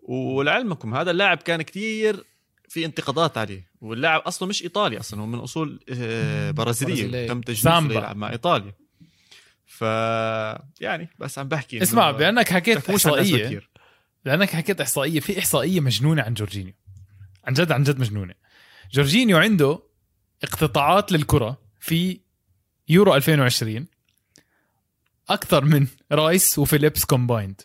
ولعلمكم 0.04 0.96
هذا 0.96 1.12
اللاعب 1.12 1.38
كان 1.38 1.62
كتير 1.62 2.24
في 2.70 2.86
انتقادات 2.86 3.38
عليه. 3.38 3.68
واللاعب 3.82 4.22
أصلا 4.22 4.50
مش 4.50 4.64
إيطالي 4.64 5.00
أصلا 5.00 5.22
هو 5.22 5.26
من 5.26 5.40
أصول 5.40 5.80
آه، 5.90 6.52
برازيلية. 6.52 7.28
تم 7.28 7.54
سامبا. 7.54 7.96
يلعب 7.96 8.18
مع 8.18 8.32
إيطاليا. 8.32 8.74
ف 9.66 9.82
يعني 10.82 11.10
بس 11.20 11.40
عم 11.40 11.48
بحكي 11.48 11.84
اسمع 11.84 12.12
بأنك 12.12 12.50
حكيت 12.50 12.90
إحصائية. 12.90 13.62
لانك 14.26 14.50
حكيت 14.50 14.82
إحصائية 14.82 15.20
في 15.20 15.40
إحصائية 15.40 15.80
مجنونة 15.80 16.22
عن 16.22 16.34
جورجينيو. 16.34 16.74
عن 17.46 17.54
جد 17.54 17.72
عن 17.72 17.84
جد 17.84 18.00
مجنونة. 18.00 18.34
جورجينيو 18.92 19.38
عنده 19.38 19.80
اقتطاعات 20.44 21.12
للكرة. 21.12 21.65
في 21.86 22.20
يورو 22.90 23.16
2020 23.16 23.86
أكثر 25.30 25.66
من 25.66 25.88
رايس 26.12 26.60
وفيليبس 26.60 27.06
combined 27.06 27.62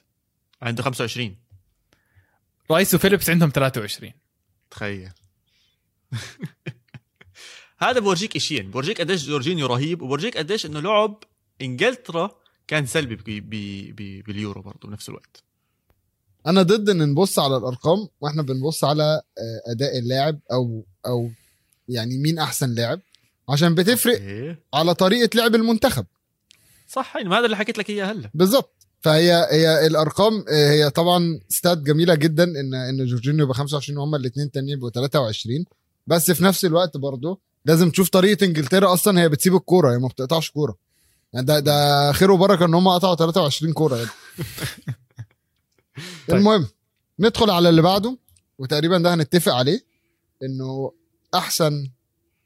عنده 0.62 0.82
25 0.82 1.36
رايس 2.70 2.94
وفيليبس 2.94 3.30
عندهم 3.30 3.50
23 3.50 4.12
تخيل. 4.70 5.10
هذا 7.82 8.00
بورجيك 8.00 8.36
اشيين 8.36 8.70
بورجيك 8.70 9.00
قديش 9.00 9.26
جورجينيو 9.26 9.66
رهيب 9.66 10.02
وبورجيك 10.02 10.36
قديش 10.36 10.66
إنه 10.66 10.80
لعب 10.80 11.24
إنجلترا 11.62 12.30
كان 12.66 12.86
سلبي 12.86 13.16
بي 13.16 13.40
بي 13.40 13.92
بي 13.92 14.22
باليورو 14.22 14.62
برضه 14.62 14.88
بنفس 14.88 15.08
الوقت. 15.08 15.42
أنا 16.46 16.62
ضد 16.62 16.88
إن 16.88 17.08
نبص 17.08 17.38
على 17.38 17.56
الأرقام 17.56 18.08
وإحنا 18.20 18.42
بنبص 18.42 18.84
على 18.84 19.22
آه، 19.38 19.72
أداء 19.72 19.98
اللاعب 19.98 20.40
أو 20.52 20.84
أو 21.06 21.30
يعني 21.88 22.18
مين 22.18 22.38
أحسن 22.38 22.74
لاعب. 22.74 23.00
عشان 23.50 23.74
بتفرق 23.74 24.20
إيه. 24.20 24.64
على 24.74 24.94
طريقة 24.94 25.30
لعب 25.34 25.54
المنتخب 25.54 26.06
صح 26.88 27.16
يعني 27.16 27.28
هذا 27.34 27.44
اللي 27.44 27.56
حكيت 27.56 27.78
لك 27.78 27.90
إياه 27.90 28.04
هلا 28.04 28.30
بالظبط 28.34 28.86
فهي 29.00 29.48
هي 29.50 29.86
الأرقام 29.86 30.44
آه، 30.48 30.70
هي 30.70 30.90
طبعا 30.90 31.40
ستات 31.48 31.78
جميلة 31.78 32.14
جدا 32.14 32.44
إن 32.44 32.74
إن 32.74 33.06
جورجينيو 33.06 33.44
يبقى 33.44 33.54
25 33.54 33.98
وهم 33.98 34.14
الاثنين 34.14 34.46
التانيين 34.46 34.76
يبقوا 34.76 34.90
23 34.90 35.64
بس 36.06 36.30
في 36.30 36.44
نفس 36.44 36.64
الوقت 36.64 36.96
برضه 36.96 37.40
لازم 37.64 37.90
تشوف 37.90 38.08
طريقة 38.08 38.44
إنجلترا 38.44 38.92
أصلا 38.92 39.20
هي 39.20 39.28
بتسيب 39.28 39.54
الكورة 39.54 39.92
هي 39.92 39.98
ما 39.98 40.08
بتقطعش 40.08 40.50
كورة 40.50 40.76
يعني 41.32 41.46
ده 41.46 41.58
ده 41.58 42.12
خير 42.12 42.30
وبركة 42.30 42.64
إن 42.64 42.74
هم 42.74 42.88
قطعوا 42.88 43.14
23 43.14 43.72
كورة 43.72 43.96
يعني. 43.96 44.10
طيب. 46.28 46.38
المهم 46.38 46.68
ندخل 47.18 47.50
على 47.50 47.68
اللي 47.68 47.82
بعده 47.82 48.18
وتقريبا 48.58 48.98
ده 48.98 49.14
هنتفق 49.14 49.54
عليه 49.54 49.84
إنه 50.42 50.92
أحسن 51.34 51.90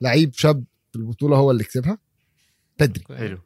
لعيب 0.00 0.34
شاب 0.34 0.64
البطولة 0.96 1.36
هو 1.36 1.50
اللي 1.50 1.64
كسبها؟ 1.64 1.98
بيدري 2.78 3.04
حلو. 3.16 3.38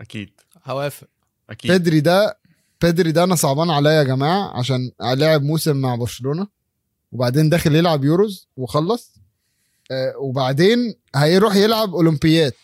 أكيد. 0.00 0.30
هوافق. 0.64 1.08
أكيد. 1.50 1.72
بيدري 1.72 2.00
ده 2.00 2.38
بيدري 2.82 3.12
ده 3.12 3.24
أنا 3.24 3.34
صعبان 3.34 3.70
عليا 3.70 3.90
يا 3.92 4.02
جماعة 4.02 4.58
عشان 4.58 4.90
لعب 5.00 5.42
موسم 5.42 5.76
مع 5.76 5.94
برشلونة 5.94 6.46
وبعدين 7.12 7.48
داخل 7.48 7.74
يلعب 7.76 8.04
يوروز 8.04 8.48
وخلص 8.56 9.14
آه 9.90 10.14
وبعدين 10.18 10.94
هيروح 11.16 11.56
يلعب 11.56 11.94
اولمبيات 11.94 12.54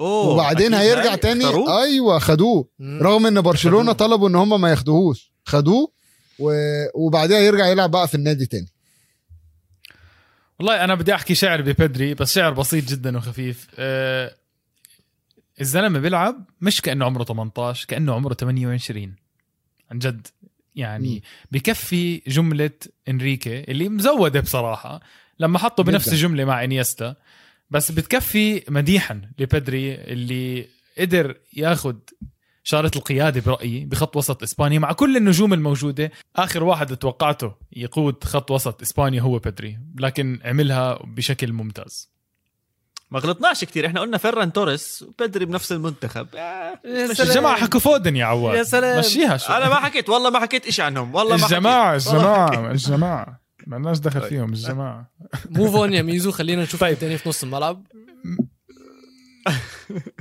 أوه، 0.00 0.28
وبعدين 0.28 0.74
هيرجع 0.74 1.10
هاي 1.10 1.16
تاني. 1.16 1.44
اختاروه؟ 1.44 1.82
أيوه 1.82 2.18
خدوه. 2.18 2.68
مم. 2.78 3.02
رغم 3.02 3.26
إن 3.26 3.40
برشلونة 3.40 3.92
خدوه. 3.92 4.08
طلبوا 4.08 4.28
إن 4.28 4.34
هم 4.34 4.60
ما 4.60 4.70
ياخدوهوش. 4.70 5.32
خدوه 5.44 5.92
و... 6.38 6.52
وبعدها 6.94 7.38
يرجع 7.38 7.66
يلعب 7.66 7.90
بقى 7.90 8.08
في 8.08 8.14
النادي 8.14 8.46
تاني. 8.46 8.68
والله 10.58 10.84
أنا 10.84 10.94
بدي 10.94 11.14
أحكي 11.14 11.34
شعر 11.34 11.62
ببدري 11.62 12.14
بس 12.14 12.34
شعر 12.34 12.52
بسيط 12.52 12.84
جدا 12.84 13.16
وخفيف 13.16 13.66
أه 13.78 14.34
الزلمة 15.60 15.98
بيلعب 15.98 16.44
مش 16.60 16.80
كأنه 16.80 17.04
عمره 17.04 17.24
18 17.24 17.86
كأنه 17.88 18.14
عمره 18.14 18.34
28 18.34 19.14
عن 19.90 19.98
جد 19.98 20.26
يعني. 20.76 21.22
بكفي 21.50 22.22
جملة 22.26 22.70
إنريكي 23.08 23.60
اللي 23.60 23.88
مزودة 23.88 24.40
بصراحة 24.40 25.00
لما 25.38 25.58
حطه 25.58 25.82
بنفس. 25.82 26.08
الجمله 26.08 26.44
مع 26.44 26.64
إنيستا 26.64 27.16
بس 27.70 27.92
بتكفي 27.92 28.62
مديحا 28.68 29.30
لبدري 29.38 29.94
اللي 29.94 30.66
قدر 30.98 31.36
ياخد 31.56 32.00
شارة 32.68 32.90
القيادة 32.96 33.40
برأيي 33.40 33.84
بخط 33.84 34.16
وسط 34.16 34.42
إسبانيا 34.42 34.78
مع 34.78 34.92
كل 34.92 35.16
النجوم 35.16 35.52
الموجودة 35.52 36.10
آخر 36.36 36.64
واحد 36.64 36.96
توقعته 36.96 37.54
يقود 37.72 38.24
خط 38.24 38.50
وسط 38.50 38.82
إسبانيا 38.82 39.20
هو 39.20 39.38
بدري 39.38 39.78
لكن 39.98 40.40
عملها 40.44 40.98
بشكل 41.04 41.52
ممتاز 41.52 42.10
ما 43.10 43.18
غلطناش 43.18 43.64
كتير 43.64 43.86
إحنا 43.86 44.00
قلنا 44.00 44.18
فيران 44.18 44.52
توريس 44.52 45.02
وبدري 45.02 45.44
بنفس 45.44 45.72
المنتخب 45.72 46.26
آه، 46.34 46.80
يا. 46.84 47.04
الجماعة 47.04 47.56
حكوا 47.56 47.80
فودن 47.80 48.16
يا 48.16 48.24
عواد 48.24 48.56
يا 48.58 48.62
سلام. 48.62 48.98
مشيها 48.98 49.36
شو 49.36 49.52
أنا 49.52 49.68
ما 49.68 49.74
حكيت 49.74 50.08
والله 50.08 50.30
ما 50.30 50.40
حكيت 50.40 50.66
إشي 50.66 50.82
عنهم 50.82 51.14
والله 51.14 51.36
ما 51.36 51.44
الجماعة 51.44 51.92
حكيت. 51.98 52.06
والله 52.14 52.22
ما 52.22 52.70
الجماعة 52.70 52.70
حكيت. 52.70 52.86
الجماعة 52.88 53.40
ما 53.66 53.76
لناش 53.76 53.98
دخل. 53.98 54.20
فيهم 54.22 54.52
الجماعة 54.52 55.10
موف 55.50 55.74
اون 55.74 55.92
يا 55.92 56.02
ميزو 56.02 56.30
خلينا 56.30 56.62
نشوف 56.62 56.80
طيب. 56.80 56.90
طيب. 56.90 56.98
تاني 56.98 57.18
في 57.18 57.28
نص 57.28 57.42
الملعب 57.42 57.86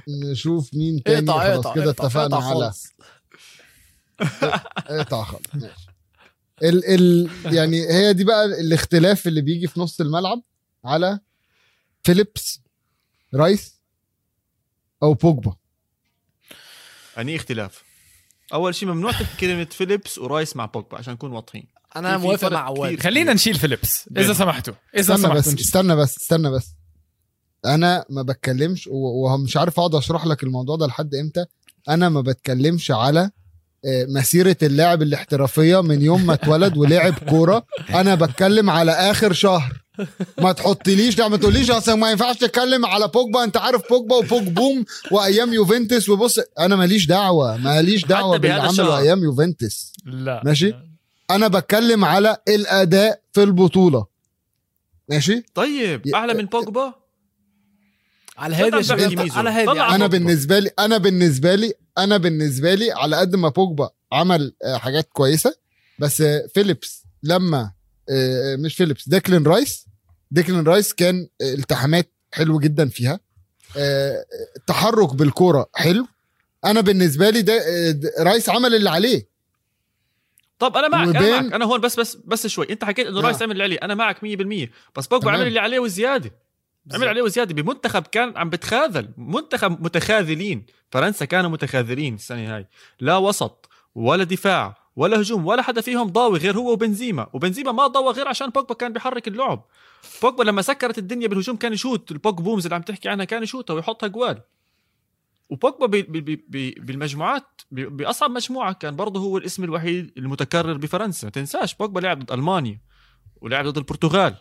نشوف 0.08 0.74
مين 0.74 1.04
تاني 1.04 1.32
اقطع 1.32 1.54
خلاص 1.54 1.76
كده 1.76 1.90
اتفقنا 1.90 2.36
اقطع 2.38 2.50
على. 2.50 2.74
اقطع 5.00 5.24
خالص 5.24 5.46
ماشي 5.54 5.88
ال 6.64 6.86
ال 6.86 7.30
يعني 7.56 7.88
هي 7.94 8.14
دي 8.14 8.24
بقى 8.24 8.46
الاختلاف 8.46 9.28
اللي 9.28 9.42
بيجي 9.42 9.68
في 9.68 9.80
نص 9.80 10.02
الملعب 10.02 10.42
على 10.86 11.20
فيليبس 12.04 12.62
رايس 13.34 13.82
أو 15.04 15.14
بوجبا 15.14 15.56
أني 17.18 17.36
اختلاف 17.36 17.84
أول 18.54 18.76
شيء 18.76 18.90
ممنوع 18.90 19.12
تحكي 19.12 19.48
كلمة 19.48 19.66
فيليبس 19.66 20.18
ورايس 20.18 20.56
مع 20.56 20.66
بوجبا 20.66 20.98
عشان 20.98 21.14
نكون 21.14 21.32
واضحين 21.32 21.68
أنا 21.96 22.18
موافق 22.18 22.52
مع 22.52 22.60
عواد 22.60 22.92
كتير. 22.94 23.04
خلينا 23.04 23.34
نشيل 23.34 23.56
فيليبس 23.56 24.10
إذا 24.18 24.26
بين. 24.26 24.34
سمحتوا 24.34 24.74
إذا 24.96 25.16
استنى 25.16 25.16
بس 25.16 25.22
سمحتوا 25.22 25.54
نشيل. 25.54 25.66
استنى 25.66 25.96
بس 25.96 26.18
استنى 26.18 26.52
بس 26.52 26.74
أنا 27.66 28.06
ما 28.10 28.22
بتكلمش 28.22 28.90
ومش 28.92 29.58
عارف 29.58 29.80
اقعد 29.80 29.96
اشرح 29.96 30.26
لك 30.26 30.44
الموضوع 30.44 30.76
ده 30.76 30.88
لحد 30.88 31.16
إمتى. 31.16 31.46
أنا 31.90 32.10
ما 32.10 32.22
بتكلمش 32.22 32.92
على 32.92 33.32
آه، 33.86 34.06
مسيرة 34.10 34.58
اللاعب 34.64 35.02
الاحترافية 35.02 35.82
من 35.82 36.02
يوم 36.02 36.26
ما 36.26 36.34
اتولد 36.34 36.78
ولعب 36.78 37.14
كورة. 37.30 37.66
أنا 37.90 38.16
بتكلم 38.16 38.70
على 38.70 38.92
آخر 38.92 39.34
شهر. 39.34 39.84
ما 40.42 40.52
تحطليش 40.52 41.18
لا 41.18 41.28
ما 41.28 41.38
تقوليش 41.38 41.72
اصل 41.72 42.00
ما 42.00 42.12
ينفعش 42.12 42.38
تتكلم 42.38 42.86
على 42.86 43.08
بوجبا. 43.08 43.44
انت 43.44 43.58
عارف 43.58 43.82
بوجبا 43.90 44.16
وبوج 44.16 44.44
بوم 44.44 44.86
وايام 45.12 45.54
يوفنتوس. 45.54 46.10
وبص 46.10 46.40
أنا 46.60 46.76
ماليش 46.76 47.06
دعوة 47.06 47.58
ماليش 47.58 48.06
دعوة 48.06 48.38
باللي 48.38 48.54
عمله 48.54 48.70
الشهر. 48.70 48.98
أيام 48.98 49.24
يوفنتوس. 49.24 49.94
لا. 50.06 50.42
ماشي. 50.46 50.74
أنا 51.32 51.48
بتكلم 51.48 52.06
على 52.06 52.38
الاداء 52.48 53.22
في 53.34 53.44
البطولة. 53.44 54.06
ماشي؟ 55.10 55.44
طيب 55.56 56.08
اعلى 56.08 56.34
من 56.34 56.46
بوجبا؟ 56.46 56.94
على 58.38 58.56
هادي. 58.56 58.92
على 59.36 59.50
هادي 59.50 59.72
أنا 59.72 59.98
بوجبا. 59.98 60.08
بالنسبة 60.08 60.60
لي 60.60 60.70
أنا 60.80 60.98
بالنسبة 60.98 61.56
لي 61.56 61.74
أنا 61.98 62.18
بالنسبة 62.18 62.74
لي 62.76 62.92
على 62.92 63.16
قد 63.16 63.36
ما 63.36 63.50
بوجبا 63.50 63.90
عمل 64.12 64.54
آه، 64.64 64.78
حاجات 64.78 65.10
كويسة 65.14 65.56
بس 66.00 66.22
آه، 66.22 66.48
فيليبس 66.54 67.04
لما 67.24 67.72
آه، 68.10 68.56
مش 68.56 68.76
فيليبس 68.76 69.10
ديكلين 69.10 69.44
رايس 69.44 69.86
ديكلين 70.32 70.64
رايس 70.64 70.94
كان 70.94 71.28
التحامات 71.42 72.12
حلو 72.34 72.60
جدا 72.60 72.90
فيها. 72.90 73.20
تحرك 74.68 75.14
بالكورة 75.16 75.70
حلو. 75.76 76.08
أنا 76.66 76.82
بالنسبة 76.82 77.30
لي 77.30 77.42
ده 77.42 77.62
رايس 78.20 78.50
عمل 78.50 78.76
اللي 78.76 78.90
عليه. 78.90 79.28
طب 80.60 80.78
أنا 80.78 80.88
معك 80.88 81.16
أنا 81.16 81.42
معك. 81.42 81.54
أنا 81.54 81.66
هون 81.66 81.82
بس 81.82 82.00
بس 82.00 82.18
بس 82.26 82.48
شوي. 82.48 82.68
أنت 82.70 82.84
حكيت 82.84 83.08
إنه 83.08 83.16
نعم. 83.16 83.26
رايس 83.26 83.42
عمل 83.42 83.52
اللي 83.52 83.64
عليه. 83.64 83.78
أنا 83.82 83.96
معك 83.96 84.18
100% 84.18 84.70
بس 84.96 85.08
بوجبا. 85.08 85.32
عمل 85.32 85.48
اللي 85.48 85.60
عليه 85.60 85.80
وزيادة. 85.80 86.32
عمل. 86.94 87.08
عليه 87.08 87.22
وزياده 87.22 87.54
بمنتخب 87.54 88.08
كان 88.08 88.38
عم 88.38 88.50
بتخاذل. 88.50 89.10
منتخب 89.18 89.84
متخاذلين. 89.84 90.66
فرنسا 90.92 91.26
كانوا 91.26 91.50
متخاذلين 91.50 92.14
السنة 92.14 92.56
هاي. 92.56 92.68
لا 93.00 93.18
وسط 93.18 93.70
ولا 93.96 94.24
دفاع 94.24 94.78
ولا 94.96 95.22
هجوم 95.22 95.46
ولا 95.46 95.62
حدا 95.62 95.82
فيهم 95.82 96.10
ضاوي 96.10 96.40
غير 96.40 96.58
هو 96.58 96.72
وبنزيما. 96.72 97.28
وبنزيما 97.34 97.72
ما 97.72 97.88
ضوى 97.88 98.14
غير 98.14 98.28
عشان 98.28 98.50
بوجبا 98.50 98.74
كان 98.74 98.94
بيحرك 98.94 99.28
اللعب. 99.28 99.66
بوجبا 100.22 100.44
لما 100.44 100.62
سكرت 100.62 100.98
الدنيا 100.98 101.28
بالهجوم 101.28 101.56
كان 101.56 101.74
يشوت. 101.74 102.12
ال 102.12 102.18
Pog 102.18 102.36
booms 102.36 102.66
اللي 102.66 102.76
عم 102.76 102.82
تحكي 102.82 103.10
عنها 103.10 103.26
كان 103.26 103.44
يشوتها 103.44 103.74
ويحطها 103.74 104.08
جوال. 104.08 104.42
وبوجبا 105.50 105.86
بي 105.86 106.02
بي 106.02 106.36
بي 106.48 106.72
بالمجموعات 106.72 107.62
بي 107.72 107.86
بأصعب 107.86 108.32
مجموعة 108.32 108.74
كان 108.74 108.96
برضه 108.96 109.20
هو 109.20 109.38
الاسم 109.38 109.64
الوحيد 109.64 110.12
المتكرر 110.18 110.78
بفرنسا. 110.78 111.28
ما 111.28 111.32
تنساش 111.32 111.76
بوجبا 111.76 112.00
لعب 112.00 112.20
ضد 112.20 112.32
ألمانيا 112.32 112.82
ولعب 113.42 113.68
ضد 113.68 113.78
البرتغال. 113.78 114.36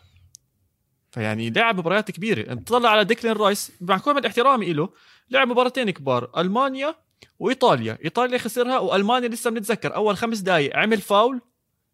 فيعني 1.17 1.49
لعب 1.49 1.77
مباريات 1.77 2.11
كبيرة. 2.11 2.53
تطلع 2.53 2.89
على 2.89 3.03
ديكلين 3.03 3.33
رايس 3.33 3.71
مع 3.81 3.97
كل 3.97 4.25
احترامي 4.25 4.73
له 4.73 4.89
لعب 5.29 5.47
مباراتين 5.47 5.89
كبار 5.89 6.31
ألمانيا 6.37 6.95
وإيطاليا. 7.39 7.97
إيطاليا 8.05 8.37
خسرها 8.37 8.79
وألمانيا 8.79 9.27
لسه 9.27 9.49
بنتذكر 9.49 9.95
أول 9.95 10.17
خمس 10.17 10.39
دقائق 10.39 10.75
عمل 10.75 11.01
فاول. 11.01 11.41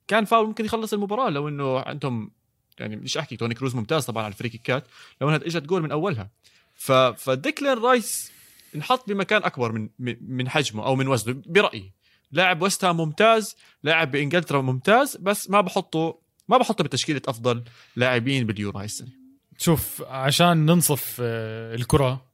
كان 0.07 0.25
فاول 0.25 0.47
ممكن 0.47 0.65
يخلص 0.65 0.93
المباراة 0.93 1.29
لو 1.29 1.47
إنه 1.47 1.79
عندهم 1.79 2.31
يعني 2.79 2.95
مش 2.95 3.17
أحكي 3.17 3.37
توني 3.37 3.53
كروز 3.53 3.75
ممتاز 3.75 4.05
طبعا 4.05 4.23
على 4.23 4.31
ال 4.31 4.35
free 4.35 4.49
kick 4.49 4.80
ات 4.80 4.87
لو 5.21 5.29
انها 5.29 5.37
إجت 5.37 5.63
جول 5.63 5.81
من 5.81 5.91
أولها. 5.91 6.29
ف 6.75 6.91
فديكلين 6.91 7.73
رايس 7.73 8.31
انحط 8.75 9.07
بمكان 9.07 9.43
أكبر 9.43 9.71
من 9.71 9.89
من 10.21 10.49
حجمه 10.49 10.85
أو 10.85 10.95
من 10.95 11.07
وزنه 11.07 11.41
برأيي. 11.45 11.93
لاعب 12.31 12.61
ويست 12.61 12.85
ممتاز 12.85 13.55
لاعب 13.83 14.11
بإنجلترا 14.11 14.61
ممتاز 14.61 15.17
بس 15.17 15.49
ما 15.49 15.61
بحطه 15.61 16.22
ما 16.49 16.57
بحطه 16.57 16.83
بتشكيلة 16.83 17.21
أفضل 17.27 17.63
لاعبين 17.95 18.47
باليورو 18.47 18.79
هاي 18.79 18.85
السنة. 18.85 19.09
شوف 19.57 20.01
عشان 20.07 20.65
ننصف 20.65 21.17
آه، 21.21 21.75
الكرة 21.75 22.25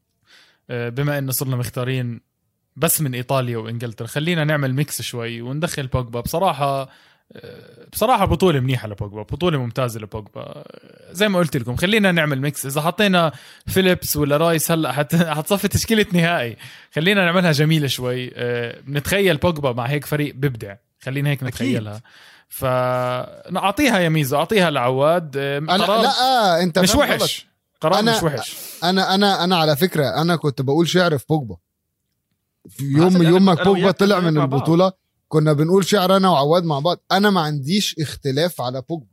آه، 0.70 0.90
بما 0.90 1.18
انه 1.18 1.32
صرنا 1.32 1.56
مختارين 1.56 2.22
بس 2.76 3.02
من 3.02 3.16
إيطاليا 3.16 3.58
وإنجلترا 3.58 4.08
خلينا 4.08 4.44
نعمل 4.44 4.74
mix 4.74 5.02
شوي 5.02 5.42
وندخل 5.42 5.88
بوجبا. 5.88 6.22
بصراحة 6.22 6.90
بصراحة 7.94 8.26
بطولة 8.26 8.60
منيحة 8.60 8.88
لبوجبا 8.88 9.22
بطولة 9.22 9.58
ممتازة 9.58 10.00
لبوجبا. 10.00 10.64
زي 11.12 11.30
ما 11.30 11.40
قلت 11.40 11.58
لكم 11.58 11.76
خلينا 11.76 12.12
نعمل 12.12 12.42
mix. 12.42 12.66
إذا 12.66 12.82
حطينا 12.82 13.32
فيليبس 13.68 14.18
ولا 14.18 14.38
رايس 14.38 14.72
هلأ 14.72 14.92
حت... 14.92 15.16
حتصفي 15.38 15.68
تشكيلة 15.68 16.06
نهائي. 16.14 16.58
خلينا 16.96 17.26
نعملها 17.26 17.52
جميلة 17.52 17.88
شوي. 17.88 18.32
آه، 18.36 18.82
نتخيل 18.88 19.38
بوجبا 19.38 19.72
مع 19.72 19.86
هيك 19.86 20.06
فريق 20.06 20.36
ببدع. 20.36 20.76
خلينا 21.02 21.30
هيك 21.30 21.44
نتخيلها. 21.44 22.02
فاعطيها 22.50 24.00
يا 24.00 24.10
ميزو 24.10 24.38
أعطيها 24.38 24.70
لعواد. 24.70 25.38
آه، 25.38 25.58
أنا 25.58 25.78
لا 25.78 26.10
آه 26.10 26.64
أنت 26.64 26.80
مش 26.80 26.96
وحش. 26.96 27.48
قرار 27.82 28.00
أنا 28.00 28.18
مش 28.18 28.24
وحش. 28.24 28.58
أنا 28.84 29.16
أنا 29.16 29.44
أنا 29.44 29.58
على 29.58 29.76
فكرة 29.76 30.22
أنا 30.22 30.36
كنت 30.36 30.62
بقول 30.62 30.88
شعر 30.88 31.18
في 31.18 31.26
بوجبا. 31.30 31.58
يوم 32.80 33.24
يوم 33.24 33.46
ما 33.46 33.54
بوجبا 33.54 33.92
طلع 33.92 34.20
من 34.20 34.38
البطولة 34.42 34.92
كنا 35.28 35.54
بنقول 35.54 35.86
شعر 35.86 36.18
أنا 36.18 36.30
وعواد 36.30 36.64
مع 36.64 36.80
بعض. 36.80 36.98
أنا 37.12 37.30
ما 37.30 37.42
عنديش 37.42 37.96
اختلاف 38.00 38.62
على 38.62 38.82
بوجبا. 38.90 39.06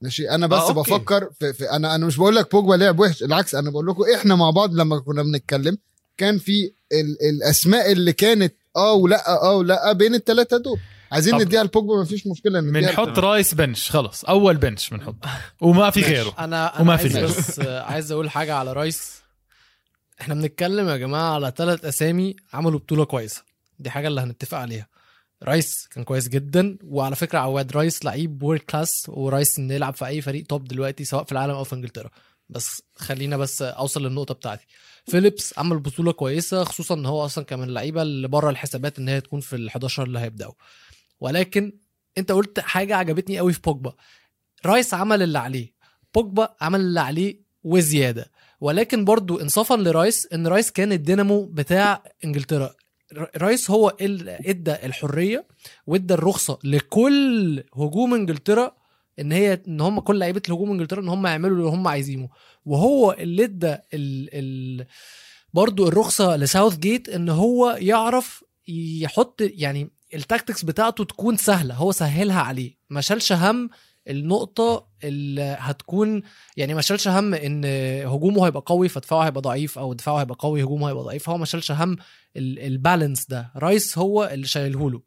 ماشي؟ 0.00 0.30
أنا 0.30 0.46
بس 0.46 0.62
آه 0.62 0.72
بفكر 0.72 1.30
في, 1.40 1.52
في 1.52 1.70
أنا 1.70 1.94
أنا 1.94 2.06
مش 2.06 2.16
بقول 2.16 2.36
لك 2.36 2.50
بوجبا 2.52 2.74
لعب 2.74 3.00
وحش 3.00 3.22
العكس 3.22 3.54
أنا 3.54 3.70
بقول 3.70 3.86
لكم 3.86 4.02
إحنا 4.14 4.34
مع 4.34 4.50
بعض 4.50 4.74
لما 4.74 4.98
كنا 5.00 5.22
بنتكلم 5.22 5.78
كان 6.16 6.38
في 6.38 6.72
ال 6.92 7.16
الأسماء 7.28 7.92
اللي 7.92 8.12
كانت 8.12 8.54
آه 8.76 8.92
ولا 8.92 9.42
آه 9.42 9.52
ولا 9.52 9.92
بين 9.92 10.14
الثلاثه 10.14 10.56
دول. 10.56 10.78
عايزين 11.14 11.34
نديها 11.34 11.64
لبوجبا 11.64 11.96
ما 11.96 12.04
فيش 12.04 12.26
مشكله 12.26 12.60
بنحط 12.60 13.18
رايس 13.18 13.54
bench 13.54 13.90
خلص 13.90 14.24
أول 14.24 14.56
bench 14.56 14.90
بنحط. 14.90 15.16
وما 15.60 15.90
في 15.90 16.02
غيره. 16.02 16.34
أنا 16.38 16.74
أنا 16.74 16.80
وما 16.80 16.96
في 16.96 17.08
غيره. 17.08 17.26
بس 17.26 17.60
عايز 17.60 18.12
أقول 18.12 18.30
حاجة 18.30 18.54
على 18.54 18.72
رايس. 18.72 19.22
إحنا 20.20 20.34
بنتكلم 20.34 20.88
يا 20.88 20.96
جماعة 20.96 21.34
على 21.34 21.52
ثلاث 21.56 21.84
أسامي 21.84 22.36
عملوا 22.52 22.78
بطولة 22.78 23.04
كويسة. 23.04 23.42
دي 23.78 23.90
حاجة 23.90 24.08
اللي 24.08 24.20
هنتفق 24.20 24.58
عليها. 24.58 24.86
رايس 25.42 25.88
كان 25.90 26.04
كويس 26.04 26.28
جدا. 26.28 26.78
وعلى 26.84 27.16
فكرة 27.16 27.38
عواد 27.38 27.72
رايس 27.72 28.04
لعيب 28.04 28.42
world 28.42 28.60
class 28.60 29.06
ورايس 29.08 29.58
انه 29.58 29.74
يلعب 29.74 29.94
في 29.94 30.06
أي 30.06 30.20
فريق 30.20 30.46
top 30.46 30.64
دلوقتي 30.64 31.04
سواء 31.04 31.24
في 31.24 31.32
العالم 31.32 31.54
أو 31.54 31.64
في 31.64 31.74
إنجلترا. 31.74 32.10
بس 32.48 32.82
خلينا 32.96 33.36
بس 33.36 33.62
أوصل 33.62 34.06
للنقطة 34.06 34.34
بتاعتي. 34.34 34.66
فيليبس 35.06 35.58
عمل 35.58 35.78
بطولة 35.78 36.12
كويسة 36.12 36.64
خصوصا 36.64 36.94
إن 36.94 37.06
هو 37.06 37.24
أصلا 37.24 37.44
كان 37.44 37.58
من 37.58 37.68
اللعيبة 37.68 38.02
اللي 38.02 38.28
بره 38.28 38.50
الحسابات 38.50 38.98
إن 38.98 39.08
هي 39.08 39.20
تكون 39.20 39.40
في 39.40 39.56
ال 39.56 39.68
11 39.68 40.02
اللي 40.02 40.18
هيبدأوا. 40.18 40.52
ولكن 41.20 41.72
انت 42.18 42.32
قلت 42.32 42.60
حاجة 42.60 42.96
عجبتني 42.96 43.38
قوي 43.38 43.52
في 43.52 43.60
بوجبا. 43.60 43.94
رايس 44.66 44.94
عمل 44.94 45.22
اللي 45.22 45.38
عليه. 45.38 45.72
بوجبا 46.14 46.54
عمل 46.60 46.80
اللي 46.80 47.00
عليه 47.00 47.40
وزيادة. 47.64 48.30
ولكن 48.60 49.04
برضو 49.04 49.40
انصافا 49.40 49.74
لرايس 49.74 50.28
إن 50.32 50.46
رايس 50.46 50.70
كان 50.70 50.92
الدينامو 50.92 51.44
بتاع 51.44 52.02
إنجلترا. 52.24 52.74
رايس 53.36 53.70
هو 53.70 53.96
اللي 54.00 54.38
إدى 54.46 54.72
الحرية 54.72 55.46
وإدى 55.86 56.14
الرخصة 56.14 56.58
لكل 56.64 57.62
هجوم 57.74 58.14
إنجلترا 58.14 58.76
إن 59.18 59.32
هي 59.32 59.62
إن 59.68 59.80
هم 59.80 60.00
كل 60.00 60.18
لعيبة 60.18 60.42
الهجوم 60.48 60.70
إنجلترا 60.70 61.00
إن 61.00 61.08
هم 61.08 61.26
يعملوا 61.26 61.56
اللي 61.56 61.68
هم 61.68 61.88
عايزينه. 61.88 62.28
وهو 62.66 63.12
اللي 63.12 63.44
إدى 63.44 63.72
ال... 63.72 64.28
ال... 64.32 64.86
برضو 65.54 65.88
الرخصة 65.88 66.36
لساوث 66.36 66.76
جيت 66.76 67.08
إن 67.08 67.28
هو 67.28 67.76
يعرف 67.80 68.44
يحط 68.68 69.40
يعني 69.40 69.90
ال 70.14 70.20
tactics 70.20 70.64
بتاعته 70.64 71.04
تكون 71.04 71.36
سهلة 71.36 71.74
هو 71.74 71.92
سهلها 71.92 72.40
عليه. 72.40 72.76
ما 72.90 73.00
شالش 73.00 73.32
هم 73.32 73.70
النقطة 74.08 74.86
اللي 75.04 75.56
هتكون 75.60 76.22
يعني 76.56 76.74
ما 76.74 76.80
شالش 76.80 77.08
هم 77.08 77.34
إن 77.34 77.64
هجومه 78.06 78.46
هيبقى 78.46 78.62
قوي 78.66 78.88
فدفاعه 78.88 79.26
هيبقى 79.26 79.40
ضعيف 79.42 79.78
أو 79.78 79.92
دفاعه 79.92 80.20
هيبقى 80.20 80.36
قوي 80.38 80.62
هجومه 80.62 80.88
هيبقى 80.88 81.04
ضعيف. 81.04 81.28
هو 81.28 81.38
ما 81.38 81.44
شالش 81.44 81.70
هم 81.72 81.96
البالانس 82.36 83.26
ده. 83.26 83.50
رايس 83.56 83.98
هو 83.98 84.24
اللي 84.32 84.46
شايله 84.46 84.90
له. 84.90 85.02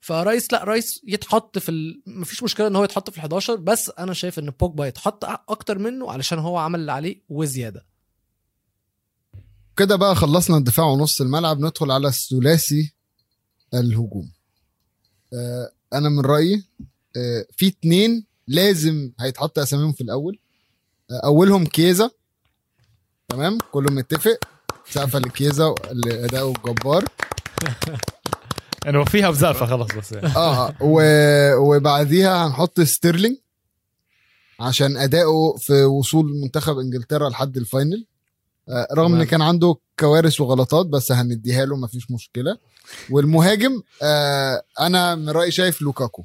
فرايس 0.00 0.52
لا 0.52 0.64
رايس 0.64 1.00
يتحط 1.06 1.58
في 1.58 1.68
ال... 1.68 2.02
مفيش 2.06 2.42
مشكلة 2.42 2.66
إن 2.66 2.76
هو 2.76 2.84
يتحط 2.84 3.10
في 3.10 3.20
ال11 3.20 3.50
بس 3.50 3.90
أنا 3.98 4.12
شايف 4.14 4.38
إن 4.38 4.50
بوجبا 4.50 4.86
يتحط 4.86 5.24
أكتر 5.24 5.78
منه 5.78 6.10
علشان 6.12 6.38
هو 6.38 6.58
عمل 6.58 6.80
اللي 6.80 6.92
عليه 6.92 7.22
وزيادة. 7.28 7.86
كده 9.76 9.96
بقى 9.96 10.16
خلصنا 10.16 10.56
الدفاع 10.56 10.86
ونص 10.86 11.20
الملعب. 11.20 11.60
ندخل 11.60 11.90
على 11.90 12.08
الثلاثي 12.08 12.94
الهجوم. 13.74 14.32
أنا 15.92 16.08
من 16.08 16.20
رأيي 16.20 16.64
آه 17.16 17.46
في 17.56 17.66
اتنين 17.68 18.24
لازم 18.48 19.10
هيتحط 19.20 19.58
أساميهم 19.58 19.92
في 19.92 20.00
الأول. 20.00 20.38
آه 21.10 21.20
أولهم 21.24 21.66
كيزا. 21.66 22.10
تمام؟ 23.28 23.58
كله 23.72 23.92
متفق. 23.92 24.38
سقفة 24.90 25.18
لكيزا 25.18 25.74
لاداؤه 25.92 26.54
الجبار. 26.56 27.04
يعني 28.84 29.06
فيها 29.06 29.28
وسقفة 29.28 29.66
خلاص 29.66 29.88
بس 29.96 30.12
يعني. 30.12 30.26
آه 30.36 30.74
و... 30.80 31.02
وبعديها 31.56 32.46
هنحط 32.46 32.80
ستيرلينج 32.80 33.36
عشان 34.60 34.96
أداؤه 34.96 35.56
في 35.56 35.84
وصول 35.84 36.40
منتخب 36.42 36.78
إنجلترا 36.78 37.28
لحد 37.28 37.56
ال 37.56 37.63
final. 37.63 38.06
آه 38.68 38.88
رغم 38.94 39.14
إن 39.14 39.24
كان 39.24 39.42
عنده 39.42 39.76
كوارث 39.98 40.40
وغلطات 40.40 40.86
بس 40.86 41.12
هنديها 41.12 41.64
له 41.64 41.76
مفيش 41.76 42.10
مشكلة. 42.10 42.58
والمهاجم 43.10 43.82
آه 44.02 44.62
أنا 44.80 45.14
من 45.14 45.28
رأيي 45.30 45.50
شايف 45.50 45.82
لوكاكو. 45.82 46.24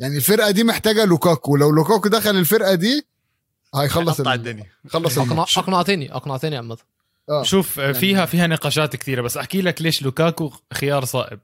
يعني 0.00 0.16
الفرقة 0.16 0.50
دي 0.50 0.64
محتاجة 0.64 1.04
لوكاكو. 1.04 1.56
لو 1.56 1.70
لوكاكو 1.70 2.08
دخل 2.08 2.30
الفرقة 2.30 2.74
دي 2.74 3.06
هيخلص 3.74 4.20
الدنيا. 4.20 4.66
خلص 4.88 5.18
أقنعتني 5.58 6.14
أقنعتني 6.14 6.56
عامه 6.56 6.78
آه. 7.28 7.42
شوف 7.42 7.76
يعني 7.78 7.94
فيها 7.94 8.26
فيها 8.26 8.46
نقاشات 8.46 8.96
كثيرة 8.96 9.22
بس 9.22 9.36
أحكي 9.36 9.62
لك 9.62 9.82
ليش 9.82 10.02
لوكاكو 10.02 10.52
خيار 10.74 11.04
صائب. 11.04 11.40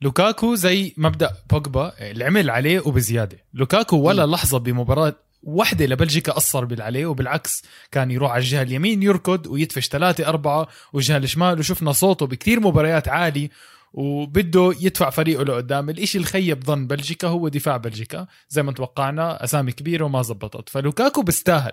لوكاكو 0.00 0.54
زي 0.54 0.94
مبدأ 0.96 1.30
بوجبا 1.50 1.92
اللي 2.00 2.24
عمل 2.24 2.50
عليه 2.50 2.80
وبزيادة. 2.80 3.38
لوكاكو 3.54 3.96
ولا 3.96 4.26
م. 4.26 4.30
لحظة 4.30 4.58
بمباراة 4.58 5.14
وحدة 5.44 5.86
لبلجيكا 5.86 6.32
قصر 6.32 6.64
بالعليه 6.64 7.06
وبالعكس 7.06 7.62
كان 7.90 8.10
يروح 8.10 8.30
على 8.30 8.40
الجهة 8.40 8.62
اليمين 8.62 9.02
يركض 9.02 9.46
ويدفش 9.46 9.88
ثلاثة 9.88 10.28
أربعة 10.28 10.68
والجهة 10.92 11.16
الشمال 11.16 11.58
وشفنا 11.58 11.92
صوته 11.92 12.26
بكثير 12.26 12.60
مباريات 12.60 13.08
عالي 13.08 13.50
وبده 13.92 14.74
يدفع 14.80 15.10
فريقه 15.10 15.44
لقدام. 15.44 15.90
الإشي 15.90 16.18
اللي 16.18 16.28
خيب 16.28 16.64
ظن 16.64 16.86
بلجيكا 16.86 17.28
هو 17.28 17.48
دفاع 17.48 17.76
بلجيكا 17.76 18.26
زي 18.48 18.62
ما 18.62 18.72
توقعنا 18.72 19.44
أسامي 19.44 19.72
كبيرة 19.72 20.04
وما 20.04 20.22
زبطت. 20.22 20.68
فلوكاكو 20.68 21.22
بيستاهل. 21.22 21.72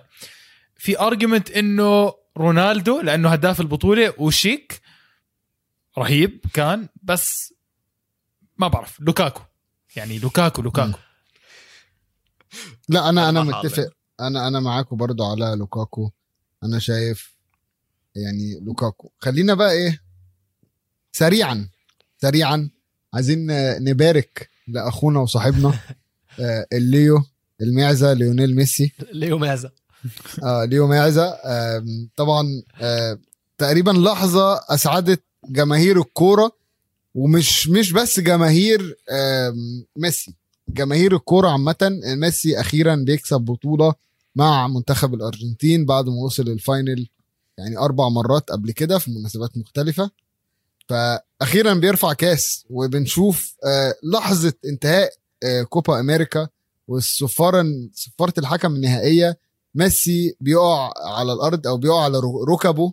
في 0.76 1.00
argument 1.00 1.50
إنه 1.50 2.14
رونالدو 2.36 3.00
لأنه 3.00 3.28
هداف 3.28 3.60
البطولة 3.60 4.14
وشيك 4.18 4.80
رهيب 5.98 6.40
كان 6.54 6.88
بس 7.02 7.54
ما 8.58 8.68
بعرف. 8.68 9.00
لوكاكو. 9.00 9.42
يعني 9.96 10.18
لوكاكو 10.18 10.62
لوكاكو. 10.62 10.98
لا 12.88 13.08
أنا 13.08 13.28
أنا 13.28 13.42
متفق. 13.42 13.88
أنا 14.20 14.48
أنا 14.48 14.60
معاكم 14.60 14.96
برضو 14.96 15.24
على 15.24 15.54
لوكاكو. 15.58 16.10
أنا 16.64 16.78
شايف 16.78 17.36
يعني 18.16 18.60
لوكاكو. 18.60 19.10
خلينا 19.18 19.54
بقى 19.54 19.72
إيه؟ 19.72 20.00
سريعا 21.12 21.68
سريعا. 22.22 22.70
عايزين 23.14 23.46
نبارك 23.84 24.50
لأخونا 24.68 25.20
وصاحبنا 25.20 25.78
آه، 26.40 26.66
ال 26.72 26.85
ليو 26.85 27.24
المعزة 27.60 28.12
ليونيل 28.12 28.56
ميسي. 28.56 28.92
ليو 29.12 29.38
معزة. 29.38 29.70
آه 30.42 30.64
ليو 30.64 30.86
معزة. 30.86 31.34
طبعا 32.16 32.62
آه 32.80 33.18
تقريبا 33.58 33.90
لحظة 33.90 34.60
أسعدت 34.68 35.22
جماهير 35.48 36.00
الكورة 36.00 36.52
ومش 37.14 37.68
مش 37.68 37.92
بس 37.92 38.20
جماهير 38.20 38.96
ميسي. 39.96 40.34
جماهير 40.72 41.16
الكورة 41.16 41.48
عامة 41.48 42.00
ميسي 42.04 42.60
أخيرا 42.60 42.94
بيكسب 42.94 43.40
بطولة 43.40 43.94
مع 44.36 44.68
منتخب 44.68 45.14
الأرجنتين 45.14 45.84
بعد 45.86 46.06
ما 46.06 46.24
وصل 46.24 46.42
ال 46.48 46.58
final 46.58 47.08
يعني 47.58 47.78
أربع 47.78 48.08
مرات 48.08 48.50
قبل 48.50 48.70
كده 48.70 48.98
في 48.98 49.10
مناسبات 49.10 49.58
مختلفة. 49.58 50.10
فاخيرا 50.88 51.74
بيرفع 51.74 52.12
كاس 52.12 52.64
وبنشوف 52.70 53.56
آه، 53.64 53.94
لحظة 54.12 54.52
انتهاء 54.64 55.12
آه، 55.44 55.62
كوبا 55.62 56.00
أمريكا 56.00 56.48
والصفاره 56.88 57.66
صفاره 57.94 58.34
الحكم 58.38 58.74
النهائية 58.74 59.38
ميسي 59.74 60.36
بيقع 60.40 60.92
على 60.96 61.32
الأرض 61.32 61.66
أو 61.66 61.76
بيقع 61.76 62.04
على 62.04 62.20
ركبه 62.48 62.92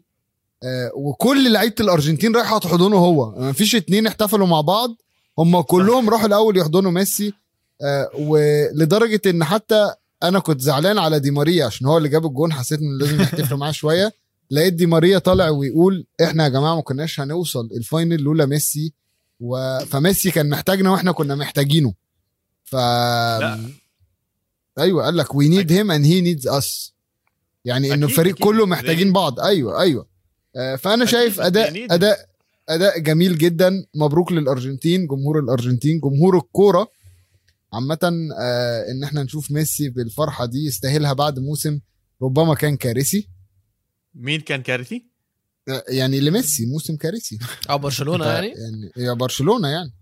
آه، 0.63 0.91
وكل 0.95 1.51
لعيبة 1.51 1.75
الأرجنتين 1.80 2.36
رايحة 2.36 2.59
تحضنه 2.59 2.97
هو. 2.97 3.32
ما 3.32 3.51
فيش 3.51 3.75
اتنين 3.75 4.07
احتفلوا 4.07 4.47
مع 4.47 4.61
بعض 4.61 4.95
هم 5.38 5.61
كلهم 5.61 6.09
راحوا 6.09 6.27
الأول 6.27 6.57
يحضنوا 6.57 6.91
ميسي 6.91 7.34
ولدرجة 8.19 9.21
إن 9.30 9.43
حتى 9.43 9.93
أنا 10.23 10.39
كنت 10.39 10.61
زعلان 10.61 10.97
على 10.97 11.19
دي 11.19 11.32
ماريا 11.32 11.65
عشان 11.65 11.88
هو 11.88 11.97
اللي 11.97 12.09
جاب 12.09 12.25
الجون 12.25 12.53
حسيت 12.53 12.80
إن 12.80 12.97
لازم 12.97 13.21
يحتفلوا 13.21 13.59
معاه 13.59 13.71
شوية 13.71 14.13
لقيت 14.51 14.73
دي 14.73 14.86
ماريا 14.86 15.17
طالع 15.17 15.49
ويقول 15.49 16.05
إحنا 16.23 16.43
يا 16.43 16.49
جماعة 16.49 16.75
ما 16.75 16.82
كناش 16.82 17.19
هنوصل 17.19 17.69
ال 17.78 17.85
final 17.85 18.22
لولا 18.21 18.45
ميسي 18.45 18.93
و... 19.39 19.80
فميسي 19.80 20.32
كان 20.32 20.49
محتاجنا 20.49 20.91
وإحنا 20.91 21.11
كنا 21.11 21.36
محتاجينه 21.36 21.93
ف 22.63 22.75
لا. 22.75 23.59
أيوه 24.80 25.05
قال 25.05 25.17
لك 25.17 25.36
we 25.36 25.47
need 25.47 25.72
him 25.72 25.91
and 25.91 26.05
he 26.05 26.22
needs 26.22 26.47
us 26.47 26.93
يعني 27.65 27.88
ان 27.88 27.91
أكيد، 27.91 28.03
الفريق 28.03 28.34
أكيد. 28.36 28.45
كله 28.45 28.65
محتاجين؟ 28.65 29.13
بعض 29.13 29.39
أيوه 29.39 29.82
أيوه 29.82 30.07
آه، 30.55 30.75
فأنا 30.75 31.05
شايف 31.05 31.41
أداء. 31.41 31.93
أداء 31.93 32.30
أداء 32.69 32.99
جميل 32.99 33.38
جدا 33.38 33.86
مبروك 33.95 34.32
للأرجنتين 34.32 35.07
جمهور 35.07 35.39
الأرجنتين 35.39 35.99
جمهور 35.99 36.38
الكورة 36.38 36.88
عامة 37.74 38.30
آه 38.41 38.91
إن 38.91 39.03
إحنا 39.03 39.24
نشوف 39.24 39.51
ميسي 39.51 39.89
بالفرحة 39.89 40.45
دي 40.45 40.65
يستاهلها 40.65 41.13
بعد 41.13 41.39
موسم 41.39 41.80
ربما 42.22 42.55
كان 42.55 42.78
كارثي 42.78 43.30
مين 44.15 44.41
كان 44.41 44.61
كارثي؟ 44.61 45.05
آه، 45.70 45.84
يعني 45.89 46.20
لميسي 46.20 46.65
موسم 46.65 46.95
كارثي 46.95 47.39
آه 47.70 47.76
برشلونة 47.76 48.24
ف- 48.24 48.28
يعني 48.28 48.47
يعني 48.47 48.91
يا 48.97 49.13
برشلونة 49.13 49.67
يعني 49.67 49.93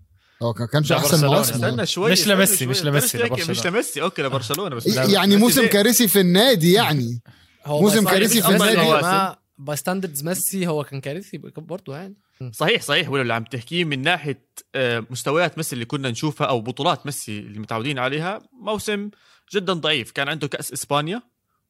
هو 0.43 0.53
كان 0.53 0.67
كانش 0.67 0.91
أحسن 0.91 1.11
برشلونة. 1.11 1.33
مواسم 1.33 1.53
استنى 1.65 1.85
شوي 1.85 2.11
مش 2.11 2.27
لميسي،. 2.27 2.65
مش 2.65 2.83
لميسي،. 2.83 3.17
مش 3.49 3.65
لميسي 3.65 4.01
okay 4.01 4.21
لبرشلونه 4.21 4.75
بس 4.75 4.87
يعني 4.87 5.35
موسم؟ 5.35 5.65
كارثي 5.65 6.07
في 6.07 6.19
النادي 6.19 6.71
يعني 6.71 7.21
هو 7.65 7.81
موسم 7.81 8.05
كارثي 8.05 8.41
في 8.41 8.49
النادي. 8.49 9.36
by 9.57 9.75
standards 9.75 10.23
ميسي 10.23 10.67
هو 10.67 10.83
كان 10.83 11.01
كارثي 11.01 11.37
برضه 11.37 11.97
يعني. 11.97 12.15
صحيح 12.51 12.81
صحيح. 12.81 13.09
ولو 13.09 13.21
اللي 13.21 13.33
عم 13.33 13.43
تحكيه 13.43 13.83
من 13.85 14.01
ناحية 14.01 14.45
آه، 14.75 15.05
مستويات 15.09 15.57
ميسي 15.57 15.73
اللي 15.73 15.85
كنا 15.85 16.09
نشوفها 16.09 16.47
أو 16.47 16.61
بطولات 16.61 17.05
ميسي 17.05 17.39
اللي 17.39 17.59
متعودين 17.59 17.99
عليها 17.99 18.39
موسم 18.61 19.09
جدا 19.53 19.73
ضعيف. 19.73 20.11
كان 20.11 20.29
عنده 20.29 20.47
كأس 20.47 20.73
إسبانيا 20.73 21.21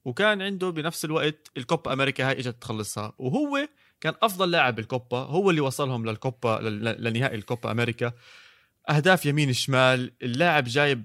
وكان 0.06 0.42
عنده 0.42 0.70
بنفس 0.70 1.06
الوقت 1.06 1.52
الكوبا 1.58 1.94
أمريكا 1.94 2.30
هاي 2.30 2.40
إجت 2.40 2.62
تخلصها. 2.62 3.14
وهو 3.18 3.68
كان 4.02 4.14
أفضل 4.22 4.52
لاعب 4.52 4.76
بالكوبا 4.76 5.18
هو 5.18 5.50
اللي 5.50 5.62
وصلهم 5.62 6.06
للكوبا 6.06 6.60
لل- 6.62 7.04
لنهائي 7.04 7.36
الكوبا 7.36 7.72
أمريكا. 7.72 8.12
أهداف 8.90 9.26
يمين 9.26 9.54
شمال 9.54 10.12
اللاعب 10.24 10.64
جايب 10.64 11.04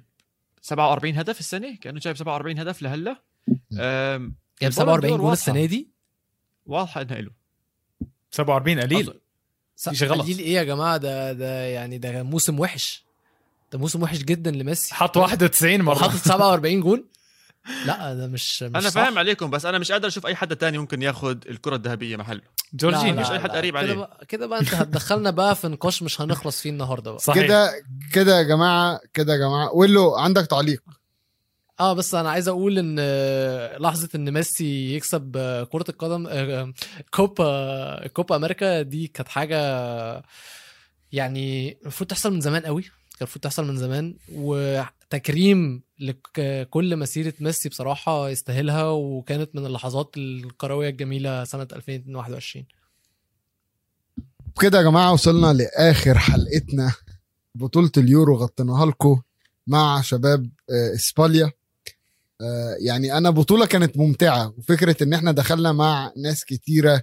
47 0.61 1.19
هدف 1.19 1.41
السنة 1.41 1.77
كأنه 1.77 2.01
جايب 2.01 2.17
47 2.17 2.59
هدف 2.59 2.83
لهلأ. 2.83 3.23
جايب 3.73 4.33
البالون 4.63 4.71
47 4.71 5.11
دور 5.11 5.21
جول. 5.21 5.33
السنة 5.33 5.65
دي؟ 5.65 5.92
واضحه 6.67 7.03
إنها 7.03 7.21
له. 7.21 7.31
47 8.31 8.81
قليل. 8.81 9.21
في 9.77 9.95
شيء 9.97 10.09
غلط. 10.09 10.21
قليل 10.23 10.39
إيه 10.39 10.55
يا 10.55 10.63
جماعة؟ 10.63 10.97
ده 10.97 11.33
ده 11.33 11.65
يعني 11.67 11.99
ده 11.99 12.23
موسم 12.23 12.61
وحش. 12.61 13.05
ده 13.73 13.79
موسم 13.79 14.03
وحش 14.03 14.19
جدا 14.19 14.51
لميسي. 14.51 14.95
حط 14.95 15.17
91 15.17 15.83
مرة. 15.83 15.95
حاطط 15.95 16.15
47 16.17 16.81
جول 16.81 17.09
لا 17.87 18.15
ده 18.15 18.27
مش 18.27 18.63
مش 18.63 18.77
أنا 18.77 18.91
صح. 18.91 19.03
فاهم 19.03 19.19
عليكم 19.19 19.51
بس 19.51 19.67
أنا 19.67 19.79
مش 19.79 19.93
قادر 19.93 20.09
أشوف 20.09 20.27
أي 20.27 20.35
حد 20.35 20.57
تاني 20.57 20.79
ممكن 20.79 21.03
ياخد 21.03 21.47
الكرة 21.49 21.77
الذهبية 21.77 22.17
محله. 22.17 22.41
جورجينيو 22.75 23.15
مش 23.21 23.31
أي 23.31 23.41
حد 23.41 23.51
قريب 23.51 23.75
كده 23.75 23.79
عليه. 23.79 23.95
بقى 23.95 24.27
كده 24.29 24.47
بقى 24.47 24.61
أنت 24.61 24.75
هتدخلنا 24.75 25.31
بقى 25.31 25.57
في 25.57 25.69
نقاش 25.69 26.03
مش 26.03 26.21
هنخلص 26.21 26.61
فيه 26.61 26.71
النهارده 26.71 27.11
بقى. 27.11 27.21
صحيح. 27.21 27.45
كده 27.47 27.73
كده 28.13 28.39
يا 28.39 28.43
جماعة 28.43 29.01
كده 29.15 29.33
يا 29.33 29.39
جماعة. 29.39 29.75
ويلو 29.75 30.15
عندك 30.15 30.47
تعليق. 30.47 30.83
آه 31.83 31.93
بس 31.93 32.15
أنا 32.15 32.31
عايز 32.31 32.49
أقول 32.49 32.79
إن 32.79 32.97
آه، 32.99 33.79
لحظة 33.79 34.09
إن 34.15 34.33
ميسي 34.33 34.95
يكسب 34.95 35.37
آه، 35.37 35.65
كرة 35.65 35.85
القدم 35.89 36.27
آه، 36.27 36.73
كوبا 37.11 38.07
كوبا 38.09 38.37
أمريكا 38.37 38.83
دي 38.83 39.07
كانت 39.07 39.29
حاجة 39.29 39.59
يعني 41.13 41.79
المفروض 41.83 42.11
تحصل 42.11 42.33
من 42.33 42.41
زمان 42.41 42.63
قوي 42.63 42.83
كان 42.83 42.93
المفروض 43.21 43.43
تحصل 43.43 43.65
من 43.69 43.77
زمان 43.77 44.15
وتكريم 44.33 45.83
لكل 45.99 46.97
مسيرة 46.97 47.35
ميسي 47.41 47.69
بصراحة 47.69 48.29
يستاهلها 48.29 48.85
وكانت 48.89 49.57
من 49.57 49.67
اللحظات 49.67 50.15
الكروية 50.17 50.89
الجميلة 50.89 51.45
سنة 51.45 51.69
2021 51.73 52.65
بكده 54.57 54.79
يا 54.79 54.83
جماعة 54.83 55.13
وصلنا 55.13 55.53
لآخر 55.53 56.19
حلقتنا 56.19 56.93
بطولة 57.55 57.91
اليورو 57.97 58.37
غطيناها 58.37 58.87
لكم 58.87 59.21
مع 59.67 60.01
شباب 60.01 60.51
إسبانيا. 60.95 61.53
يعني 62.81 63.17
أنا 63.19 63.31
بطولة 63.31 63.67
كانت 63.67 63.97
ممتعة 63.97 64.55
وفكرة 64.59 65.03
إن 65.03 65.13
إحنا 65.13 65.33
دخلنا 65.33 65.73
مع 65.73 66.13
ناس 66.17 66.45
كتيرة 66.45 67.03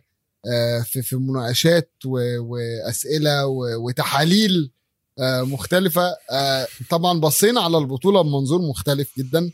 آه، 0.52 0.80
في 0.82 1.02
في 1.02 1.16
مناقشات 1.16 1.92
و- 2.06 2.40
وأسئلة 2.40 3.46
و- 3.48 3.86
وتحاليل 3.88 4.72
آه، 5.20 5.42
مختلفة 5.42 6.16
آه، 6.32 6.68
طبعا 6.90 7.20
بصينا 7.20 7.62
على 7.62 7.78
البطولة 7.78 8.22
بمنظور 8.22 8.62
مختلف 8.62 9.12
جدا. 9.18 9.52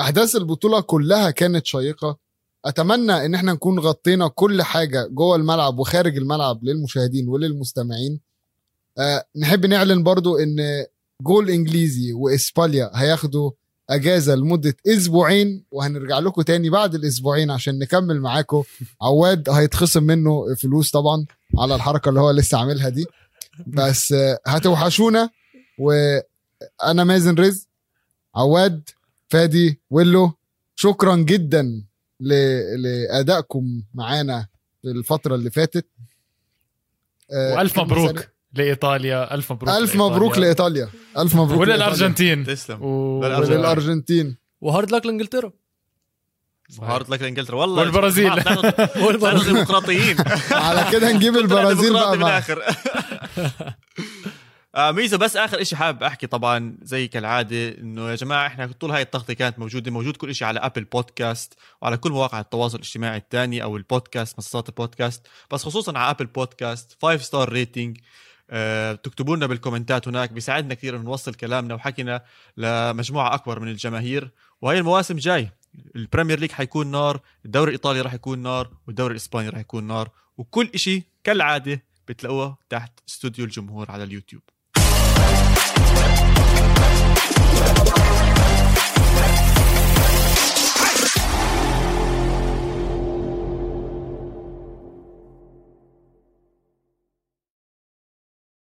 أحداث 0.00 0.36
البطولة 0.36 0.80
كلها 0.80 1.30
كانت 1.30 1.66
شيقة. 1.66 2.18
أتمنى 2.64 3.12
إن 3.26 3.34
إحنا 3.34 3.52
نكون 3.52 3.78
غطينا 3.78 4.28
كل 4.28 4.62
حاجة 4.62 5.06
جوه 5.06 5.36
الملعب 5.36 5.78
وخارج 5.78 6.16
الملعب 6.16 6.64
للمشاهدين 6.64 7.28
وللمستمعين. 7.28 8.20
نحب 9.36 9.66
نعلن 9.66 10.02
برضو 10.02 10.36
إن 10.38 10.84
جول 11.22 11.50
إنجليزي 11.50 12.12
وإسبانيا 12.12 12.90
هياخدوا 12.94 13.50
أجازة 13.90 14.34
لمدة 14.34 14.76
أسبوعين 14.86 15.64
وهنرجع 15.70 16.18
لكم 16.18 16.42
تاني 16.42 16.70
بعد 16.70 16.94
الأسبوعين 16.94 17.50
عشان 17.50 17.78
نكمل 17.78 18.20
معاكم. 18.20 18.62
عواد 19.02 19.50
هيتخصم 19.50 20.02
منه 20.02 20.54
فلوس 20.54 20.90
طبعا 20.90 21.26
على 21.58 21.74
الحركة 21.74 22.08
اللي 22.08 22.20
هو 22.20 22.30
لسه 22.30 22.58
عاملها 22.58 22.88
دي. 22.88 23.06
بس 23.66 24.14
هتوحشونا 24.46 25.30
وأنا 25.78 27.04
مازن 27.04 27.34
رزق 27.34 27.66
عواد 28.36 28.88
فادي 29.28 29.80
ويلو 29.90 30.32
شكرا 30.76 31.16
جدا 31.16 31.84
ل- 32.20 32.82
لأدائكم 32.82 33.82
معانا 33.94 34.46
في 34.82 34.88
الفترة 34.90 35.34
اللي 35.34 35.50
فاتت. 35.50 35.86
آه، 37.32 37.54
وألف 37.54 37.78
مبروك. 37.78 38.28
لإيطاليا. 38.58 39.34
ألف 39.34 39.52
مبروك 39.52 39.76
ألف 39.76 39.96
مبروك 39.96 40.38
لإيطاليا. 40.38 40.88
ألف 41.18 41.34
مبروك 41.34 41.60
وللأرجنتين. 41.60 42.44
تسلم. 42.44 42.82
و... 42.82 43.20
وللأرجنتين. 43.20 44.36
و 44.60 44.66
hard 44.66 44.92
luck 44.92 45.06
لإنجلترا. 45.06 45.52
hard 46.82 47.10
luck 47.10 47.22
لإنجلترا. 47.22 47.56
والله 47.56 47.82
والبرازيل. 47.82 48.32
والبرازيل 49.06 49.54
ديمقراطيين. 49.54 50.16
على 50.50 50.86
كده 50.92 51.12
نجيب 51.12 51.36
البرازيل 51.36 51.92
بقى 51.92 52.16
مع 52.16 52.24
بالاخر 52.24 52.62
آه 54.74 54.90
ميزو 54.90 55.18
بس 55.18 55.36
آخر 55.36 55.64
شيء 55.64 55.78
حابب 55.78 56.02
أحكي 56.02 56.26
طبعا 56.26 56.76
زي 56.82 57.08
كالعادة 57.08 57.68
إنه 57.68 58.10
يا 58.10 58.14
جماعة 58.14 58.46
إحنا 58.46 58.66
طول 58.80 58.90
هاي 58.90 59.02
التغطيه 59.02 59.34
كانت 59.34 59.58
موجودة 59.58 59.90
موجود 59.90 60.16
كل 60.16 60.34
شيء 60.34 60.48
على 60.48 60.60
Apple 60.60 60.84
Podcast 60.84 61.54
وعلى 61.82 61.96
كل 61.96 62.10
مواقع 62.10 62.40
التواصل 62.40 62.76
الاجتماعي 62.76 63.18
الثاني 63.18 63.62
أو 63.62 63.76
البودكاست 63.76 64.38
منصات 64.38 64.68
البودكاست 64.68 65.26
بس 65.50 65.64
خصوصا 65.64 65.98
على 65.98 66.10
Apple 66.10 66.26
Podcast 66.26 66.96
5 67.02 67.16
star 67.22 67.48
rating 67.48 67.98
تكتبوا 69.02 69.36
لنا 69.36 69.46
بال 69.46 69.58
comment 69.58 70.02
ات 70.02 70.08
هناك 70.08 70.32
بيساعدنا 70.32 70.74
كثير 70.74 70.98
نوصل 70.98 71.34
كلامنا 71.34 71.74
وحكينا 71.74 72.24
لمجموعة 72.56 73.34
أكبر 73.34 73.60
من 73.60 73.68
الجماهير. 73.68 74.30
وهي 74.62 74.78
المواسم 74.78 75.16
جاي. 75.16 75.50
البريمير 75.96 76.40
ليج 76.40 76.50
حيكون 76.50 76.86
نار 76.86 77.20
الدوري 77.44 77.68
الإيطالي 77.68 78.00
راح 78.00 78.14
يكون 78.14 78.38
نار 78.38 78.70
والدوري 78.86 79.12
الإسباني 79.12 79.48
راح 79.48 79.58
يكون 79.58 79.84
نار 79.84 80.10
وكل 80.38 80.70
شيء 80.74 81.02
كالعادة 81.24 81.82
بتلاقوه 82.08 82.58
تحت 82.68 83.00
استوديو 83.08 83.44
الجمهور 83.44 83.90
على 83.90 84.04
اليوتيوب. 84.04 84.42